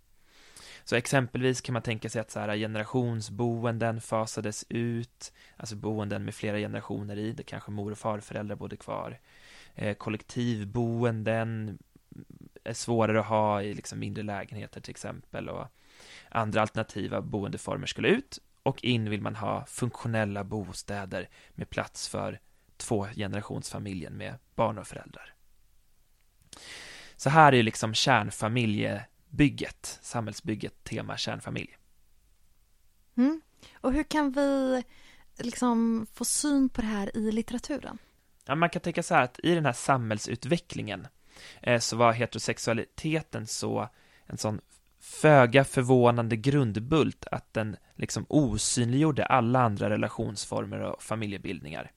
Så 0.83 0.95
exempelvis 0.95 1.61
kan 1.61 1.73
man 1.73 1.81
tänka 1.81 2.09
sig 2.09 2.21
att 2.21 2.31
så 2.31 2.39
här 2.39 2.57
generationsboenden 2.57 4.01
fasades 4.01 4.65
ut, 4.69 5.33
alltså 5.57 5.75
boenden 5.75 6.25
med 6.25 6.35
flera 6.35 6.57
generationer 6.57 7.17
i, 7.17 7.31
det 7.31 7.43
kanske 7.43 7.71
mor 7.71 7.91
och 7.91 7.97
farföräldrar 7.97 8.55
bodde 8.55 8.77
kvar. 8.77 9.19
Eh, 9.75 9.93
kollektivboenden 9.93 11.79
är 12.63 12.73
svårare 12.73 13.19
att 13.19 13.25
ha 13.25 13.61
i 13.61 13.73
liksom 13.73 13.99
mindre 13.99 14.23
lägenheter 14.23 14.81
till 14.81 14.91
exempel 14.91 15.49
och 15.49 15.67
andra 16.29 16.61
alternativa 16.61 17.21
boendeformer 17.21 17.87
skulle 17.87 18.07
ut 18.07 18.39
och 18.63 18.83
in 18.83 19.09
vill 19.09 19.21
man 19.21 19.35
ha 19.35 19.65
funktionella 19.65 20.43
bostäder 20.43 21.29
med 21.49 21.69
plats 21.69 22.09
för 22.09 22.39
två 22.77 23.07
generationsfamiljen 23.15 24.17
med 24.17 24.35
barn 24.55 24.77
och 24.77 24.87
föräldrar. 24.87 25.33
Så 27.15 27.29
här 27.29 27.53
är 27.53 27.63
liksom 27.63 27.93
kärnfamiljebygget, 27.93 29.99
samhällsbygget, 30.01 30.83
tema 30.83 31.17
kärnfamilj. 31.17 31.77
Mm. 33.17 33.41
Och 33.73 33.93
hur 33.93 34.03
kan 34.03 34.31
vi 34.31 34.83
liksom 35.37 36.07
få 36.13 36.25
syn 36.25 36.69
på 36.69 36.81
det 36.81 36.87
här 36.87 37.17
i 37.17 37.31
litteraturen? 37.31 37.97
Ja, 38.45 38.55
man 38.55 38.69
kan 38.69 38.81
tänka 38.81 39.03
så 39.03 39.15
här 39.15 39.23
att 39.23 39.39
i 39.43 39.55
den 39.55 39.65
här 39.65 39.73
samhällsutvecklingen 39.73 41.07
eh, 41.61 41.79
så 41.79 41.97
var 41.97 42.13
heterosexualiteten 42.13 43.47
så 43.47 43.89
en 44.25 44.37
sån 44.37 44.61
föga 44.99 45.63
förvånande 45.63 46.35
grundbult 46.35 47.25
att 47.31 47.53
den 47.53 47.77
liksom 47.95 48.25
osynliggjorde 48.29 49.25
alla 49.25 49.61
andra 49.61 49.89
relationsformer 49.89 50.79
och 50.79 51.03
familjebildningar. 51.03 51.91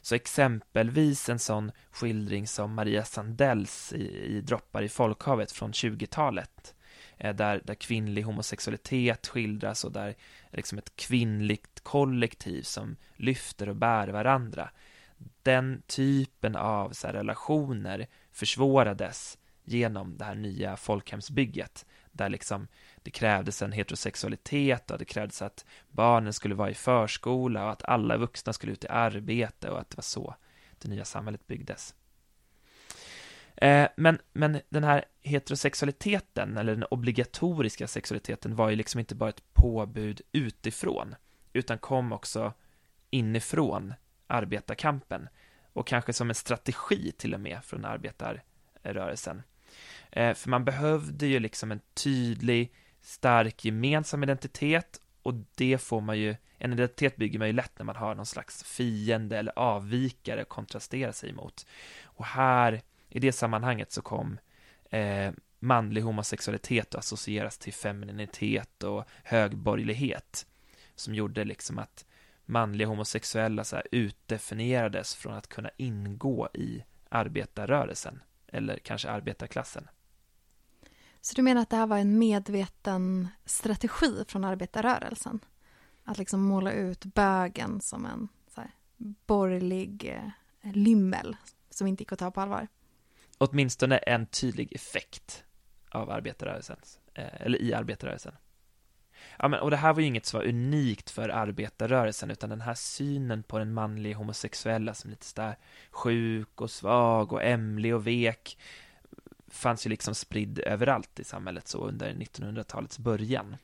Så 0.00 0.14
exempelvis 0.14 1.28
en 1.28 1.38
sån 1.38 1.72
skildring 1.90 2.46
som 2.46 2.74
Maria 2.74 3.04
Sandells 3.04 3.92
i, 3.92 4.24
i 4.24 4.40
Droppar 4.40 4.82
i 4.82 4.88
folkhavet 4.88 5.52
från 5.52 5.72
20-talet 5.72 6.74
eh, 7.16 7.34
där, 7.34 7.60
där 7.64 7.74
kvinnlig 7.74 8.22
homosexualitet 8.22 9.26
skildras 9.26 9.84
och 9.84 9.92
där 9.92 10.14
liksom 10.52 10.78
ett 10.78 10.96
kvinnligt 10.96 11.80
kollektiv 11.80 12.62
som 12.62 12.96
lyfter 13.16 13.68
och 13.68 13.76
bär 13.76 14.08
varandra. 14.08 14.70
Den 15.42 15.82
typen 15.86 16.56
av 16.56 16.90
så 16.90 17.06
här, 17.06 17.14
relationer 17.14 18.06
försvårades 18.32 19.38
genom 19.64 20.16
det 20.16 20.24
här 20.24 20.34
nya 20.34 20.76
folkhemsbygget 20.76 21.86
där 22.18 22.28
liksom 22.28 22.68
det 23.02 23.10
krävdes 23.10 23.62
en 23.62 23.72
heterosexualitet 23.72 24.90
och 24.90 24.98
det 24.98 25.04
krävdes 25.04 25.42
att 25.42 25.64
barnen 25.88 26.32
skulle 26.32 26.54
vara 26.54 26.70
i 26.70 26.74
förskola 26.74 27.64
och 27.64 27.70
att 27.70 27.84
alla 27.84 28.16
vuxna 28.16 28.52
skulle 28.52 28.72
ut 28.72 28.84
i 28.84 28.88
arbete 28.88 29.70
och 29.70 29.80
att 29.80 29.90
det 29.90 29.96
var 29.96 30.02
så 30.02 30.34
det 30.78 30.88
nya 30.88 31.04
samhället 31.04 31.46
byggdes. 31.46 31.94
Eh, 33.56 33.88
men, 33.96 34.18
men 34.32 34.60
den 34.68 34.84
här 34.84 35.04
heterosexualiteten, 35.22 36.56
eller 36.56 36.74
den 36.74 36.84
obligatoriska 36.84 37.86
sexualiteten, 37.86 38.56
var 38.56 38.70
ju 38.70 38.76
liksom 38.76 39.00
inte 39.00 39.14
bara 39.14 39.30
ett 39.30 39.52
påbud 39.52 40.20
utifrån, 40.32 41.14
utan 41.52 41.78
kom 41.78 42.12
också 42.12 42.52
inifrån 43.10 43.94
arbetarkampen 44.26 45.28
och 45.72 45.86
kanske 45.86 46.12
som 46.12 46.28
en 46.28 46.34
strategi 46.34 47.12
till 47.12 47.34
och 47.34 47.40
med 47.40 47.64
från 47.64 47.84
arbetarrörelsen. 47.84 49.42
Eh, 50.10 50.34
för 50.34 50.50
man 50.50 50.64
behövde 50.64 51.26
ju 51.26 51.38
liksom 51.38 51.72
en 51.72 51.80
tydlig, 51.94 52.72
stark 53.00 53.64
gemensam 53.64 54.22
identitet 54.22 55.00
och 55.22 55.34
det 55.54 55.78
får 55.78 56.00
man 56.00 56.18
ju, 56.18 56.36
en 56.58 56.72
identitet 56.72 57.16
bygger 57.16 57.38
man 57.38 57.48
ju 57.48 57.52
lätt 57.52 57.78
när 57.78 57.84
man 57.84 57.96
har 57.96 58.14
någon 58.14 58.26
slags 58.26 58.64
fiende 58.64 59.38
eller 59.38 59.58
avvikare 59.58 60.42
att 60.42 60.48
kontrastera 60.48 61.12
sig 61.12 61.32
mot. 61.32 61.66
Och 62.02 62.24
här, 62.24 62.82
i 63.08 63.18
det 63.18 63.32
sammanhanget 63.32 63.92
så 63.92 64.02
kom 64.02 64.38
eh, 64.90 65.32
manlig 65.58 66.02
homosexualitet 66.02 66.94
att 66.94 66.98
associeras 66.98 67.58
till 67.58 67.72
femininitet 67.72 68.82
och 68.82 69.04
högborgerlighet 69.24 70.46
som 70.94 71.14
gjorde 71.14 71.44
liksom 71.44 71.78
att 71.78 72.06
manliga 72.44 72.88
homosexuella 72.88 73.64
så 73.64 73.76
här 73.76 73.86
utdefinierades 73.92 75.14
från 75.14 75.34
att 75.34 75.48
kunna 75.48 75.70
ingå 75.76 76.48
i 76.54 76.84
arbetarrörelsen 77.08 78.22
eller 78.46 78.76
kanske 78.78 79.10
arbetarklassen. 79.10 79.88
Så 81.20 81.34
du 81.34 81.42
menar 81.42 81.62
att 81.62 81.70
det 81.70 81.76
här 81.76 81.86
var 81.86 81.98
en 81.98 82.18
medveten 82.18 83.28
strategi 83.44 84.24
från 84.28 84.44
arbetarrörelsen? 84.44 85.40
Att 86.04 86.18
liksom 86.18 86.40
måla 86.40 86.72
ut 86.72 87.04
bögen 87.04 87.80
som 87.80 88.06
en 88.06 88.28
så 88.54 88.60
här, 88.60 88.70
borgerlig 89.26 90.14
eh, 90.62 90.72
lymmel 90.72 91.36
som 91.70 91.86
inte 91.86 92.02
gick 92.02 92.12
att 92.12 92.18
ta 92.18 92.30
på 92.30 92.40
allvar? 92.40 92.68
Åtminstone 93.38 93.96
en 93.96 94.26
tydlig 94.26 94.72
effekt 94.72 95.44
av 95.90 96.10
arbetarrörelsen, 96.10 96.76
eh, 97.14 97.40
eller 97.40 97.62
i 97.62 97.74
arbetarrörelsen. 97.74 98.34
Ja, 99.38 99.48
men, 99.48 99.60
och 99.60 99.70
det 99.70 99.76
här 99.76 99.92
var 99.92 100.00
ju 100.00 100.06
inget 100.06 100.26
som 100.26 100.40
var 100.40 100.46
unikt 100.46 101.10
för 101.10 101.28
arbetarrörelsen, 101.28 102.30
utan 102.30 102.50
den 102.50 102.60
här 102.60 102.74
synen 102.74 103.42
på 103.42 103.58
den 103.58 103.74
manliga 103.74 104.16
homosexuella 104.16 104.94
som 104.94 105.10
lite 105.10 105.26
sådär 105.26 105.56
sjuk 105.90 106.60
och 106.60 106.70
svag 106.70 107.32
och 107.32 107.42
ämlig 107.42 107.94
och 107.94 108.06
vek 108.06 108.58
fanns 109.50 109.86
ju 109.86 109.90
liksom 109.90 110.14
spridd 110.14 110.58
överallt 110.58 111.20
i 111.20 111.24
samhället 111.24 111.68
så 111.68 111.78
under 111.78 112.12
1900-talets 112.12 112.98
början. 112.98 113.56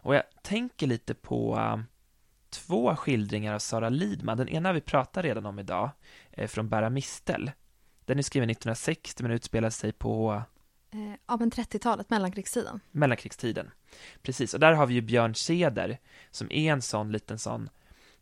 Och 0.00 0.14
jag 0.14 0.22
tänker 0.42 0.86
lite 0.86 1.14
på 1.14 1.56
uh, 1.56 1.78
två 2.50 2.96
skildringar 2.96 3.54
av 3.54 3.58
Sara 3.58 3.88
Lidman. 3.88 4.36
Den 4.36 4.48
ena 4.48 4.72
vi 4.72 4.80
pratar 4.80 5.22
redan 5.22 5.46
om 5.46 5.58
idag, 5.58 5.90
eh, 6.30 6.48
från 6.48 6.68
Bära 6.68 6.90
Mistel. 6.90 7.50
Den 8.04 8.18
är 8.18 8.22
skriven 8.22 8.50
1960 8.50 9.22
men 9.22 9.32
utspelar 9.32 9.70
sig 9.70 9.92
på 9.92 10.42
eh, 10.90 11.14
Ja, 11.26 11.36
men 11.36 11.50
30-talet, 11.50 12.10
mellankrigstiden. 12.10 12.80
Mellankrigstiden, 12.90 13.70
precis. 14.22 14.54
Och 14.54 14.60
där 14.60 14.72
har 14.72 14.86
vi 14.86 14.94
ju 14.94 15.00
Björn 15.00 15.34
Seder 15.34 15.98
som 16.30 16.52
är 16.52 16.72
en 16.72 16.82
sån 16.82 17.12
liten 17.12 17.38
sån, 17.38 17.70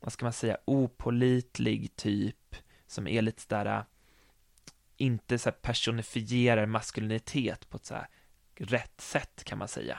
vad 0.01 0.13
ska 0.13 0.25
man 0.25 0.33
säga, 0.33 0.59
opolitlig 0.65 1.97
typ 1.97 2.57
som 2.87 3.07
är 3.07 3.23
lite 3.23 3.43
där 3.49 3.85
inte 4.97 5.39
så 5.39 5.53
personifierar 5.53 6.67
maskulinitet 6.67 7.69
på 7.71 7.77
ett 7.77 7.87
så 7.87 7.95
här 7.95 8.09
rätt 8.59 9.01
sätt 9.01 9.45
kan 9.45 9.59
man 9.59 9.69
säga. 9.69 9.99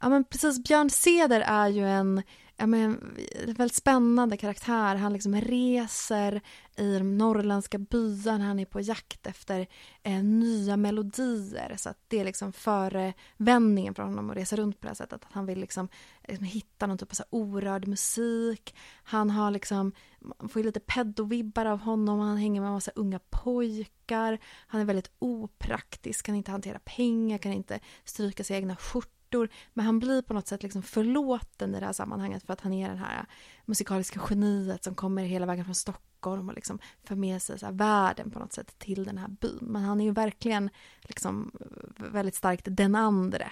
Ja 0.00 0.08
men 0.08 0.24
precis, 0.24 0.64
Björn 0.64 0.90
Seder 0.90 1.40
är 1.40 1.68
ju 1.68 1.88
en, 1.88 2.22
ja, 2.56 2.66
men, 2.66 3.16
en 3.46 3.54
väldigt 3.54 3.76
spännande 3.76 4.36
karaktär. 4.36 4.96
Han 4.96 5.12
liksom 5.12 5.40
reser 5.40 6.40
i 6.76 6.98
de 6.98 7.18
norrländska 7.18 7.78
byarna, 7.78 8.44
han 8.44 8.58
är 8.58 8.64
på 8.64 8.80
jakt 8.80 9.26
efter 9.26 9.66
eh, 10.02 10.22
nya 10.22 10.76
melodier. 10.76 11.74
Så 11.76 11.88
att 11.88 11.98
det 12.08 12.20
är 12.20 12.24
liksom 12.24 12.52
förevändningen 12.52 13.94
för 13.94 14.02
honom 14.02 14.30
att 14.30 14.36
resa 14.36 14.56
runt 14.56 14.80
på 14.80 14.86
det 14.86 14.90
här 14.90 14.94
sättet. 14.94 15.24
Att 15.24 15.32
han 15.32 15.46
vill 15.46 15.58
liksom, 15.58 15.88
liksom 16.28 16.44
hitta 16.44 16.86
någon 16.86 16.98
typ 16.98 17.10
av 17.10 17.14
så 17.14 17.24
orörd 17.30 17.86
musik. 17.86 18.74
Han 19.04 19.30
har 19.30 19.50
liksom, 19.50 19.92
man 20.38 20.48
får 20.48 20.62
ju 20.62 20.66
lite 20.66 20.80
pedovibbar 20.80 21.66
av 21.66 21.78
honom, 21.78 22.20
han 22.20 22.36
hänger 22.36 22.60
med 22.60 22.68
en 22.68 22.74
massa 22.74 22.92
unga 22.94 23.20
pojkar. 23.30 24.38
Han 24.66 24.80
är 24.80 24.84
väldigt 24.84 25.10
opraktisk, 25.18 26.26
kan 26.26 26.34
inte 26.34 26.50
hantera 26.50 26.78
pengar, 26.78 27.38
kan 27.38 27.52
inte 27.52 27.80
stryka 28.04 28.44
sina 28.44 28.56
egna 28.56 28.76
skjortor 28.76 29.15
skjortor. 29.26 29.48
Men 29.74 29.86
han 29.86 29.98
blir 29.98 30.22
på 30.22 30.34
något 30.34 30.48
sätt 30.48 30.62
liksom 30.62 30.82
förlåten 30.82 31.74
i 31.74 31.80
det 31.80 31.86
här 31.86 31.92
sammanhanget 31.92 32.42
för 32.42 32.52
att 32.52 32.60
han 32.60 32.72
är 32.72 32.90
det 32.90 32.96
här 32.96 33.26
musikaliska 33.64 34.20
geniet 34.30 34.84
som 34.84 34.94
kommer 34.94 35.24
hela 35.24 35.46
vägen 35.46 35.64
från 35.64 35.74
Stockholm 35.74 36.48
och 36.48 36.54
liksom 36.54 36.78
för 37.04 37.16
med 37.16 37.42
sig 37.42 37.58
så 37.58 37.70
världen 37.70 38.30
på 38.30 38.38
något 38.38 38.52
sätt 38.52 38.78
till 38.78 39.04
den 39.04 39.18
här 39.18 39.28
byn. 39.28 39.58
Men 39.60 39.82
han 39.82 40.00
är 40.00 40.04
ju 40.04 40.10
verkligen 40.12 40.70
liksom 41.02 41.50
väldigt 41.96 42.34
starkt 42.34 42.66
den 42.70 42.94
andre 42.94 43.50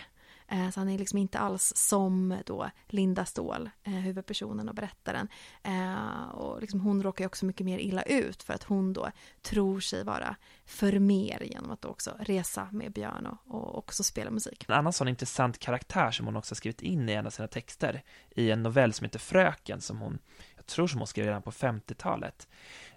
Eh, 0.54 0.70
så 0.70 0.80
han 0.80 0.88
är 0.88 0.98
liksom 0.98 1.18
inte 1.18 1.38
alls 1.38 1.72
som 1.76 2.38
då 2.46 2.70
Linda 2.88 3.24
Ståhl, 3.24 3.70
eh, 3.84 3.92
huvudpersonen 3.92 4.68
och 4.68 4.74
berättaren. 4.74 5.28
Eh, 5.62 6.28
och 6.28 6.60
liksom 6.60 6.80
hon 6.80 7.02
råkar 7.02 7.24
ju 7.24 7.26
också 7.26 7.46
mycket 7.46 7.66
mer 7.66 7.78
illa 7.78 8.02
ut 8.02 8.42
för 8.42 8.54
att 8.54 8.62
hon 8.62 8.92
då 8.92 9.10
tror 9.42 9.80
sig 9.80 10.04
vara 10.04 10.36
för 10.64 10.98
mer 10.98 11.42
genom 11.42 11.70
att 11.70 11.84
också 11.84 12.16
resa 12.18 12.68
med 12.72 12.92
Björn 12.92 13.26
och, 13.26 13.54
och 13.54 13.78
också 13.78 14.02
spela 14.04 14.30
musik. 14.30 14.64
En 14.68 14.74
annan 14.74 14.92
sån 14.92 15.08
intressant 15.08 15.58
karaktär 15.58 16.10
som 16.10 16.26
hon 16.26 16.36
också 16.36 16.54
skrivit 16.54 16.82
in 16.82 17.08
i 17.08 17.12
en 17.12 17.26
av 17.26 17.30
sina 17.30 17.48
texter 17.48 18.02
i 18.30 18.50
en 18.50 18.62
novell 18.62 18.92
som 18.92 19.04
heter 19.04 19.18
Fröken 19.18 19.80
som 19.80 19.98
hon, 19.98 20.18
jag 20.56 20.66
tror 20.66 20.86
som 20.86 20.98
hon 21.00 21.06
skrev 21.06 21.26
redan 21.26 21.42
på 21.42 21.50
50-talet. 21.50 22.48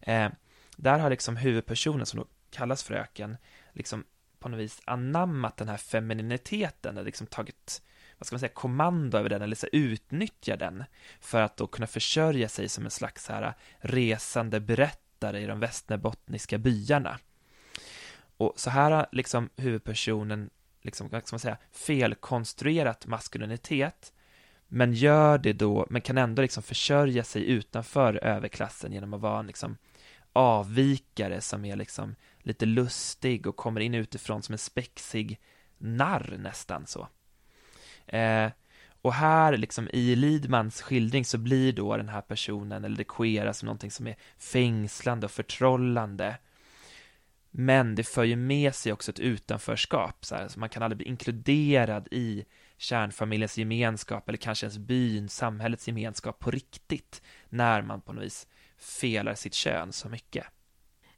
Eh, 0.02 0.30
där 0.76 1.00
har 1.00 1.10
liksom 1.10 1.38
huvudpersonen 1.38 2.06
som 2.06 2.20
då 2.20 2.26
kallas 2.50 2.84
Fröken 2.84 3.38
liksom 3.74 4.04
på 4.52 4.58
något 4.58 4.64
vis 4.64 4.82
anammat 4.86 5.58
den 5.58 5.70
här 5.70 5.78
femininiteten, 5.78 6.96
liksom 6.96 7.28
tagit 7.28 7.82
vad 8.18 8.28
ska 8.28 8.34
man 8.34 8.40
säga, 8.40 8.52
kommando 8.54 9.18
över 9.18 9.30
den 9.30 9.42
eller 9.42 9.56
så 9.56 9.68
utnyttjar 9.72 10.58
den 10.58 10.84
för 11.20 11.42
att 11.42 11.58
då 11.58 11.68
kunna 11.68 11.88
försörja 11.88 12.50
sig 12.50 12.70
som 12.70 12.86
en 12.86 12.92
slags 12.92 13.28
här 13.30 13.54
resande 13.80 14.60
berättare 14.60 15.40
i 15.40 15.46
de 15.46 15.60
västerbottniska 15.60 16.58
byarna. 16.58 17.20
Och 18.38 18.54
så 18.56 18.70
här 18.70 18.92
har 18.92 19.08
liksom 19.12 19.50
huvudpersonen 19.56 20.50
liksom, 20.82 21.10
vad 21.10 21.28
ska 21.28 21.34
man 21.34 21.40
säga, 21.40 21.58
felkonstruerat 21.72 23.06
maskulinitet 23.06 24.14
men 24.68 24.94
gör 24.94 25.38
det 25.38 25.54
då, 25.54 25.88
men 25.90 26.02
kan 26.02 26.18
ändå 26.18 26.42
liksom 26.42 26.64
försörja 26.64 27.24
sig 27.24 27.50
utanför 27.50 28.24
överklassen 28.24 28.94
genom 28.94 29.14
att 29.14 29.22
vara 29.22 29.40
en 29.40 29.48
liksom 29.48 29.78
avvikare 30.34 31.42
som 31.42 31.66
är 31.66 31.76
liksom 31.76 32.16
lite 32.40 32.66
lustig 32.66 33.48
och 33.48 33.56
kommer 33.56 33.82
in 33.82 33.94
utifrån 33.94 34.44
som 34.44 34.54
en 34.54 34.60
spexig 34.60 35.40
narr 35.78 36.38
nästan 36.38 36.88
så. 36.88 37.08
Eh, 38.06 38.52
och 39.02 39.14
här 39.14 39.58
liksom 39.58 39.90
i 39.94 40.16
Lidmans 40.16 40.82
skildring 40.82 41.26
så 41.26 41.38
blir 41.38 41.74
då 41.74 41.98
den 41.98 42.10
här 42.10 42.22
personen 42.22 42.86
eller 42.86 42.98
det 42.98 43.04
queera 43.04 43.54
som 43.54 43.66
någonting 43.66 43.92
som 43.92 44.08
är 44.08 44.16
fängslande 44.38 45.26
och 45.26 45.32
förtrollande. 45.32 46.38
Men 47.52 47.96
det 47.96 48.04
för 48.04 48.24
ju 48.24 48.36
med 48.36 48.76
sig 48.76 48.94
också 48.94 49.12
ett 49.12 49.20
utanförskap, 49.20 50.26
så, 50.26 50.36
här, 50.36 50.48
så 50.48 50.60
man 50.60 50.70
kan 50.70 50.84
aldrig 50.84 50.98
bli 50.98 51.08
inkluderad 51.08 52.08
i 52.12 52.46
kärnfamiljens 52.78 53.58
gemenskap 53.58 54.30
eller 54.30 54.38
kanske 54.38 54.66
ens 54.66 54.78
byns, 54.78 55.36
samhällets 55.36 55.88
gemenskap 55.88 56.40
på 56.40 56.52
riktigt 56.52 57.22
när 57.50 57.82
man 57.82 58.02
på 58.02 58.14
något 58.14 58.24
vis 58.24 58.48
felar 58.78 59.36
sitt 59.36 59.54
kön 59.54 59.94
så 59.94 60.10
mycket. 60.10 60.46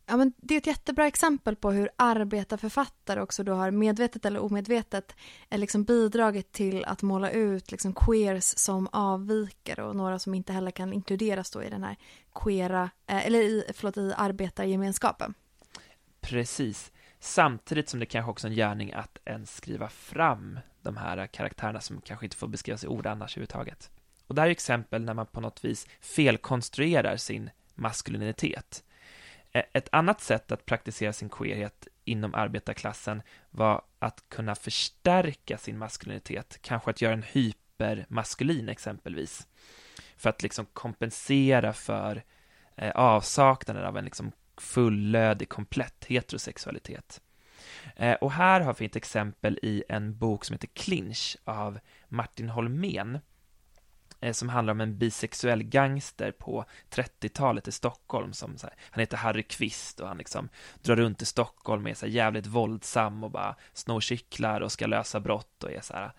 Ja, 0.10 0.18
men 0.18 0.34
det 0.38 0.54
är 0.54 0.58
ett 0.58 0.68
jättebra 0.68 1.08
exempel 1.08 1.56
på 1.56 1.72
hur 1.72 1.90
arbetarförfattare 1.96 3.22
också 3.22 3.44
då 3.44 3.54
har 3.54 3.72
medvetet 3.72 4.26
eller 4.26 4.40
omedvetet 4.40 5.16
eh, 5.50 5.60
liksom 5.60 5.84
bidragit 5.84 6.52
till 6.52 6.86
att 6.86 7.02
måla 7.02 7.32
ut 7.32 7.72
liksom 7.72 7.94
queers 7.94 8.44
som 8.58 8.88
avvikare 8.92 9.84
och 9.84 9.96
några 9.96 10.20
som 10.20 10.34
inte 10.34 10.54
heller 10.54 10.72
kan 10.72 10.94
inkluderas 10.94 11.52
då 11.52 11.64
i 11.64 11.70
den 11.70 11.84
här 11.84 11.96
queera, 12.36 12.90
eh, 13.08 13.26
eller 13.28 13.40
i, 13.40 13.64
förlåt, 13.74 13.98
i 13.98 14.14
arbetargemenskapen. 14.18 15.34
Precis. 16.22 16.92
Samtidigt 17.20 17.90
som 17.90 18.00
det 18.00 18.06
kanske 18.06 18.32
också 18.32 18.48
är 18.48 18.50
en 18.50 18.56
gärning 18.56 18.94
att 18.94 19.18
ens 19.26 19.56
skriva 19.56 19.90
fram 19.90 20.60
de 20.82 20.98
här 20.98 21.28
karaktärerna 21.28 21.82
som 21.82 22.02
kanske 22.02 22.26
inte 22.26 22.38
får 22.38 22.48
beskrivas 22.48 22.84
i 22.84 22.88
ord 22.88 23.08
annars 23.08 23.38
överhuvudtaget. 23.38 23.92
Och 24.30 24.36
det 24.36 24.42
här 24.42 24.48
är 24.48 24.52
exempel 24.52 25.04
när 25.04 25.14
man 25.14 25.26
på 25.26 25.42
något 25.42 25.66
vis 25.66 25.88
felkonstruerar 26.00 27.18
sin 27.18 27.50
maskulinitet. 27.76 28.84
Ett 29.52 29.90
annat 29.92 30.22
sätt 30.22 30.52
att 30.52 30.66
praktisera 30.66 31.14
sin 31.14 31.30
queerhet 31.30 31.88
inom 32.06 32.36
arbetarklassen 32.36 33.22
var 33.50 33.82
att 34.00 34.24
kunna 34.30 34.56
förstärka 34.56 35.58
sin 35.58 35.78
maskulinitet, 35.78 36.60
kanske 36.62 36.90
att 36.90 37.02
göra 37.02 37.14
en 37.14 37.24
hypermaskulin 37.24 38.70
exempelvis, 38.70 39.48
för 40.18 40.30
att 40.30 40.44
liksom 40.44 40.66
kompensera 40.66 41.74
för 41.74 42.24
eh, 42.76 42.92
avsaknaden 42.92 43.86
av 43.86 43.98
en 43.98 44.06
liksom 44.06 44.32
fullödig, 44.58 45.50
komplett 45.50 46.06
heterosexualitet. 46.06 47.22
Eh, 47.96 48.14
och 48.14 48.32
här 48.32 48.62
har 48.62 48.76
vi 48.80 48.86
ett 48.86 48.96
exempel 48.96 49.60
i 49.62 49.84
en 49.90 50.18
bok 50.18 50.46
som 50.46 50.54
heter 50.54 50.68
Clinch 50.68 51.38
av 51.44 51.80
Martin 52.08 52.50
Holmén, 52.50 53.20
Eh, 54.22 54.34
som 54.34 54.50
handlar 54.50 54.72
om 54.72 54.82
en 54.82 54.98
bisexuell 54.98 55.64
gangster 55.64 56.32
på 56.32 56.66
30-talet 56.90 57.68
i 57.68 57.72
Stockholm 57.72 58.34
som 58.34 58.56
här, 58.64 58.74
han 58.80 59.00
heter 59.00 59.18
Harry 59.18 59.44
Kvist 59.44 60.00
och 60.00 60.08
han 60.08 60.18
liksom 60.18 60.50
drar 60.82 60.96
runt 60.96 61.22
i 61.22 61.26
Stockholm 61.26 61.84
och 61.84 61.90
är 61.90 61.94
så 61.94 62.06
här 62.06 62.14
jävligt 62.14 62.48
våldsam 62.48 63.24
och 63.24 63.32
bara 63.32 63.56
snor 63.74 64.02
cyklar 64.02 64.62
och 64.62 64.72
ska 64.72 64.88
lösa 64.88 65.20
brott 65.20 65.64
och 65.64 65.72
är 65.72 65.82
så 65.82 65.94
här 65.94 66.12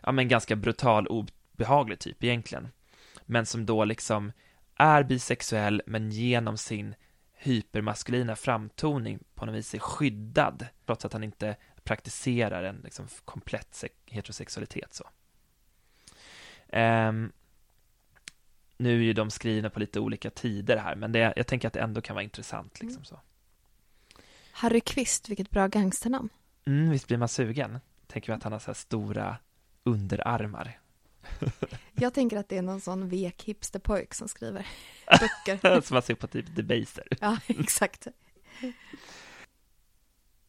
ja 0.00 0.12
men 0.12 0.28
ganska 0.28 0.56
brutal 0.56 1.06
obehaglig 1.06 1.98
typ 1.98 2.24
egentligen 2.24 2.68
men 3.26 3.46
som 3.46 3.66
då 3.66 3.84
liksom 3.84 4.32
är 4.76 5.02
bisexuell 5.02 5.82
men 5.86 6.10
genom 6.10 6.58
sin 6.58 6.94
hypermaskulina 7.38 8.36
framtoning 8.36 9.18
på 9.34 9.46
något 9.46 9.54
vis 9.54 9.74
är 9.74 9.78
skyddad, 9.78 10.66
trots 10.86 11.04
att 11.04 11.12
han 11.12 11.24
inte 11.24 11.56
praktiserar 11.84 12.64
en 12.64 12.80
liksom, 12.84 13.08
komplett 13.24 13.84
heterosexualitet. 14.06 14.94
Så. 14.94 15.04
Um, 16.72 17.32
nu 18.76 18.98
är 18.98 19.02
ju 19.02 19.12
de 19.12 19.30
skrivna 19.30 19.70
på 19.70 19.80
lite 19.80 20.00
olika 20.00 20.30
tider 20.30 20.76
här, 20.76 20.94
men 20.96 21.12
det, 21.12 21.32
jag 21.36 21.46
tänker 21.46 21.68
att 21.68 21.74
det 21.74 21.80
ändå 21.80 22.00
kan 22.00 22.14
vara 22.14 22.24
intressant. 22.24 22.80
Liksom, 22.80 23.04
så. 23.04 23.20
Harry 24.52 24.80
Kvist, 24.80 25.28
vilket 25.28 25.50
bra 25.50 25.66
gangsternamn. 25.66 26.28
Mm, 26.64 26.90
visst 26.90 27.06
blir 27.06 27.18
man 27.18 27.28
sugen? 27.28 27.78
Tänker 28.06 28.32
vi 28.32 28.36
att 28.36 28.42
han 28.42 28.52
har 28.52 28.58
så 28.58 28.66
här 28.66 28.74
stora 28.74 29.36
underarmar. 29.84 30.78
Jag 31.92 32.14
tänker 32.14 32.36
att 32.36 32.48
det 32.48 32.56
är 32.56 32.62
någon 32.62 32.80
sån 32.80 33.08
vek 33.08 33.42
hipsterpojk 33.42 34.14
som 34.14 34.28
skriver 34.28 34.66
böcker. 35.06 35.80
som 35.80 35.94
man 35.94 36.02
ser 36.02 36.14
på 36.14 36.26
typ 36.26 36.56
Debaser. 36.56 37.06
ja, 37.20 37.38
exakt. 37.46 38.06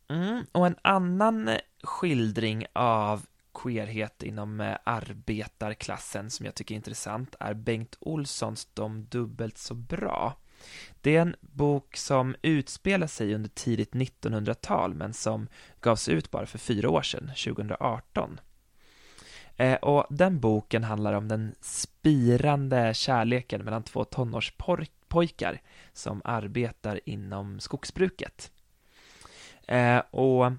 Mm, 0.07 0.45
och 0.51 0.67
en 0.67 0.75
annan 0.81 1.57
skildring 1.83 2.65
av 2.73 3.25
queerhet 3.53 4.23
inom 4.23 4.61
eh, 4.61 4.77
arbetarklassen 4.83 6.29
som 6.29 6.45
jag 6.45 6.55
tycker 6.55 6.75
är 6.75 6.77
intressant 6.77 7.35
är 7.39 7.53
Bengt 7.53 7.97
Olssons 7.99 8.67
De 8.73 9.05
dubbelt 9.05 9.57
så 9.57 9.73
bra. 9.73 10.37
Det 11.01 11.15
är 11.15 11.21
en 11.21 11.35
bok 11.41 11.95
som 11.95 12.35
utspelar 12.41 13.07
sig 13.07 13.35
under 13.35 13.49
tidigt 13.49 13.91
1900-tal 13.91 14.93
men 14.93 15.13
som 15.13 15.47
gavs 15.81 16.09
ut 16.09 16.31
bara 16.31 16.45
för 16.45 16.57
fyra 16.57 16.89
år 16.89 17.01
sedan, 17.01 17.27
2018. 17.27 18.39
Eh, 19.55 19.75
och 19.75 20.05
den 20.09 20.39
boken 20.39 20.83
handlar 20.83 21.13
om 21.13 21.27
den 21.27 21.55
spirande 21.61 22.93
kärleken 22.93 23.65
mellan 23.65 23.83
två 23.83 24.03
tonårspojkar 24.03 25.61
som 25.93 26.21
arbetar 26.23 26.99
inom 27.05 27.59
skogsbruket. 27.59 28.51
Eh, 29.67 29.99
och 30.11 30.51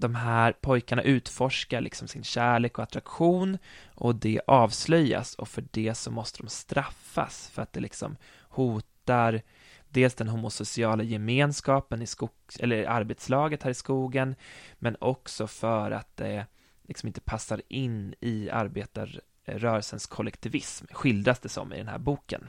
de 0.00 0.14
här 0.14 0.52
pojkarna 0.52 1.02
utforskar 1.02 1.80
liksom 1.80 2.08
sin 2.08 2.24
kärlek 2.24 2.78
och 2.78 2.84
attraktion 2.84 3.58
och 3.94 4.14
det 4.14 4.40
avslöjas 4.46 5.34
och 5.34 5.48
för 5.48 5.64
det 5.70 5.94
så 5.94 6.10
måste 6.10 6.42
de 6.42 6.48
straffas 6.48 7.50
för 7.54 7.62
att 7.62 7.72
det 7.72 7.80
liksom 7.80 8.16
hotar 8.42 9.42
dels 9.88 10.14
den 10.14 10.28
homosociala 10.28 11.02
gemenskapen 11.02 12.02
i 12.02 12.06
skogs, 12.06 12.56
eller 12.60 12.84
arbetslaget 12.84 13.62
här 13.62 13.70
i 13.70 13.74
skogen 13.74 14.34
men 14.78 14.96
också 15.00 15.46
för 15.46 15.90
att 15.90 16.16
det 16.16 16.46
liksom 16.82 17.06
inte 17.06 17.20
passar 17.20 17.62
in 17.68 18.14
i 18.20 18.50
arbetarrörelsens 18.50 20.06
kollektivism, 20.06 20.86
skildras 20.90 21.40
det 21.40 21.48
som 21.48 21.72
i 21.72 21.78
den 21.78 21.88
här 21.88 21.98
boken. 21.98 22.48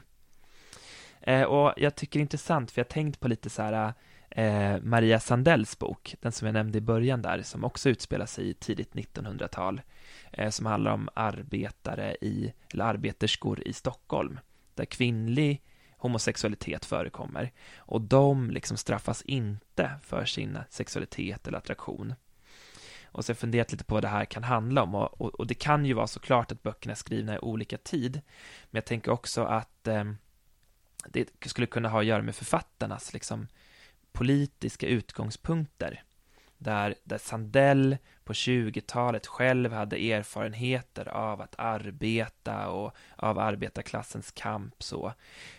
Eh, 1.20 1.42
och 1.42 1.74
jag 1.76 1.94
tycker 1.94 2.18
det 2.18 2.20
är 2.20 2.22
intressant, 2.22 2.70
för 2.70 2.80
jag 2.80 2.84
har 2.84 2.90
tänkt 2.90 3.20
på 3.20 3.28
lite 3.28 3.50
så 3.50 3.62
här 3.62 3.94
eh, 4.30 4.76
Maria 4.82 5.20
Sandells 5.20 5.78
bok, 5.78 6.14
den 6.20 6.32
som 6.32 6.46
jag 6.46 6.52
nämnde 6.52 6.78
i 6.78 6.80
början 6.80 7.22
där, 7.22 7.42
som 7.42 7.64
också 7.64 7.90
utspelar 7.90 8.26
sig 8.26 8.48
i 8.50 8.54
tidigt 8.54 8.92
1900-tal, 8.92 9.80
eh, 10.32 10.50
som 10.50 10.66
handlar 10.66 10.92
om 10.92 11.08
arbetare 11.14 12.16
i, 12.20 12.52
eller 12.72 12.84
arbeterskor 12.84 13.68
i 13.68 13.72
Stockholm, 13.72 14.40
där 14.74 14.84
kvinnlig 14.84 15.62
homosexualitet 15.96 16.84
förekommer 16.84 17.52
och 17.76 18.00
de 18.00 18.50
liksom 18.50 18.76
straffas 18.76 19.22
inte 19.22 19.90
för 20.02 20.24
sin 20.24 20.58
sexualitet 20.70 21.46
eller 21.46 21.58
attraktion. 21.58 22.14
Och 23.12 23.24
så 23.24 23.30
har 23.30 23.34
jag 23.34 23.38
funderat 23.38 23.72
lite 23.72 23.84
på 23.84 23.94
vad 23.94 24.04
det 24.04 24.08
här 24.08 24.24
kan 24.24 24.44
handla 24.44 24.82
om 24.82 24.94
och, 24.94 25.20
och, 25.20 25.34
och, 25.34 25.46
det 25.46 25.54
kan 25.54 25.84
ju 25.84 25.94
vara 25.94 26.06
såklart 26.06 26.52
att 26.52 26.62
böckerna 26.62 26.92
är 26.92 26.96
skrivna 26.96 27.34
i 27.34 27.38
olika 27.38 27.78
tid 27.78 28.20
men 28.70 28.78
jag 28.78 28.84
tänker 28.84 29.10
också 29.10 29.44
att 29.44 29.86
eh, 29.86 30.04
det 31.08 31.28
skulle 31.46 31.66
kunna 31.66 31.88
ha 31.88 32.00
att 32.00 32.06
göra 32.06 32.22
med 32.22 32.34
författarnas 32.34 33.12
liksom, 33.12 33.48
politiska 34.12 34.86
utgångspunkter 34.86 36.02
där, 36.60 36.94
där 37.04 37.18
Sandell 37.18 37.96
på 38.24 38.32
20-talet 38.32 39.26
själv 39.26 39.72
hade 39.72 40.12
erfarenheter 40.12 41.08
av 41.08 41.40
att 41.40 41.54
arbeta 41.58 42.68
och 42.68 42.96
av 43.16 43.38
arbetarklassens 43.38 44.30
kamp 44.30 44.82
så. 44.82 45.12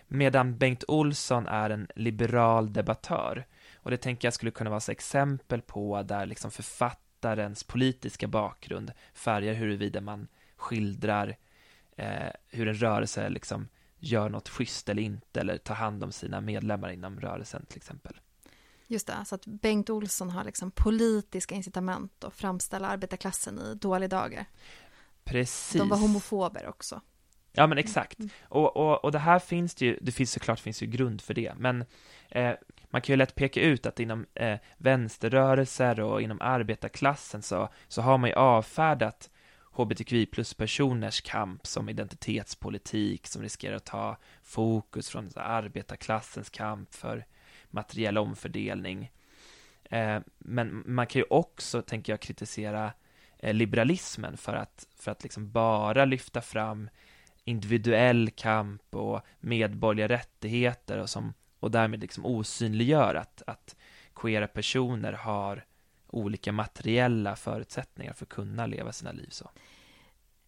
Medan 0.07 0.57
Bengt 0.57 0.83
Olsson 0.87 1.47
är 1.47 1.69
en 1.69 1.87
liberal 1.95 2.73
debattör. 2.73 3.45
Och 3.75 3.91
det 3.91 3.97
tänker 3.97 4.25
jag 4.25 4.33
skulle 4.33 4.51
kunna 4.51 4.69
vara 4.69 4.77
ett 4.77 4.89
exempel 4.89 5.61
på 5.61 6.03
där 6.03 6.25
liksom 6.25 6.51
författarens 6.51 7.63
politiska 7.63 8.27
bakgrund 8.27 8.91
färgar 9.13 9.53
huruvida 9.53 10.01
man 10.01 10.27
skildrar 10.55 11.37
eh, 11.97 12.29
hur 12.47 12.67
en 12.67 12.75
rörelse 12.75 13.29
liksom 13.29 13.67
gör 13.99 14.29
något 14.29 14.49
schysst 14.49 14.89
eller 14.89 15.03
inte, 15.03 15.39
eller 15.39 15.57
tar 15.57 15.75
hand 15.75 16.03
om 16.03 16.11
sina 16.11 16.41
medlemmar 16.41 16.89
inom 16.89 17.19
rörelsen 17.19 17.65
till 17.65 17.77
exempel. 17.77 18.19
Just 18.91 19.07
det, 19.07 19.25
så 19.25 19.35
att 19.35 19.45
Bengt 19.45 19.89
Olsson 19.89 20.29
har 20.29 20.43
liksom 20.43 20.71
politiska 20.71 21.55
incitament 21.55 22.23
att 22.23 22.33
framställa 22.33 22.87
arbetarklassen 22.87 23.59
i 23.59 23.75
dåliga 23.75 24.07
dagar. 24.07 24.45
Precis. 25.23 25.79
De 25.79 25.89
var 25.89 25.97
homofober 25.97 26.67
också. 26.67 27.01
Ja 27.51 27.67
men 27.67 27.77
exakt. 27.77 28.19
Mm. 28.19 28.29
Och, 28.43 28.77
och, 28.77 29.05
och 29.05 29.11
det 29.11 29.19
här 29.19 29.39
finns 29.39 29.75
det 29.75 29.85
ju, 29.85 29.99
det 30.01 30.11
finns 30.11 30.31
såklart 30.31 30.59
finns 30.59 30.83
ju 30.83 30.87
grund 30.87 31.21
för 31.21 31.33
det, 31.33 31.53
men 31.57 31.85
eh, 32.29 32.51
man 32.89 33.01
kan 33.01 33.13
ju 33.13 33.17
lätt 33.17 33.35
peka 33.35 33.61
ut 33.61 33.85
att 33.85 33.99
inom 33.99 34.25
eh, 34.33 34.57
vänsterrörelser 34.77 35.99
och 35.99 36.21
inom 36.21 36.41
arbetarklassen 36.41 37.41
så, 37.41 37.69
så 37.87 38.01
har 38.01 38.17
man 38.17 38.29
ju 38.29 38.35
avfärdat 38.35 39.29
hbtqi 39.71 40.25
plus-personers 40.25 41.21
kamp 41.21 41.67
som 41.67 41.89
identitetspolitik 41.89 43.27
som 43.27 43.41
riskerar 43.41 43.75
att 43.75 43.85
ta 43.85 44.17
fokus 44.43 45.09
från 45.09 45.29
arbetarklassens 45.35 46.49
kamp 46.49 46.93
för 46.93 47.25
materiell 47.71 48.17
omfördelning. 48.17 49.11
Eh, 49.83 50.19
men 50.37 50.83
man 50.85 51.07
kan 51.07 51.19
ju 51.19 51.25
också, 51.29 51.81
tänker 51.81 52.13
jag, 52.13 52.19
kritisera 52.19 52.93
eh, 53.39 53.53
liberalismen 53.53 54.37
för 54.37 54.53
att, 54.53 54.87
för 54.95 55.11
att 55.11 55.23
liksom 55.23 55.51
bara 55.51 56.05
lyfta 56.05 56.41
fram 56.41 56.89
individuell 57.43 58.29
kamp 58.29 58.95
och 58.95 59.21
medborgerliga 59.39 60.07
rättigheter 60.07 60.97
och, 60.97 61.09
som, 61.09 61.33
och 61.59 61.71
därmed 61.71 62.01
liksom 62.01 62.25
osynliggör 62.25 63.15
att, 63.15 63.41
att 63.47 63.75
queera 64.15 64.47
personer 64.47 65.13
har 65.13 65.65
olika 66.07 66.51
materiella 66.51 67.35
förutsättningar 67.35 68.13
för 68.13 68.25
att 68.25 68.29
kunna 68.29 68.65
leva 68.65 68.91
sina 68.91 69.11
liv 69.11 69.27
så. 69.29 69.49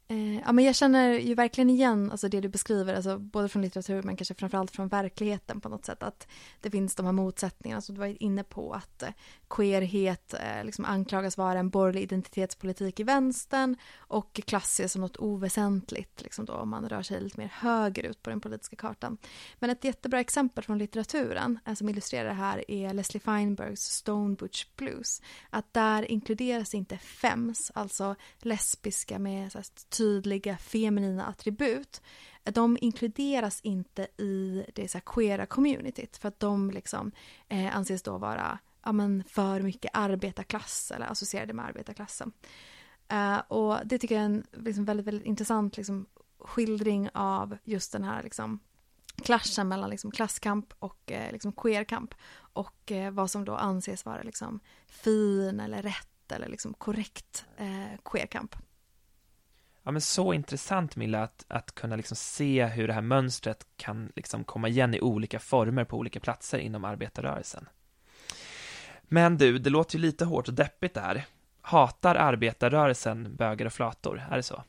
Eh, 0.07 0.39
ja, 0.39 0.51
men 0.51 0.65
jag 0.65 0.75
känner 0.75 1.13
ju 1.13 1.35
verkligen 1.35 1.69
igen 1.69 2.11
alltså 2.11 2.29
det 2.29 2.41
du 2.41 2.49
beskriver, 2.49 2.93
alltså 2.93 3.17
både 3.17 3.49
från 3.49 3.61
litteratur 3.61 4.01
men 4.01 4.17
kanske 4.17 4.33
framförallt 4.33 4.71
från 4.71 4.87
verkligheten 4.87 5.61
på 5.61 5.69
något 5.69 5.85
sätt. 5.85 6.03
Att 6.03 6.27
det 6.61 6.71
finns 6.71 6.95
de 6.95 7.05
här 7.05 7.13
motsättningarna 7.13 7.81
som 7.81 7.95
du 7.95 7.99
var 7.99 8.23
inne 8.23 8.43
på, 8.43 8.73
att 8.73 9.03
eh, 9.03 9.09
queerhet 9.49 10.33
eh, 10.33 10.65
liksom 10.65 10.85
anklagas 10.85 11.37
vara 11.37 11.59
en 11.59 11.69
borgerlig 11.69 12.01
identitetspolitik 12.01 12.99
i 12.99 13.03
vänstern 13.03 13.75
och 13.97 14.33
klass 14.45 14.73
ses 14.73 14.91
som 14.91 15.01
något 15.01 15.17
oväsentligt 15.17 16.21
liksom 16.21 16.45
då, 16.45 16.53
om 16.53 16.69
man 16.69 16.89
rör 16.89 17.01
sig 17.01 17.21
lite 17.21 17.39
mer 17.39 17.51
högerut 17.53 18.23
på 18.23 18.29
den 18.29 18.41
politiska 18.41 18.75
kartan. 18.75 19.17
Men 19.59 19.69
ett 19.69 19.83
jättebra 19.83 20.19
exempel 20.19 20.63
från 20.63 20.77
litteraturen 20.77 21.59
eh, 21.65 21.73
som 21.73 21.89
illustrerar 21.89 22.29
det 22.29 22.33
här 22.33 22.71
är 22.71 22.93
Leslie 22.93 23.19
Feinbergs 23.21 23.81
Stone 23.81 24.35
Butch 24.35 24.65
Blues. 24.75 25.21
Att 25.49 25.73
där 25.73 26.11
inkluderas 26.11 26.73
inte 26.73 26.97
fems, 26.97 27.71
alltså 27.75 28.15
lesbiska 28.39 29.19
med 29.19 29.51
så 29.51 29.57
här, 29.57 29.65
tydliga 29.97 30.57
feminina 30.57 31.25
attribut, 31.25 32.01
de 32.43 32.77
inkluderas 32.81 33.61
inte 33.61 34.03
i 34.17 34.65
det 34.75 34.87
så 34.87 34.97
här 34.97 35.03
queera 35.05 35.45
communityt 35.45 36.17
för 36.17 36.27
att 36.27 36.39
de 36.39 36.71
liksom 36.71 37.11
eh, 37.49 37.75
anses 37.75 38.03
då 38.03 38.17
vara 38.17 38.59
ja, 38.83 38.91
men 38.91 39.23
för 39.27 39.61
mycket 39.61 39.91
arbetarklass 39.93 40.91
eller 40.95 41.05
associerade 41.05 41.53
med 41.53 41.65
arbetarklassen. 41.65 42.31
Eh, 43.07 43.37
och 43.37 43.77
det 43.85 43.99
tycker 43.99 44.15
jag 44.15 44.21
är 44.21 44.25
en 44.25 44.43
liksom, 44.51 44.85
väldigt, 44.85 45.07
väldigt 45.07 45.25
intressant 45.25 45.77
liksom, 45.77 46.05
skildring 46.39 47.09
av 47.13 47.57
just 47.63 47.91
den 47.91 48.03
här 48.03 48.23
liksom, 48.23 48.59
klaschen 49.23 49.67
mellan 49.67 49.89
liksom, 49.89 50.11
klasskamp 50.11 50.73
och 50.79 51.11
eh, 51.11 51.31
liksom, 51.31 51.51
queerkamp 51.51 52.13
och 52.35 52.91
eh, 52.91 53.11
vad 53.11 53.31
som 53.31 53.45
då 53.45 53.55
anses 53.55 54.05
vara 54.05 54.23
liksom, 54.23 54.59
fin 54.87 55.59
eller 55.59 55.81
rätt 55.81 56.31
eller 56.31 56.47
liksom, 56.47 56.73
korrekt 56.73 57.45
eh, 57.57 57.99
queerkamp. 58.05 58.55
Ja, 59.83 59.91
men 59.91 60.01
så 60.01 60.33
intressant 60.33 60.95
Milla, 60.95 61.23
att, 61.23 61.45
att 61.47 61.75
kunna 61.75 61.95
liksom 61.95 62.17
se 62.17 62.65
hur 62.65 62.87
det 62.87 62.93
här 62.93 63.01
mönstret 63.01 63.65
kan 63.77 64.11
liksom 64.15 64.43
komma 64.43 64.67
igen 64.67 64.93
i 64.93 65.01
olika 65.01 65.39
former 65.39 65.83
på 65.83 65.97
olika 65.97 66.19
platser 66.19 66.57
inom 66.57 66.85
arbetarrörelsen. 66.85 67.69
Men 69.03 69.37
du, 69.37 69.57
det 69.59 69.69
låter 69.69 69.95
ju 69.95 70.01
lite 70.01 70.25
hårt 70.25 70.47
och 70.47 70.53
deppigt 70.53 70.93
det 70.93 71.01
här. 71.01 71.25
Hatar 71.61 72.15
arbetarrörelsen 72.15 73.35
bögar 73.35 73.65
och 73.65 73.73
flator? 73.73 74.23
Är 74.31 74.35
det 74.35 74.43
så? 74.43 74.63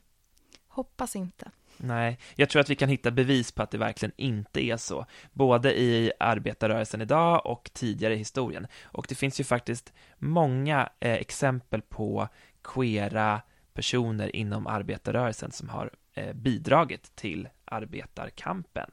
Hoppas 0.69 1.17
inte. 1.17 1.51
Nej, 1.77 2.19
jag 2.35 2.51
tror 2.51 2.61
att 2.61 2.71
vi 2.71 2.77
kan 2.77 2.89
hitta 2.89 3.11
bevis 3.11 3.53
på 3.53 3.62
att 3.62 3.71
det 3.71 3.79
verkligen 3.79 4.12
inte 4.17 4.65
är 4.65 4.77
så, 4.77 5.07
både 5.33 5.81
i 5.81 6.12
arbetarrörelsen 6.21 7.01
idag 7.01 7.47
och 7.47 7.71
tidigare 7.75 8.15
i 8.15 8.19
historien. 8.19 8.67
Och 8.85 9.07
det 9.09 9.15
finns 9.15 9.41
ju 9.41 9.45
faktiskt 9.45 9.93
många 10.19 10.89
eh, 11.01 11.12
exempel 11.12 11.83
på 11.83 12.29
queera 12.62 13.43
personer 13.75 14.37
inom 14.37 14.66
arbetarrörelsen 14.66 15.53
som 15.53 15.68
har 15.68 15.91
eh, 16.14 16.33
bidragit 16.33 17.16
till 17.16 17.49
arbetarkampen. 17.64 18.91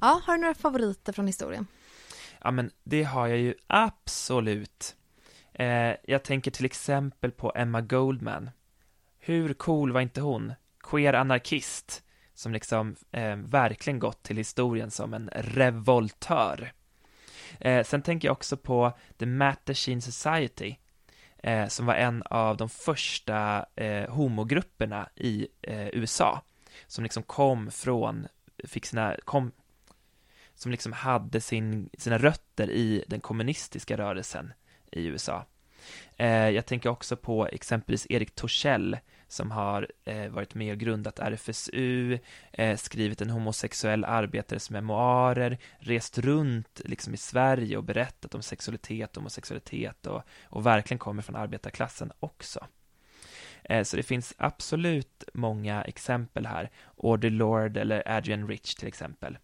Ja, 0.00 0.20
har 0.24 0.34
du 0.34 0.40
några 0.40 0.54
favoriter 0.54 1.12
från 1.12 1.26
historien? 1.26 1.66
Ja, 2.40 2.50
men 2.50 2.70
det 2.84 3.02
har 3.02 3.26
jag 3.26 3.38
ju 3.38 3.54
absolut. 3.66 4.96
Eh, 5.52 5.94
jag 6.04 6.22
tänker 6.22 6.50
till 6.50 6.64
exempel 6.64 7.30
på 7.30 7.52
Emma 7.54 7.80
Goldman. 7.80 8.50
Hur 9.18 9.54
cool 9.54 9.92
var 9.92 10.00
inte 10.00 10.20
hon? 10.20 10.52
Queer 10.80 11.12
anarkist, 11.12 12.02
som 12.34 12.52
liksom 12.52 12.96
eh, 13.10 13.36
verkligen 13.36 13.98
gått 13.98 14.22
till 14.22 14.36
historien 14.36 14.90
som 14.90 15.14
en 15.14 15.30
revoltör. 15.34 16.72
Eh, 17.60 17.84
sen 17.84 18.02
tänker 18.02 18.28
jag 18.28 18.32
också 18.32 18.56
på 18.56 18.98
The 19.18 19.26
Mattachine 19.26 20.02
Society, 20.02 20.76
eh, 21.44 21.68
som 21.68 21.86
var 21.86 21.94
en 21.94 22.22
av 22.26 22.56
de 22.56 22.68
första 22.68 23.66
eh, 23.76 24.10
homogrupperna 24.10 25.08
i 25.16 25.48
eh, 25.62 25.88
USA, 25.88 26.42
som 26.86 27.04
liksom 27.04 27.22
kom 27.22 27.70
från, 27.70 28.26
fick 28.64 28.86
sina, 28.86 29.16
kom, 29.24 29.52
som 30.54 30.70
liksom 30.70 30.92
hade 30.92 31.40
sin, 31.40 31.90
sina 31.98 32.18
rötter 32.18 32.70
i 32.70 33.04
den 33.06 33.20
kommunistiska 33.20 33.96
rörelsen 33.96 34.52
i 34.90 35.06
USA. 35.06 35.46
Eh, 36.16 36.48
jag 36.48 36.66
tänker 36.66 36.88
också 36.88 37.16
på 37.16 37.46
exempelvis 37.46 38.06
Erik 38.10 38.34
Torssell 38.34 38.98
som 39.34 39.50
har 39.50 39.88
eh, 40.04 40.28
varit 40.28 40.54
med 40.54 40.72
och 40.72 40.78
grundat 40.78 41.18
RFSU, 41.18 42.18
eh, 42.52 42.76
skrivit 42.76 43.20
en 43.20 43.30
homosexuell 43.30 44.04
arbetares 44.04 44.70
memoarer, 44.70 45.58
rest 45.78 46.18
runt 46.18 46.80
liksom 46.84 47.14
i 47.14 47.16
Sverige 47.16 47.76
och 47.76 47.84
berättat 47.84 48.34
om 48.34 48.42
sexualitet 48.42 49.16
och 49.16 49.22
homosexualitet 49.22 50.06
och, 50.06 50.22
och 50.44 50.66
verkligen 50.66 50.98
kommer 50.98 51.22
från 51.22 51.36
arbetarklassen 51.36 52.12
också. 52.20 52.66
Eh, 53.64 53.82
så 53.82 53.96
det 53.96 54.02
finns 54.02 54.34
absolut 54.38 55.24
många 55.34 55.82
exempel 55.82 56.46
här. 56.46 56.70
Audre 57.02 57.30
Lorde 57.30 57.80
eller 57.80 58.16
Adrian 58.16 58.48
Rich 58.48 58.74
till 58.74 58.88
exempel. 58.88 59.38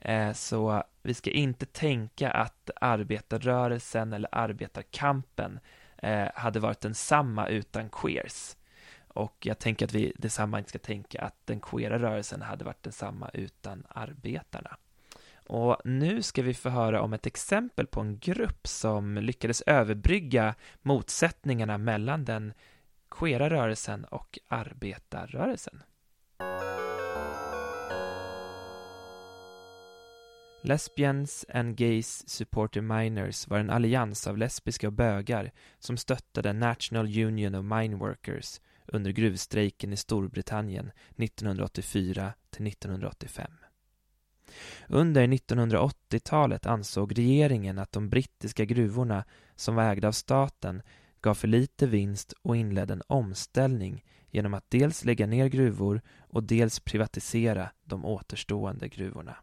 Eh, 0.00 0.32
så 0.32 0.82
vi 1.02 1.14
ska 1.14 1.30
inte 1.30 1.66
tänka 1.66 2.30
att 2.30 2.70
arbetarrörelsen 2.80 4.12
eller 4.12 4.28
arbetarkampen 4.32 5.60
eh, 5.98 6.28
hade 6.34 6.60
varit 6.60 6.80
densamma 6.80 7.48
utan 7.48 7.88
queers. 7.90 8.56
Och 9.14 9.36
jag 9.40 9.58
tänker 9.58 9.86
att 9.86 9.94
vi 9.94 10.12
detsamma 10.16 10.58
inte 10.58 10.68
ska 10.68 10.78
tänka 10.78 11.22
att 11.22 11.36
den 11.44 11.60
queera 11.60 11.98
rörelsen 11.98 12.42
hade 12.42 12.64
varit 12.64 12.82
densamma 12.82 13.30
utan 13.32 13.86
arbetarna. 13.88 14.76
Och 15.46 15.76
nu 15.84 16.22
ska 16.22 16.42
vi 16.42 16.54
få 16.54 16.68
höra 16.68 17.02
om 17.02 17.12
ett 17.12 17.26
exempel 17.26 17.86
på 17.86 18.00
en 18.00 18.18
grupp 18.18 18.66
som 18.66 19.14
lyckades 19.14 19.60
överbrygga 19.60 20.54
motsättningarna 20.82 21.78
mellan 21.78 22.24
den 22.24 22.52
queera 23.10 23.50
rörelsen 23.50 24.04
och 24.04 24.38
arbetarrörelsen. 24.48 25.82
Lesbians 30.62 31.46
and 31.52 31.76
Gays 31.76 32.28
Supporter 32.28 32.80
Miners 32.80 33.48
var 33.48 33.58
en 33.58 33.70
allians 33.70 34.26
av 34.26 34.38
lesbiska 34.38 34.86
och 34.86 34.92
bögar 34.92 35.52
som 35.78 35.96
stöttade 35.96 36.52
National 36.52 37.06
Union 37.06 37.54
of 37.54 37.64
Mine 37.64 37.96
Workers 37.96 38.60
under 38.86 39.10
gruvstrejken 39.10 39.92
i 39.92 39.96
Storbritannien 39.96 40.90
1984 41.16 42.32
till 42.50 42.66
1985. 42.66 43.50
Under 44.88 45.26
1980-talet 45.26 46.66
ansåg 46.66 47.18
regeringen 47.18 47.78
att 47.78 47.92
de 47.92 48.08
brittiska 48.08 48.64
gruvorna 48.64 49.24
som 49.56 49.74
var 49.74 49.84
ägda 49.84 50.08
av 50.08 50.12
staten 50.12 50.82
gav 51.20 51.34
för 51.34 51.48
lite 51.48 51.86
vinst 51.86 52.32
och 52.42 52.56
inledde 52.56 52.92
en 52.92 53.02
omställning 53.06 54.04
genom 54.30 54.54
att 54.54 54.70
dels 54.70 55.04
lägga 55.04 55.26
ner 55.26 55.46
gruvor 55.48 56.02
och 56.18 56.42
dels 56.42 56.80
privatisera 56.80 57.70
de 57.84 58.04
återstående 58.04 58.88
gruvorna. 58.88 59.36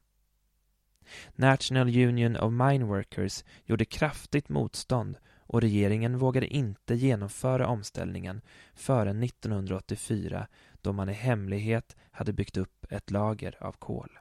National 1.35 1.87
Union 1.87 2.37
of 2.37 2.51
Mine 2.51 2.85
Workers 2.85 3.43
gjorde 3.65 3.85
kraftigt 3.85 4.49
motstånd 4.49 5.17
och 5.51 5.61
regeringen 5.61 6.17
vågade 6.17 6.47
inte 6.47 6.95
genomföra 6.95 7.67
omställningen 7.67 8.41
förrän 8.73 9.23
1984 9.23 10.47
då 10.81 10.93
man 10.93 11.09
i 11.09 11.13
hemlighet 11.13 11.95
hade 12.11 12.33
byggt 12.33 12.57
upp 12.57 12.85
ett 12.89 13.11
lager 13.11 13.57
av 13.63 13.71
kol. 13.71 14.19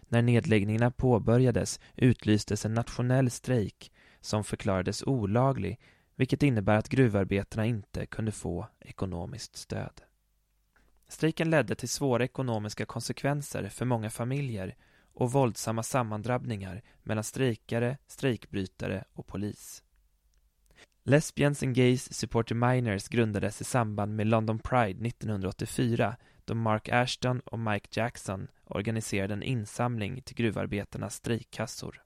När 0.00 0.22
nedläggningarna 0.22 0.90
påbörjades 0.90 1.80
utlystes 1.96 2.64
en 2.64 2.74
nationell 2.74 3.30
strejk 3.30 3.92
som 4.20 4.44
förklarades 4.44 5.02
olaglig 5.02 5.80
vilket 6.16 6.42
innebär 6.42 6.76
att 6.76 6.88
gruvarbetarna 6.88 7.66
inte 7.66 8.06
kunde 8.06 8.32
få 8.32 8.68
ekonomiskt 8.80 9.56
stöd. 9.56 10.00
Strejken 11.08 11.50
ledde 11.50 11.74
till 11.74 11.88
svåra 11.88 12.24
ekonomiska 12.24 12.86
konsekvenser 12.86 13.68
för 13.68 13.84
många 13.84 14.10
familjer 14.10 14.76
och 15.14 15.32
våldsamma 15.32 15.82
sammandrabbningar 15.82 16.82
mellan 17.02 17.24
strejkare, 17.24 17.98
strejkbrytare 18.06 19.04
och 19.12 19.26
polis. 19.26 19.82
Lesbians 21.04 21.62
and 21.62 21.74
Gays 21.74 22.14
Supporter 22.14 22.54
Miners 22.54 23.08
grundades 23.08 23.60
i 23.60 23.64
samband 23.64 24.16
med 24.16 24.26
London 24.26 24.58
Pride 24.58 25.08
1984 25.08 26.16
då 26.44 26.54
Mark 26.54 26.88
Ashton 26.88 27.40
och 27.40 27.58
Mike 27.58 27.88
Jackson 28.00 28.48
organiserade 28.64 29.34
en 29.34 29.42
insamling 29.42 30.22
till 30.22 30.36
gruvarbetarnas 30.36 31.14
strejkkassor. 31.14 32.02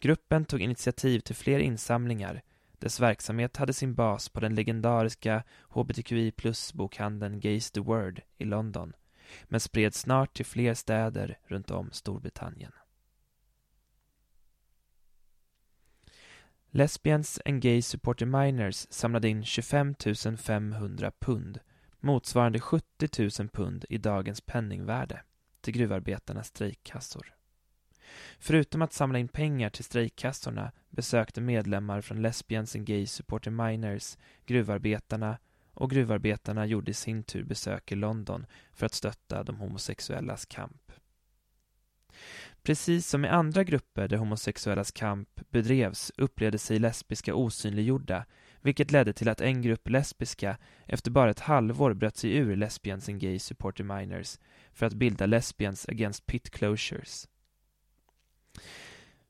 Gruppen 0.00 0.44
tog 0.44 0.60
initiativ 0.60 1.20
till 1.20 1.36
fler 1.36 1.58
insamlingar 1.58 2.42
Dess 2.78 3.00
verksamhet 3.00 3.56
hade 3.56 3.72
sin 3.72 3.94
bas 3.94 4.28
på 4.28 4.40
den 4.40 4.54
legendariska 4.54 5.44
hbtqi 5.70 6.30
plus-bokhandeln 6.30 7.40
Gays 7.40 7.70
the 7.70 7.80
Word 7.80 8.22
i 8.36 8.44
London, 8.44 8.92
men 9.44 9.60
spreds 9.60 9.98
snart 9.98 10.34
till 10.34 10.46
fler 10.46 10.74
städer 10.74 11.38
runt 11.46 11.70
om 11.70 11.90
Storbritannien. 11.92 12.72
Lesbians 16.78 17.40
and 17.44 17.60
Gay 17.62 17.82
Supporter 17.82 18.26
Minors 18.26 18.86
samlade 18.90 19.28
in 19.28 19.44
25 19.44 19.94
500 20.36 21.12
pund, 21.20 21.60
motsvarande 22.00 22.60
70 22.60 23.08
000 23.38 23.48
pund 23.48 23.84
i 23.88 23.98
dagens 23.98 24.40
penningvärde, 24.40 25.22
till 25.60 25.74
gruvarbetarnas 25.74 26.48
strejkkassor. 26.48 27.34
Förutom 28.38 28.82
att 28.82 28.92
samla 28.92 29.18
in 29.18 29.28
pengar 29.28 29.70
till 29.70 29.84
strejkkassorna 29.84 30.72
besökte 30.90 31.40
medlemmar 31.40 32.00
från 32.00 32.22
Lesbians 32.22 32.76
and 32.76 32.86
Gay 32.86 33.06
Supporter 33.06 33.50
Minors 33.50 34.16
gruvarbetarna 34.46 35.38
och 35.74 35.90
gruvarbetarna 35.90 36.66
gjorde 36.66 36.90
i 36.90 36.94
sin 36.94 37.22
tur 37.22 37.44
besök 37.44 37.92
i 37.92 37.94
London 37.94 38.46
för 38.72 38.86
att 38.86 38.94
stötta 38.94 39.42
de 39.42 39.56
homosexuellas 39.56 40.46
kamp. 40.46 40.92
Precis 42.62 43.08
som 43.08 43.24
i 43.24 43.28
andra 43.28 43.64
grupper 43.64 44.08
där 44.08 44.16
homosexuellas 44.16 44.92
kamp 44.92 45.28
bedrevs 45.50 46.12
upplevde 46.16 46.58
sig 46.58 46.78
lesbiska 46.78 47.34
osynliggjorda 47.34 48.24
vilket 48.60 48.90
ledde 48.90 49.12
till 49.12 49.28
att 49.28 49.40
en 49.40 49.62
grupp 49.62 49.88
lesbiska 49.88 50.58
efter 50.86 51.10
bara 51.10 51.30
ett 51.30 51.40
halvår 51.40 51.94
bröt 51.94 52.16
sig 52.16 52.36
ur 52.36 52.56
Lesbians 52.56 53.08
and 53.08 53.20
Gay 53.20 53.38
Supporter 53.38 53.84
Minors 53.84 54.38
för 54.72 54.86
att 54.86 54.94
bilda 54.94 55.26
Lesbians 55.26 55.88
Against 55.88 56.26
Pit 56.26 56.50
Closures. 56.50 57.28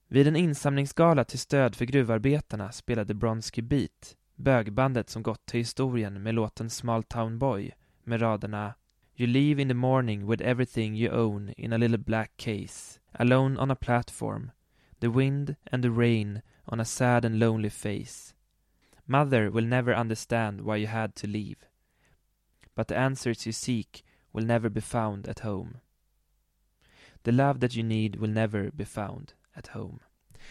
Vid 0.08 0.26
en 0.26 0.36
insamlingsgala 0.36 1.24
till 1.24 1.38
stöd 1.38 1.74
för 1.74 1.84
gruvarbetarna 1.84 2.72
spelade 2.72 3.14
Bronski 3.14 3.62
Beat, 3.62 4.16
bögbandet 4.34 5.10
som 5.10 5.22
gått 5.22 5.46
till 5.46 5.60
historien 5.60 6.22
med 6.22 6.34
låten 6.34 6.70
Small 6.70 7.02
Town 7.02 7.38
Boy 7.38 7.72
med 8.04 8.22
raderna 8.22 8.74
You 9.18 9.26
leave 9.26 9.58
in 9.58 9.66
the 9.66 9.74
morning 9.74 10.26
with 10.26 10.40
everything 10.40 10.94
you 10.94 11.10
own 11.10 11.52
in 11.58 11.72
a 11.72 11.78
little 11.78 11.98
black 11.98 12.36
case 12.36 13.00
Alone 13.18 13.56
on 13.56 13.68
a 13.68 13.74
platform 13.74 14.52
The 15.00 15.10
wind 15.10 15.56
and 15.66 15.82
the 15.82 15.90
rain 15.90 16.42
on 16.68 16.78
a 16.78 16.84
sad 16.84 17.24
and 17.24 17.40
lonely 17.40 17.68
face 17.68 18.34
Mother 19.08 19.50
will 19.50 19.64
never 19.64 19.92
understand 19.92 20.60
why 20.60 20.76
you 20.76 20.86
had 20.86 21.16
to 21.16 21.26
leave 21.26 21.66
But 22.76 22.86
the 22.86 22.96
answers 22.96 23.44
you 23.44 23.52
seek 23.52 24.04
will 24.32 24.44
never 24.44 24.68
be 24.70 24.80
found 24.80 25.26
at 25.26 25.40
home 25.40 25.80
The 27.24 27.32
love 27.32 27.58
that 27.58 27.74
you 27.74 27.82
need 27.82 28.20
will 28.20 28.30
never 28.30 28.70
be 28.70 28.84
found 28.84 29.32
at 29.56 29.66
home. 29.66 29.98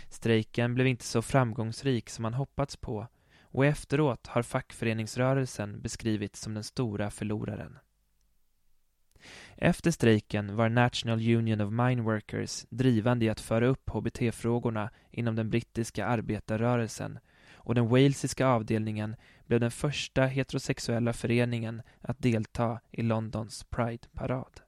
Strejken 0.09 0.75
blev 0.75 0.87
inte 0.87 1.05
så 1.05 1.21
framgångsrik 1.21 2.09
som 2.09 2.23
man 2.23 2.33
hoppats 2.33 2.77
på 2.77 3.07
och 3.41 3.65
efteråt 3.65 4.27
har 4.27 4.41
fackföreningsrörelsen 4.41 5.81
beskrivits 5.81 6.41
som 6.41 6.53
den 6.53 6.63
stora 6.63 7.11
förloraren. 7.11 7.77
Efter 9.59 9.91
strejken 9.91 10.55
var 10.55 10.69
National 10.69 11.35
Union 11.35 11.61
of 11.61 11.71
Mine 11.71 12.01
Workers 12.01 12.65
drivande 12.69 13.25
i 13.25 13.29
att 13.29 13.39
föra 13.39 13.67
upp 13.67 13.89
hbt-frågorna 13.89 14.89
inom 15.11 15.35
den 15.35 15.49
brittiska 15.49 16.05
arbetarrörelsen 16.05 17.19
och 17.53 17.75
den 17.75 17.87
walesiska 17.87 18.47
avdelningen 18.47 19.15
blev 19.45 19.59
den 19.59 19.71
första 19.71 20.25
heterosexuella 20.25 21.13
föreningen 21.13 21.81
att 22.01 22.19
delta 22.19 22.79
i 22.91 23.01
Londons 23.01 23.63
Pride-parad. 23.63 24.61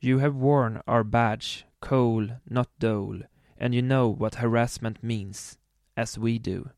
You 0.00 0.20
have 0.20 0.34
worn 0.34 0.82
our 0.86 1.02
badge, 1.02 1.64
coal, 1.78 2.32
not 2.44 2.70
dole, 2.76 3.26
and 3.60 3.74
you 3.74 3.82
know 3.82 4.18
what 4.18 4.34
harassment 4.34 5.02
means, 5.02 5.58
as 5.94 6.18
we 6.18 6.38
do. 6.38 6.68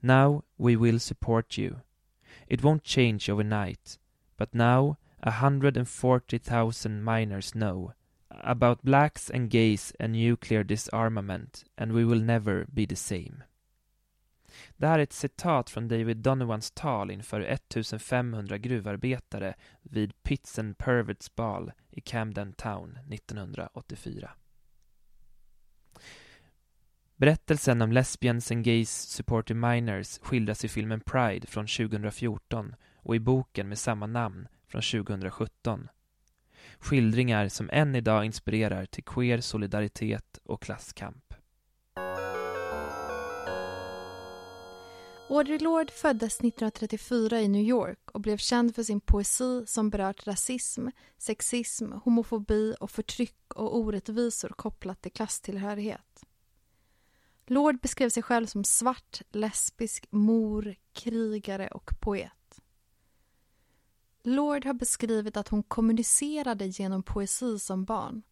Now 0.00 0.42
we 0.56 0.76
will 0.76 1.00
support 1.00 1.58
you. 1.58 1.76
It 2.46 2.60
won't 2.60 2.84
change 2.84 3.32
overnight, 3.32 3.98
but 4.36 4.54
now 4.54 4.96
a 5.26 5.30
hundred 5.30 5.76
and 5.76 5.88
forty 5.88 6.38
thousand 6.38 7.02
miners 7.02 7.52
know 7.52 7.92
about 8.30 8.84
blacks 8.84 9.30
and 9.30 9.50
gays 9.50 9.92
and 9.98 10.12
nuclear 10.12 10.62
disarmament, 10.62 11.64
and 11.76 11.92
we 11.92 12.04
will 12.04 12.20
never 12.20 12.64
be 12.68 12.86
the 12.86 12.96
same. 12.96 13.42
Det 14.76 14.86
här 14.86 14.98
är 14.98 15.02
ett 15.02 15.12
citat 15.12 15.70
från 15.70 15.88
David 15.88 16.16
Donovans 16.16 16.70
tal 16.70 17.10
inför 17.10 17.40
1500 17.40 18.58
gruvarbetare 18.58 19.54
vid 19.82 20.22
Pits 20.22 20.58
and 20.58 20.78
Perverts 20.78 21.34
bal 21.34 21.72
i 21.90 22.00
Camden 22.00 22.52
Town 22.52 22.98
1984. 23.10 24.30
Berättelsen 27.16 27.82
om 27.82 27.92
Lesbians 27.92 28.50
and 28.50 28.64
gays 28.64 28.90
supporting 28.90 29.60
miners 29.60 30.18
skildras 30.22 30.64
i 30.64 30.68
filmen 30.68 31.00
Pride 31.00 31.46
från 31.46 31.66
2014 31.66 32.74
och 32.96 33.16
i 33.16 33.20
boken 33.20 33.68
med 33.68 33.78
samma 33.78 34.06
namn 34.06 34.48
från 34.82 35.04
2017. 35.04 35.88
Skildringar 36.78 37.48
som 37.48 37.70
än 37.72 37.94
idag 37.94 38.24
inspirerar 38.24 38.86
till 38.86 39.04
queer 39.04 39.40
solidaritet 39.40 40.38
och 40.44 40.62
klasskamp. 40.62 41.34
Audre 45.28 45.58
Lorde 45.58 45.92
föddes 45.92 46.34
1934 46.34 47.40
i 47.40 47.48
New 47.48 47.62
York 47.62 48.10
och 48.10 48.20
blev 48.20 48.36
känd 48.36 48.74
för 48.74 48.82
sin 48.82 49.00
poesi 49.00 49.64
som 49.66 49.90
berört 49.90 50.26
rasism, 50.26 50.88
sexism, 51.18 51.92
homofobi 51.92 52.74
och 52.80 52.90
förtryck 52.90 53.54
och 53.54 53.76
orättvisor 53.76 54.48
kopplat 54.48 55.02
till 55.02 55.12
klasstillhörighet. 55.12 56.24
Lord 57.46 57.80
beskrev 57.80 58.08
sig 58.08 58.22
själv 58.22 58.46
som 58.46 58.64
svart, 58.64 59.22
lesbisk, 59.30 60.06
mor, 60.10 60.74
krigare 60.92 61.68
och 61.68 61.90
poet. 62.00 62.35
Lord 64.28 64.64
har 64.64 64.74
beskrivit 64.74 65.36
att 65.36 65.48
hon 65.48 65.62
kommunicerade 65.62 66.66
genom 66.66 67.02
poesi 67.02 67.58
som 67.58 67.84
barn. 67.84 68.22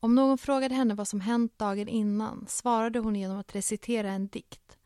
Om 0.00 0.14
någon 0.14 0.38
frågade 0.38 0.74
henne 0.74 0.94
vad 0.94 1.08
som 1.08 1.20
hänt 1.20 1.58
dagen 1.58 1.88
innan 1.88 2.46
svarade 2.48 2.98
hon 2.98 3.16
genom 3.16 3.38
att 3.38 3.54
recitera 3.54 4.10
en 4.10 4.28
dikt 4.28 4.78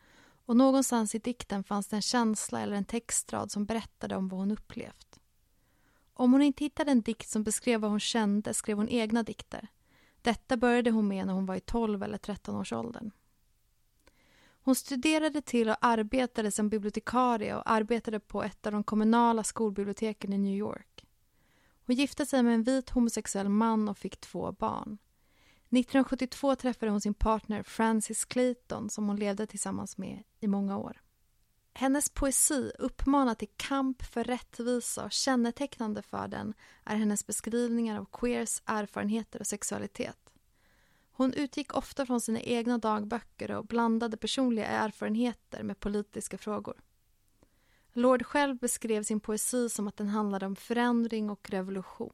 och 0.49 0.57
någonstans 0.57 1.15
i 1.15 1.19
dikten 1.19 1.65
fanns 1.65 1.89
det 1.89 1.97
en 1.97 2.03
känsla 2.03 2.61
eller 2.61 2.77
en 2.77 2.85
textrad 2.85 3.51
som 3.51 3.65
berättade 3.65 4.17
om 4.17 4.29
vad 4.29 4.41
hon 4.41 4.51
upplevt. 4.51 5.21
Om 6.15 6.33
hon 6.33 6.43
inte 6.43 6.65
hittade 6.65 6.91
en 6.91 7.03
dikt 7.03 7.29
som 7.29 7.43
beskrev 7.43 7.81
vad 7.81 7.91
hon 7.91 8.01
kände 8.01 8.55
skrev 8.55 8.77
hon 8.77 8.89
egna 8.89 9.23
dikter. 9.23 9.69
Detta 10.23 10.57
började 10.57 10.91
hon 10.91 11.09
med 11.09 11.27
när 11.27 11.35
hon 11.35 11.47
var 11.47 11.57
i 11.57 11.61
12 11.61 12.03
eller 12.03 12.19
13 12.19 12.57
års 12.57 12.73
åldern. 12.73 13.11
Hon 14.63 14.75
studerade 14.75 15.43
till 15.43 15.69
och 15.69 15.77
arbetade 15.81 16.51
som 16.51 16.69
bibliotekarie 16.69 17.55
och 17.57 17.71
arbetade 17.71 18.21
på 18.21 18.43
ett 18.43 18.67
av 18.67 18.73
de 18.73 18.85
kommunala 18.85 19.45
skolbiblioteken 19.45 20.33
i 20.33 20.39
New 20.39 20.57
York. 20.57 21.05
Hon 21.87 21.97
gifte 21.97 22.27
sig 22.27 22.43
med 22.43 22.55
en 22.55 22.63
vit 22.63 22.91
homosexuell 22.91 23.49
man 23.49 23.89
och 23.89 23.99
fick 23.99 24.21
två 24.21 24.53
barn. 24.53 24.99
1972 25.71 26.55
träffade 26.55 26.93
hon 26.93 27.01
sin 27.01 27.15
partner 27.15 27.63
Francis 27.63 28.25
Clayton 28.25 28.91
som 28.91 29.09
hon 29.09 29.17
levde 29.17 29.47
tillsammans 29.47 29.99
med 29.99 30.23
i 30.41 30.47
många 30.47 30.79
år. 30.79 31.01
Hennes 31.75 32.09
poesi 32.09 32.73
uppmanar 32.79 33.35
till 33.35 33.49
kamp 33.57 34.03
för 34.03 34.25
rättvisa 34.25 35.05
och 35.05 35.13
kännetecknande 35.13 36.03
för 36.03 36.29
den 36.29 36.55
är 36.85 36.97
hennes 36.97 37.27
beskrivningar 37.27 37.99
av 37.99 38.05
queers 38.13 38.63
erfarenheter 38.65 39.41
och 39.41 39.47
sexualitet. 39.47 40.28
Hon 41.19 41.33
utgick 41.35 41.75
ofta 41.75 42.07
från 42.07 42.21
sina 42.21 42.41
egna 42.41 42.79
dagböcker 42.79 43.51
och 43.51 43.67
blandade 43.67 44.17
personliga 44.17 44.67
erfarenheter 44.67 45.63
med 45.63 45.81
politiska 45.81 46.39
frågor. 46.39 46.81
Lord 47.93 48.27
själv 48.27 48.57
beskrev 48.57 49.03
sin 49.03 49.21
poesi 49.21 49.69
som 49.69 49.89
att 49.89 49.97
den 49.97 50.09
handlade 50.09 50.47
om 50.47 50.57
förändring 50.57 51.31
och 51.31 51.51
revolution. 51.51 52.13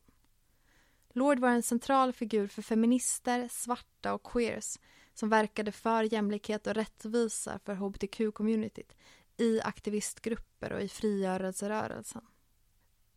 Lord 1.13 1.39
var 1.39 1.49
en 1.49 1.63
central 1.63 2.13
figur 2.13 2.47
för 2.47 2.63
feminister, 2.63 3.49
svarta 3.51 4.15
och 4.15 4.23
queers 4.23 4.79
som 5.15 5.29
verkade 5.29 5.73
för 5.73 6.13
jämlikhet 6.13 6.67
och 6.67 6.75
rättvisa 6.75 7.59
för 7.65 7.75
hbtq-communityt 7.75 8.97
i 9.37 9.61
aktivistgrupper 9.61 10.73
och 10.73 10.83
i 10.83 10.89
frigörelserörelsen. 10.89 12.23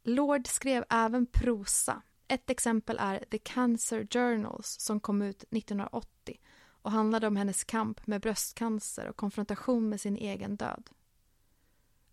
Lord 0.04 0.48
skrev 0.48 0.86
även 0.90 1.26
prosa. 1.26 2.02
Ett 2.28 2.50
exempel 2.50 2.98
är 3.00 3.26
The 3.32 3.38
Cancer 3.38 4.08
Journals 4.12 4.68
som 4.80 5.00
kom 5.00 5.22
ut 5.22 5.44
1980 5.44 6.40
och 6.82 6.92
handlade 6.92 7.28
om 7.28 7.36
hennes 7.36 7.64
kamp 7.64 8.08
med 8.08 8.22
bröstcancer 8.22 9.08
och 9.08 9.16
konfrontation 9.16 9.90
med 9.90 10.02
sin 10.02 10.18
egen 10.18 10.56
död. 10.56 10.90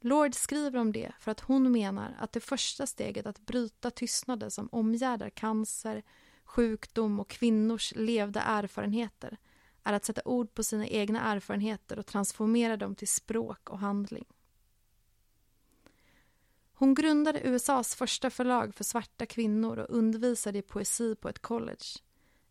Lord 0.00 0.34
skriver 0.34 0.78
om 0.78 0.92
det 0.92 1.12
för 1.18 1.30
att 1.30 1.40
hon 1.40 1.72
menar 1.72 2.16
att 2.18 2.32
det 2.32 2.40
första 2.40 2.86
steget 2.86 3.26
att 3.26 3.46
bryta 3.46 3.90
tystnaden 3.90 4.50
som 4.50 4.68
omgärdar 4.72 5.30
cancer, 5.30 6.02
sjukdom 6.44 7.20
och 7.20 7.28
kvinnors 7.28 7.92
levda 7.96 8.42
erfarenheter 8.42 9.36
är 9.82 9.92
att 9.92 10.04
sätta 10.04 10.22
ord 10.24 10.54
på 10.54 10.62
sina 10.62 10.86
egna 10.86 11.20
erfarenheter 11.20 11.98
och 11.98 12.06
transformera 12.06 12.76
dem 12.76 12.94
till 12.94 13.08
språk 13.08 13.70
och 13.70 13.78
handling. 13.78 14.24
Hon 16.76 16.94
grundade 16.94 17.40
USAs 17.48 17.94
första 17.94 18.30
förlag 18.30 18.74
för 18.74 18.84
svarta 18.84 19.26
kvinnor 19.26 19.78
och 19.78 19.96
undervisade 19.96 20.58
i 20.58 20.62
poesi 20.62 21.14
på 21.14 21.28
ett 21.28 21.38
college. 21.38 21.84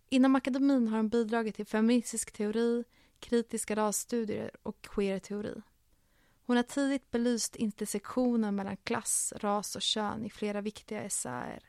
Inom 0.10 0.36
akademin 0.36 0.88
har 0.88 0.98
hon 0.98 1.10
bidragit 1.10 1.56
till 1.56 1.66
feministisk 1.66 2.32
teori, 2.32 2.84
kritiska 3.20 3.76
rasstudier 3.76 4.52
och 4.64 4.82
queer-teori. 4.82 5.62
Hon 6.46 6.56
har 6.56 6.64
tidigt 6.64 7.12
belyst 7.12 7.56
intersektionen 7.56 8.56
mellan 8.56 8.78
klass, 8.78 9.34
ras 9.36 9.76
och 9.76 9.82
kön 9.82 10.26
i 10.26 10.30
flera 10.30 10.62
viktiga 10.62 11.04
essäer. 11.04 11.64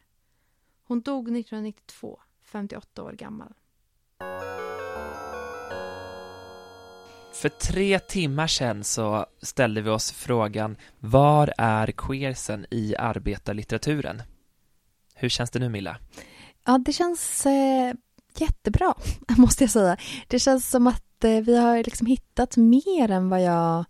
Hon 0.85 1.01
dog 1.01 1.25
1992, 1.25 2.21
58 2.43 3.03
år 3.03 3.13
gammal. 3.13 3.55
För 7.35 7.49
tre 7.49 7.99
timmar 7.99 8.47
sedan 8.47 8.85
så 8.85 9.27
ställde 9.43 9.81
vi 9.81 9.91
oss 9.91 10.13
frågan 10.13 10.77
Var 10.99 11.53
är 11.59 11.87
queersen 11.87 12.67
i 12.71 12.97
arbetarlitteraturen? 12.97 14.23
Hur 15.15 15.29
känns 15.29 15.51
det 15.51 15.59
nu 15.59 15.69
Milla? 15.69 15.97
Ja, 16.65 16.79
det 16.79 16.93
känns 16.93 17.47
eh, 17.47 17.95
jättebra, 18.37 18.95
måste 19.37 19.65
jag 19.65 19.71
säga. 19.71 19.97
Det 20.29 20.39
känns 20.39 20.71
som 20.71 20.87
att 20.87 21.25
eh, 21.25 21.41
vi 21.41 21.57
har 21.57 21.77
liksom 21.77 22.07
hittat 22.07 22.57
mer 22.57 23.11
än 23.11 23.29
vad 23.29 23.43
jag 23.43 23.85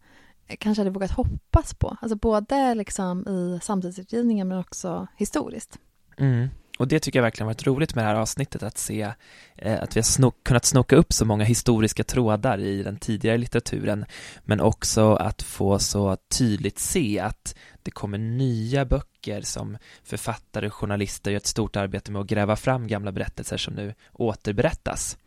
kanske 0.59 0.81
hade 0.81 0.91
vågat 0.91 1.11
hoppas 1.11 1.75
på. 1.75 1.97
Alltså 2.01 2.17
både 2.17 2.75
liksom 2.75 3.29
i 3.29 3.59
samtidsutgivningen 3.63 4.49
men 4.49 4.59
också 4.59 5.07
historiskt. 5.17 5.79
Mm. 6.19 6.49
Och 6.79 6.89
det 6.89 7.01
tycker 7.01 7.19
jag 7.19 7.23
verkligen 7.23 7.47
varit 7.47 7.67
roligt 7.67 7.95
med 7.95 8.05
det 8.05 8.09
här 8.09 8.15
avsnittet 8.15 8.63
att 8.63 8.79
se 8.79 9.13
eh, 9.57 9.83
att 9.83 9.97
vi 9.97 10.01
har 10.01 10.05
snok, 10.05 10.35
kunnat 10.43 10.65
snoka 10.65 10.97
upp 10.97 11.13
så 11.13 11.25
många 11.25 11.45
historiska 11.45 12.05
trådar 12.05 12.59
i 12.59 12.83
den 12.83 12.97
tidigare 12.97 13.39
litteraturen 13.39 14.05
men 14.45 14.61
också 14.61 15.15
att 15.15 15.43
få 15.43 15.79
så 15.79 16.17
tydligt 16.39 16.79
se 16.79 17.21
att 17.21 17.55
det 17.83 17.91
kommer 17.91 18.19
nya 18.19 18.85
böcker 18.85 19.41
som 19.41 19.77
författare 20.05 20.67
och 20.67 20.75
journalister 20.75 21.31
gör 21.31 21.37
ett 21.37 21.47
stort 21.47 21.77
arbete 21.77 22.13
med 22.13 22.21
att 22.21 22.27
gräva 22.27 22.57
fram 22.57 22.87
gamla 22.87 23.13
berättelser 23.13 23.57
som 23.57 23.75
nu 23.75 23.95
återberättas. 24.13 25.19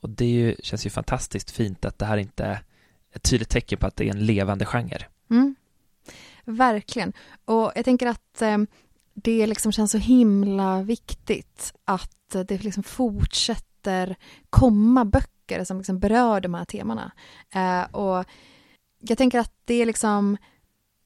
Och 0.00 0.10
det 0.10 0.26
ju, 0.26 0.56
känns 0.62 0.86
ju 0.86 0.90
fantastiskt 0.90 1.50
fint 1.50 1.84
att 1.84 1.98
det 1.98 2.06
här 2.06 2.16
inte 2.16 2.44
är 2.44 2.62
ett 3.12 3.22
tydligt 3.22 3.48
tecken 3.48 3.78
på 3.78 3.86
att 3.86 3.96
det 3.96 4.04
är 4.04 4.10
en 4.10 4.26
levande 4.26 4.64
genre. 4.64 5.04
Mm. 5.30 5.54
Verkligen. 6.44 7.12
Och 7.44 7.72
jag 7.74 7.84
tänker 7.84 8.06
att 8.06 8.42
eh, 8.42 8.58
det 9.22 9.46
liksom 9.46 9.72
känns 9.72 9.90
så 9.90 9.98
himla 9.98 10.82
viktigt 10.82 11.74
att 11.84 12.36
det 12.46 12.64
liksom 12.64 12.82
fortsätter 12.82 14.16
komma 14.50 15.04
böcker 15.04 15.64
som 15.64 15.76
liksom 15.78 15.98
berör 15.98 16.40
de 16.40 16.54
här 16.54 16.64
temana. 16.64 17.12
Eh, 17.50 17.82
och 17.82 18.24
jag 19.00 19.18
tänker 19.18 19.38
att 19.38 19.52
det 19.64 19.74
är 19.74 19.86
liksom 19.86 20.36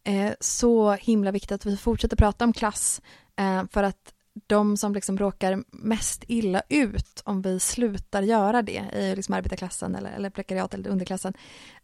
eh, 0.05 0.33
så 0.41 0.93
himla 0.93 1.31
viktigt 1.31 1.53
att 1.53 1.67
vi 1.67 1.77
fortsätter 1.77 2.17
prata 2.17 2.45
om 2.45 2.53
klass 2.53 3.03
eh, 3.37 3.65
för 3.71 3.83
att 3.83 4.15
de 4.47 4.77
som 4.77 4.95
liksom 4.95 5.19
råkar 5.19 5.65
mest 5.71 6.25
illa 6.29 6.63
ut 6.69 7.23
om 7.25 7.43
vi 7.43 7.61
slutar 7.61 8.23
göra 8.23 8.63
det 8.63 8.85
i 8.95 9.17
liksom 9.17 9.35
arbetarklassen 9.35 9.95
eller, 9.95 10.11
eller 10.11 10.31
prekariat 10.31 10.75
eller 10.75 10.91
underklassen. 10.91 11.35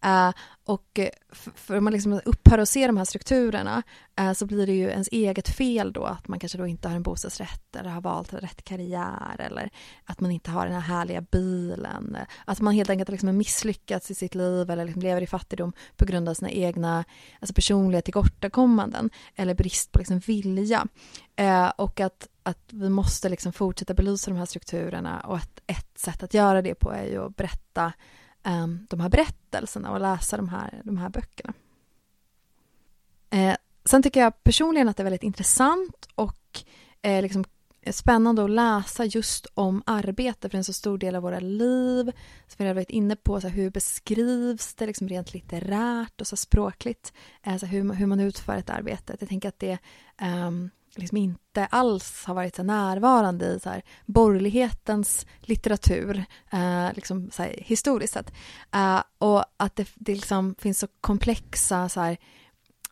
Eh, 0.04 0.30
och 0.66 0.98
eh, 0.98 1.08
för 1.54 1.76
om 1.76 1.84
man 1.84 1.92
liksom 1.92 2.20
upphör 2.24 2.58
att 2.58 2.68
se 2.68 2.86
de 2.86 2.96
här 2.96 3.04
strukturerna 3.04 3.82
eh, 4.16 4.32
så 4.32 4.46
blir 4.46 4.66
det 4.66 4.72
ju 4.72 4.88
ens 4.88 5.08
eget 5.12 5.48
fel 5.48 5.92
då 5.92 6.04
att 6.04 6.28
man 6.28 6.38
kanske 6.38 6.58
då 6.58 6.66
inte 6.66 6.88
har 6.88 6.96
en 6.96 7.02
bostadsrätt 7.02 7.76
eller 7.76 7.90
har 7.90 8.00
valt 8.00 8.34
rätt 8.34 8.64
karriär 8.64 9.40
eller 9.40 9.70
att 10.04 10.20
man 10.20 10.30
inte 10.30 10.50
har 10.50 10.66
den 10.66 10.74
här 10.74 10.96
härliga 10.96 11.20
bilen. 11.20 12.16
Att 12.44 12.60
man 12.60 12.74
helt 12.74 12.90
enkelt 12.90 13.08
liksom 13.08 13.28
har 13.28 13.34
misslyckats 13.34 14.10
i 14.10 14.14
sitt 14.14 14.34
liv 14.34 14.70
eller 14.70 14.84
liksom 14.84 15.02
lever 15.02 15.22
i 15.22 15.26
fattigdom 15.26 15.72
på 15.96 16.04
grund 16.04 16.28
av 16.28 16.34
sina 16.34 16.50
egna 16.50 17.04
alltså 17.40 17.54
personliga 17.54 18.02
tillkortakommanden 18.02 19.10
eller 19.34 19.54
brist 19.54 19.92
på 19.92 19.98
liksom 19.98 20.18
vilja. 20.18 20.86
Eh, 21.36 21.68
och 21.68 22.00
att 22.00 22.28
att 22.42 22.72
vi 22.72 22.88
måste 22.88 23.28
liksom 23.28 23.52
fortsätta 23.52 23.94
belysa 23.94 24.30
de 24.30 24.36
här 24.36 24.46
strukturerna 24.46 25.20
och 25.20 25.36
att 25.36 25.60
ett 25.66 25.98
sätt 25.98 26.22
att 26.22 26.34
göra 26.34 26.62
det 26.62 26.74
på 26.74 26.92
är 26.92 27.04
ju 27.04 27.26
att 27.26 27.36
berätta 27.36 27.92
um, 28.46 28.86
de 28.90 29.00
här 29.00 29.08
berättelserna 29.08 29.90
och 29.90 30.00
läsa 30.00 30.36
de 30.36 30.48
här, 30.48 30.80
de 30.84 30.96
här 30.96 31.08
böckerna. 31.08 31.52
Eh, 33.30 33.56
sen 33.84 34.02
tycker 34.02 34.20
jag 34.20 34.44
personligen 34.44 34.88
att 34.88 34.96
det 34.96 35.02
är 35.02 35.04
väldigt 35.04 35.22
intressant 35.22 36.08
och 36.14 36.64
eh, 37.02 37.22
liksom 37.22 37.44
spännande 37.90 38.44
att 38.44 38.50
läsa 38.50 39.04
just 39.04 39.46
om 39.54 39.82
arbete 39.86 40.48
för 40.48 40.58
en 40.58 40.64
så 40.64 40.72
stor 40.72 40.98
del 40.98 41.16
av 41.16 41.22
våra 41.22 41.40
liv. 41.40 42.12
Som 42.46 42.56
vi 42.58 42.66
har 42.66 42.74
varit 42.74 42.90
inne 42.90 43.16
på, 43.16 43.40
så 43.40 43.48
här, 43.48 43.54
hur 43.54 43.70
beskrivs 43.70 44.74
det 44.74 44.86
liksom 44.86 45.08
rent 45.08 45.34
litterärt 45.34 46.20
och 46.20 46.26
så 46.26 46.36
språkligt? 46.36 47.12
Eh, 47.42 47.56
så 47.56 47.66
hur, 47.66 47.92
hur 47.92 48.06
man 48.06 48.20
utför 48.20 48.56
ett 48.56 48.70
arbete. 48.70 49.16
Jag 49.20 49.28
tänker 49.28 49.48
att 49.48 49.58
det 49.58 49.78
um, 50.22 50.70
liksom 50.98 51.18
inte 51.18 51.66
alls 51.66 52.24
har 52.24 52.34
varit 52.34 52.56
så 52.56 52.62
närvarande 52.62 53.46
i 53.46 53.60
så 53.60 53.70
här, 53.70 53.82
borgerlighetens 54.06 55.26
litteratur, 55.40 56.24
eh, 56.50 56.88
liksom 56.94 57.30
så 57.30 57.42
här, 57.42 57.54
historiskt 57.58 58.12
sett. 58.12 58.32
Eh, 58.74 59.02
och 59.18 59.44
att 59.56 59.76
det, 59.76 59.88
det 59.94 60.14
liksom 60.14 60.54
finns 60.58 60.78
så 60.78 60.86
komplexa 61.00 61.88
så 61.88 62.00
här, 62.00 62.16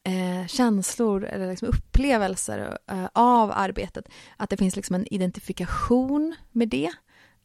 eh, 0.05 0.46
känslor 0.46 1.24
eller 1.24 1.50
liksom 1.50 1.68
upplevelser 1.68 2.78
eh, 2.90 3.07
av 3.12 3.52
arbetet. 3.55 4.09
Att 4.36 4.50
det 4.50 4.57
finns 4.57 4.76
liksom 4.76 4.94
en 4.94 5.14
identifikation 5.14 6.34
med 6.52 6.68
det 6.68 6.90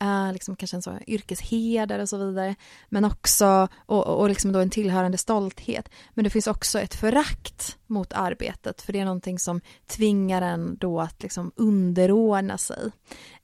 Uh, 0.03 0.33
liksom 0.33 0.55
kanske 0.55 0.77
en 0.77 0.81
sån 0.81 0.99
yrkesheder 1.07 1.99
och 1.99 2.09
så 2.09 2.17
vidare. 2.17 2.55
Men 2.89 3.05
också, 3.05 3.67
och, 3.85 4.07
och 4.07 4.29
liksom 4.29 4.51
då 4.51 4.59
en 4.59 4.69
tillhörande 4.69 5.17
stolthet. 5.17 5.89
Men 6.13 6.23
det 6.23 6.29
finns 6.29 6.47
också 6.47 6.79
ett 6.79 6.95
förakt 6.95 7.77
mot 7.87 8.13
arbetet. 8.13 8.81
För 8.81 8.93
det 8.93 8.99
är 8.99 9.05
någonting 9.05 9.39
som 9.39 9.61
tvingar 9.87 10.41
en 10.41 10.77
då 10.77 11.01
att 11.01 11.23
liksom 11.23 11.51
underordna 11.55 12.57
sig 12.57 12.91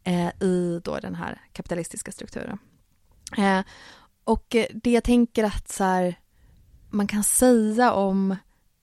uh, 0.08 0.43
i 0.43 0.82
då 0.84 0.99
den 0.99 1.16
här 1.16 1.41
kapitalistiska 1.51 2.12
strukturen. 2.12 2.60
Uh, 3.38 3.62
och 4.24 4.56
det 4.74 4.91
jag 4.91 5.03
tänker 5.03 5.43
att 5.43 5.70
så 5.70 5.84
här, 5.84 6.16
man 6.89 7.08
kan 7.08 7.24
säga 7.24 7.93
om 7.93 8.36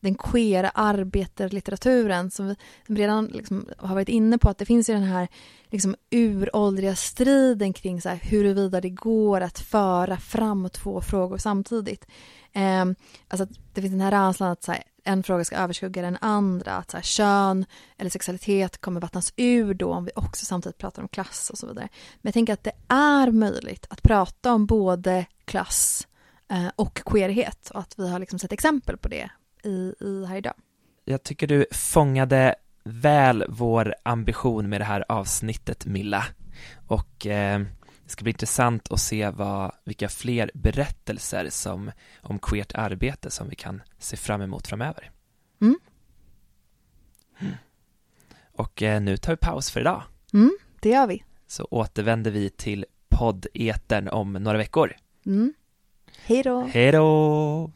den 0.02 0.14
queera 0.14 0.70
arbetarlitteraturen 0.70 2.30
som 2.30 2.48
vi 2.48 2.56
som 2.86 2.96
redan 2.96 3.26
liksom 3.26 3.68
har 3.78 3.94
varit 3.94 4.08
inne 4.08 4.38
på 4.38 4.48
att 4.48 4.58
det 4.58 4.64
finns 4.64 4.90
ju 4.90 4.94
den 4.94 5.02
här 5.02 5.28
liksom 5.70 5.96
uråldriga 6.10 6.96
striden 6.96 7.72
kring 7.72 8.00
så 8.00 8.08
här, 8.08 8.16
huruvida 8.16 8.80
det 8.80 8.90
går 8.90 9.40
att 9.40 9.58
föra 9.58 10.16
fram 10.16 10.70
två 10.70 11.00
frågor 11.00 11.38
samtidigt. 11.38 12.06
Eh, 12.52 12.84
alltså 13.28 13.46
det 13.72 13.80
finns 13.80 13.92
den 13.92 14.00
här 14.00 14.26
rädslan 14.26 14.50
att 14.50 14.62
så 14.62 14.72
här, 14.72 14.82
en 15.04 15.22
fråga 15.22 15.44
ska 15.44 15.56
överskugga 15.56 16.02
den 16.02 16.18
andra, 16.20 16.72
att 16.72 16.90
så 16.90 16.96
här, 16.96 17.04
kön 17.04 17.64
eller 17.98 18.10
sexualitet 18.10 18.80
kommer 18.80 19.00
vattnas 19.00 19.32
ur 19.36 19.74
då 19.74 19.92
om 19.92 20.04
vi 20.04 20.10
också 20.14 20.46
samtidigt 20.46 20.78
pratar 20.78 21.02
om 21.02 21.08
klass 21.08 21.50
och 21.50 21.58
så 21.58 21.66
vidare. 21.66 21.88
Men 22.14 22.28
jag 22.28 22.34
tänker 22.34 22.52
att 22.52 22.64
det 22.64 22.72
är 22.88 23.30
möjligt 23.30 23.86
att 23.90 24.02
prata 24.02 24.52
om 24.52 24.66
både 24.66 25.26
klass 25.44 26.08
eh, 26.50 26.68
och 26.76 27.02
queerhet 27.04 27.70
och 27.70 27.80
att 27.80 27.94
vi 27.98 28.10
har 28.10 28.18
liksom 28.18 28.38
sett 28.38 28.52
exempel 28.52 28.96
på 28.96 29.08
det 29.08 29.30
i, 29.62 29.94
i 30.00 30.24
här 30.28 30.36
idag. 30.36 30.54
Jag 31.04 31.22
tycker 31.22 31.46
du 31.46 31.66
fångade 31.70 32.54
väl 32.84 33.44
vår 33.48 33.94
ambition 34.02 34.68
med 34.68 34.80
det 34.80 34.84
här 34.84 35.04
avsnittet 35.08 35.86
Milla 35.86 36.24
och 36.86 37.26
eh, 37.26 37.60
det 38.04 38.10
ska 38.10 38.22
bli 38.22 38.30
intressant 38.30 38.92
att 38.92 39.00
se 39.00 39.30
vad, 39.30 39.72
vilka 39.84 40.08
fler 40.08 40.50
berättelser 40.54 41.48
som, 41.50 41.90
om 42.20 42.38
queert 42.38 42.74
arbete 42.74 43.30
som 43.30 43.48
vi 43.48 43.56
kan 43.56 43.82
se 43.98 44.16
fram 44.16 44.42
emot 44.42 44.66
framöver. 44.66 45.10
Mm. 45.60 45.78
Mm. 47.40 47.52
Och 48.52 48.82
eh, 48.82 49.02
nu 49.02 49.16
tar 49.16 49.32
vi 49.32 49.36
paus 49.36 49.70
för 49.70 49.80
idag. 49.80 50.02
Mm, 50.32 50.58
det 50.80 50.88
gör 50.88 51.06
vi. 51.06 51.24
Så 51.46 51.68
återvänder 51.70 52.30
vi 52.30 52.50
till 52.50 52.86
poddetern 53.08 54.08
om 54.08 54.32
några 54.32 54.58
veckor. 54.58 54.96
Mm. 55.26 55.54
Hej 56.24 56.42
då! 56.42 56.60
Hej 56.60 56.92
då! 56.92 57.70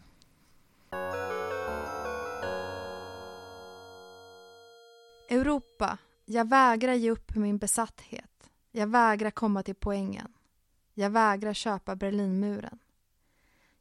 Europa, 5.28 5.98
jag 6.24 6.48
vägrar 6.48 6.94
ge 6.94 7.10
upp 7.10 7.36
min 7.36 7.58
besatthet. 7.58 8.50
Jag 8.70 8.86
vägrar 8.86 9.30
komma 9.30 9.62
till 9.62 9.74
poängen. 9.74 10.32
Jag 10.94 11.10
vägrar 11.10 11.54
köpa 11.54 11.96
Berlinmuren. 11.96 12.78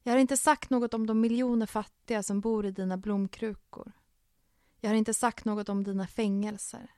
Jag 0.04 0.14
har 0.14 0.20
inte 0.20 0.38
sagt 0.38 0.70
något 0.70 0.94
om 0.94 1.08
de 1.08 1.22
miljoner 1.22 1.66
fattiga 1.66 2.24
som 2.24 2.42
bor 2.42 2.66
i 2.66 2.72
dina 2.72 2.98
blomkrukor. 2.98 3.92
Jag 4.80 4.90
har 4.90 4.96
inte 4.96 5.14
sagt 5.14 5.46
något 5.46 5.70
om 5.70 5.84
dina 5.84 6.08
fängelser. 6.08 6.92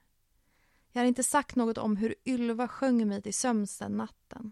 Jag 0.91 1.01
har 1.01 1.07
inte 1.07 1.23
sagt 1.23 1.55
något 1.55 1.77
om 1.77 1.97
hur 1.97 2.15
Ylva 2.25 2.67
sjöng 2.67 3.07
mig 3.07 3.21
till 3.21 3.33
sömns 3.33 3.77
den 3.77 3.91
natten. 3.91 4.51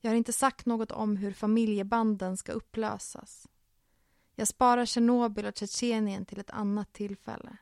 Jag 0.00 0.10
har 0.10 0.16
inte 0.16 0.32
sagt 0.32 0.66
något 0.66 0.90
om 0.90 1.16
hur 1.16 1.32
familjebanden 1.32 2.36
ska 2.36 2.52
upplösas. 2.52 3.48
Jag 4.34 4.48
sparar 4.48 4.86
Tjernobyl 4.86 5.46
och 5.46 5.56
Tjetjenien 5.56 6.24
till 6.24 6.40
ett 6.40 6.50
annat 6.50 6.92
tillfälle. 6.92 7.56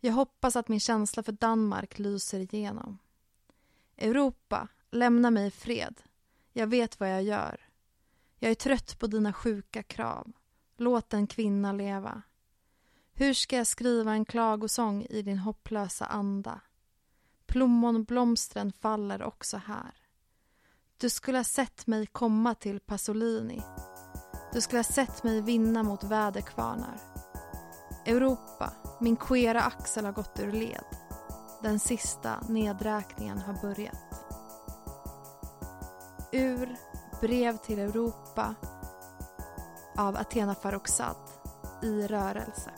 Jag 0.00 0.12
hoppas 0.12 0.56
att 0.56 0.68
min 0.68 0.80
känsla 0.80 1.22
för 1.22 1.32
Danmark 1.32 1.98
lyser 1.98 2.40
igenom. 2.40 2.98
Europa, 3.96 4.68
lämna 4.90 5.30
mig 5.30 5.46
i 5.46 5.50
fred. 5.50 6.02
Jag 6.52 6.66
vet 6.66 7.00
vad 7.00 7.12
jag 7.12 7.22
gör. 7.22 7.60
Jag 8.38 8.50
är 8.50 8.54
trött 8.54 8.98
på 8.98 9.06
dina 9.06 9.32
sjuka 9.32 9.82
krav. 9.82 10.32
Låt 10.76 11.14
en 11.14 11.26
kvinna 11.26 11.72
leva. 11.72 12.22
Hur 13.12 13.34
ska 13.34 13.56
jag 13.56 13.66
skriva 13.66 14.12
en 14.12 14.24
klagosång 14.24 15.06
i 15.10 15.22
din 15.22 15.38
hopplösa 15.38 16.06
anda? 16.06 16.60
Plommonblomstren 17.46 18.72
faller 18.72 19.22
också 19.22 19.56
här. 19.56 19.94
Du 20.98 21.10
skulle 21.10 21.38
ha 21.38 21.44
sett 21.44 21.86
mig 21.86 22.06
komma 22.06 22.54
till 22.54 22.80
Pasolini. 22.80 23.62
Du 24.52 24.60
skulle 24.60 24.78
ha 24.78 24.84
sett 24.84 25.22
mig 25.22 25.40
vinna 25.40 25.82
mot 25.82 26.04
väderkvarnar. 26.04 27.00
Europa, 28.06 28.72
min 29.00 29.16
queera 29.16 29.62
axel 29.62 30.04
har 30.04 30.12
gått 30.12 30.40
ur 30.40 30.52
led. 30.52 30.84
Den 31.62 31.78
sista 31.78 32.40
nedräkningen 32.48 33.38
har 33.38 33.54
börjat. 33.62 33.96
Ur 36.32 36.76
Brev 37.20 37.56
till 37.56 37.78
Europa 37.78 38.54
av 39.96 40.16
Athena 40.16 40.54
Farrokhzad 40.54 41.16
i 41.82 42.06
rörelse. 42.06 42.70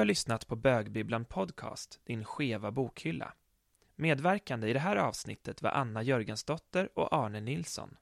Har 0.00 0.04
lyssnat 0.04 0.46
på 0.46 0.56
Bögbibblan 0.56 1.24
Podcast, 1.24 2.00
din 2.04 2.24
skeva 2.24 2.70
bokhylla. 2.70 3.32
Medverkande 3.96 4.68
i 4.68 4.72
det 4.72 4.78
här 4.78 4.96
avsnittet 4.96 5.62
var 5.62 5.70
Anna 5.70 6.02
Jörgensdotter 6.02 6.98
och 6.98 7.12
Arne 7.12 7.40
Nilsson. 7.40 7.96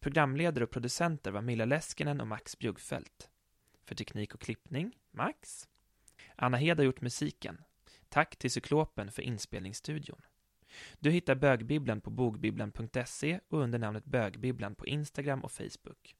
Programledare 0.00 0.64
och 0.64 0.70
producenter 0.70 1.30
var 1.30 1.42
Milla 1.42 1.64
Leskinen 1.64 2.20
och 2.20 2.26
Max 2.26 2.58
Bjuggfeldt. 2.58 3.30
För 3.84 3.94
teknik 3.94 4.34
och 4.34 4.40
klippning, 4.40 4.96
Max. 5.10 5.68
Anna 6.36 6.56
Hed 6.56 6.78
har 6.78 6.84
gjort 6.84 7.00
musiken. 7.00 7.64
Tack 8.08 8.36
till 8.36 8.50
Cyklopen 8.50 9.10
för 9.10 9.22
inspelningsstudion. 9.22 10.22
Du 10.98 11.10
hittar 11.10 11.34
Bögbibblan 11.34 12.00
på 12.00 12.10
bogbibblan.se 12.10 13.40
och 13.48 13.60
under 13.60 13.78
namnet 13.78 14.04
Bögbibblan 14.04 14.74
på 14.74 14.86
Instagram 14.86 15.40
och 15.44 15.52
Facebook. 15.52 16.16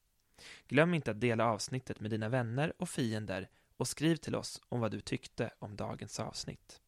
Glöm 0.67 0.93
inte 0.93 1.11
att 1.11 1.21
dela 1.21 1.45
avsnittet 1.45 1.99
med 1.99 2.11
dina 2.11 2.29
vänner 2.29 2.73
och 2.77 2.89
fiender 2.89 3.49
och 3.77 3.87
skriv 3.87 4.15
till 4.15 4.35
oss 4.35 4.61
om 4.69 4.79
vad 4.79 4.91
du 4.91 5.01
tyckte 5.01 5.49
om 5.59 5.75
dagens 5.75 6.19
avsnitt. 6.19 6.81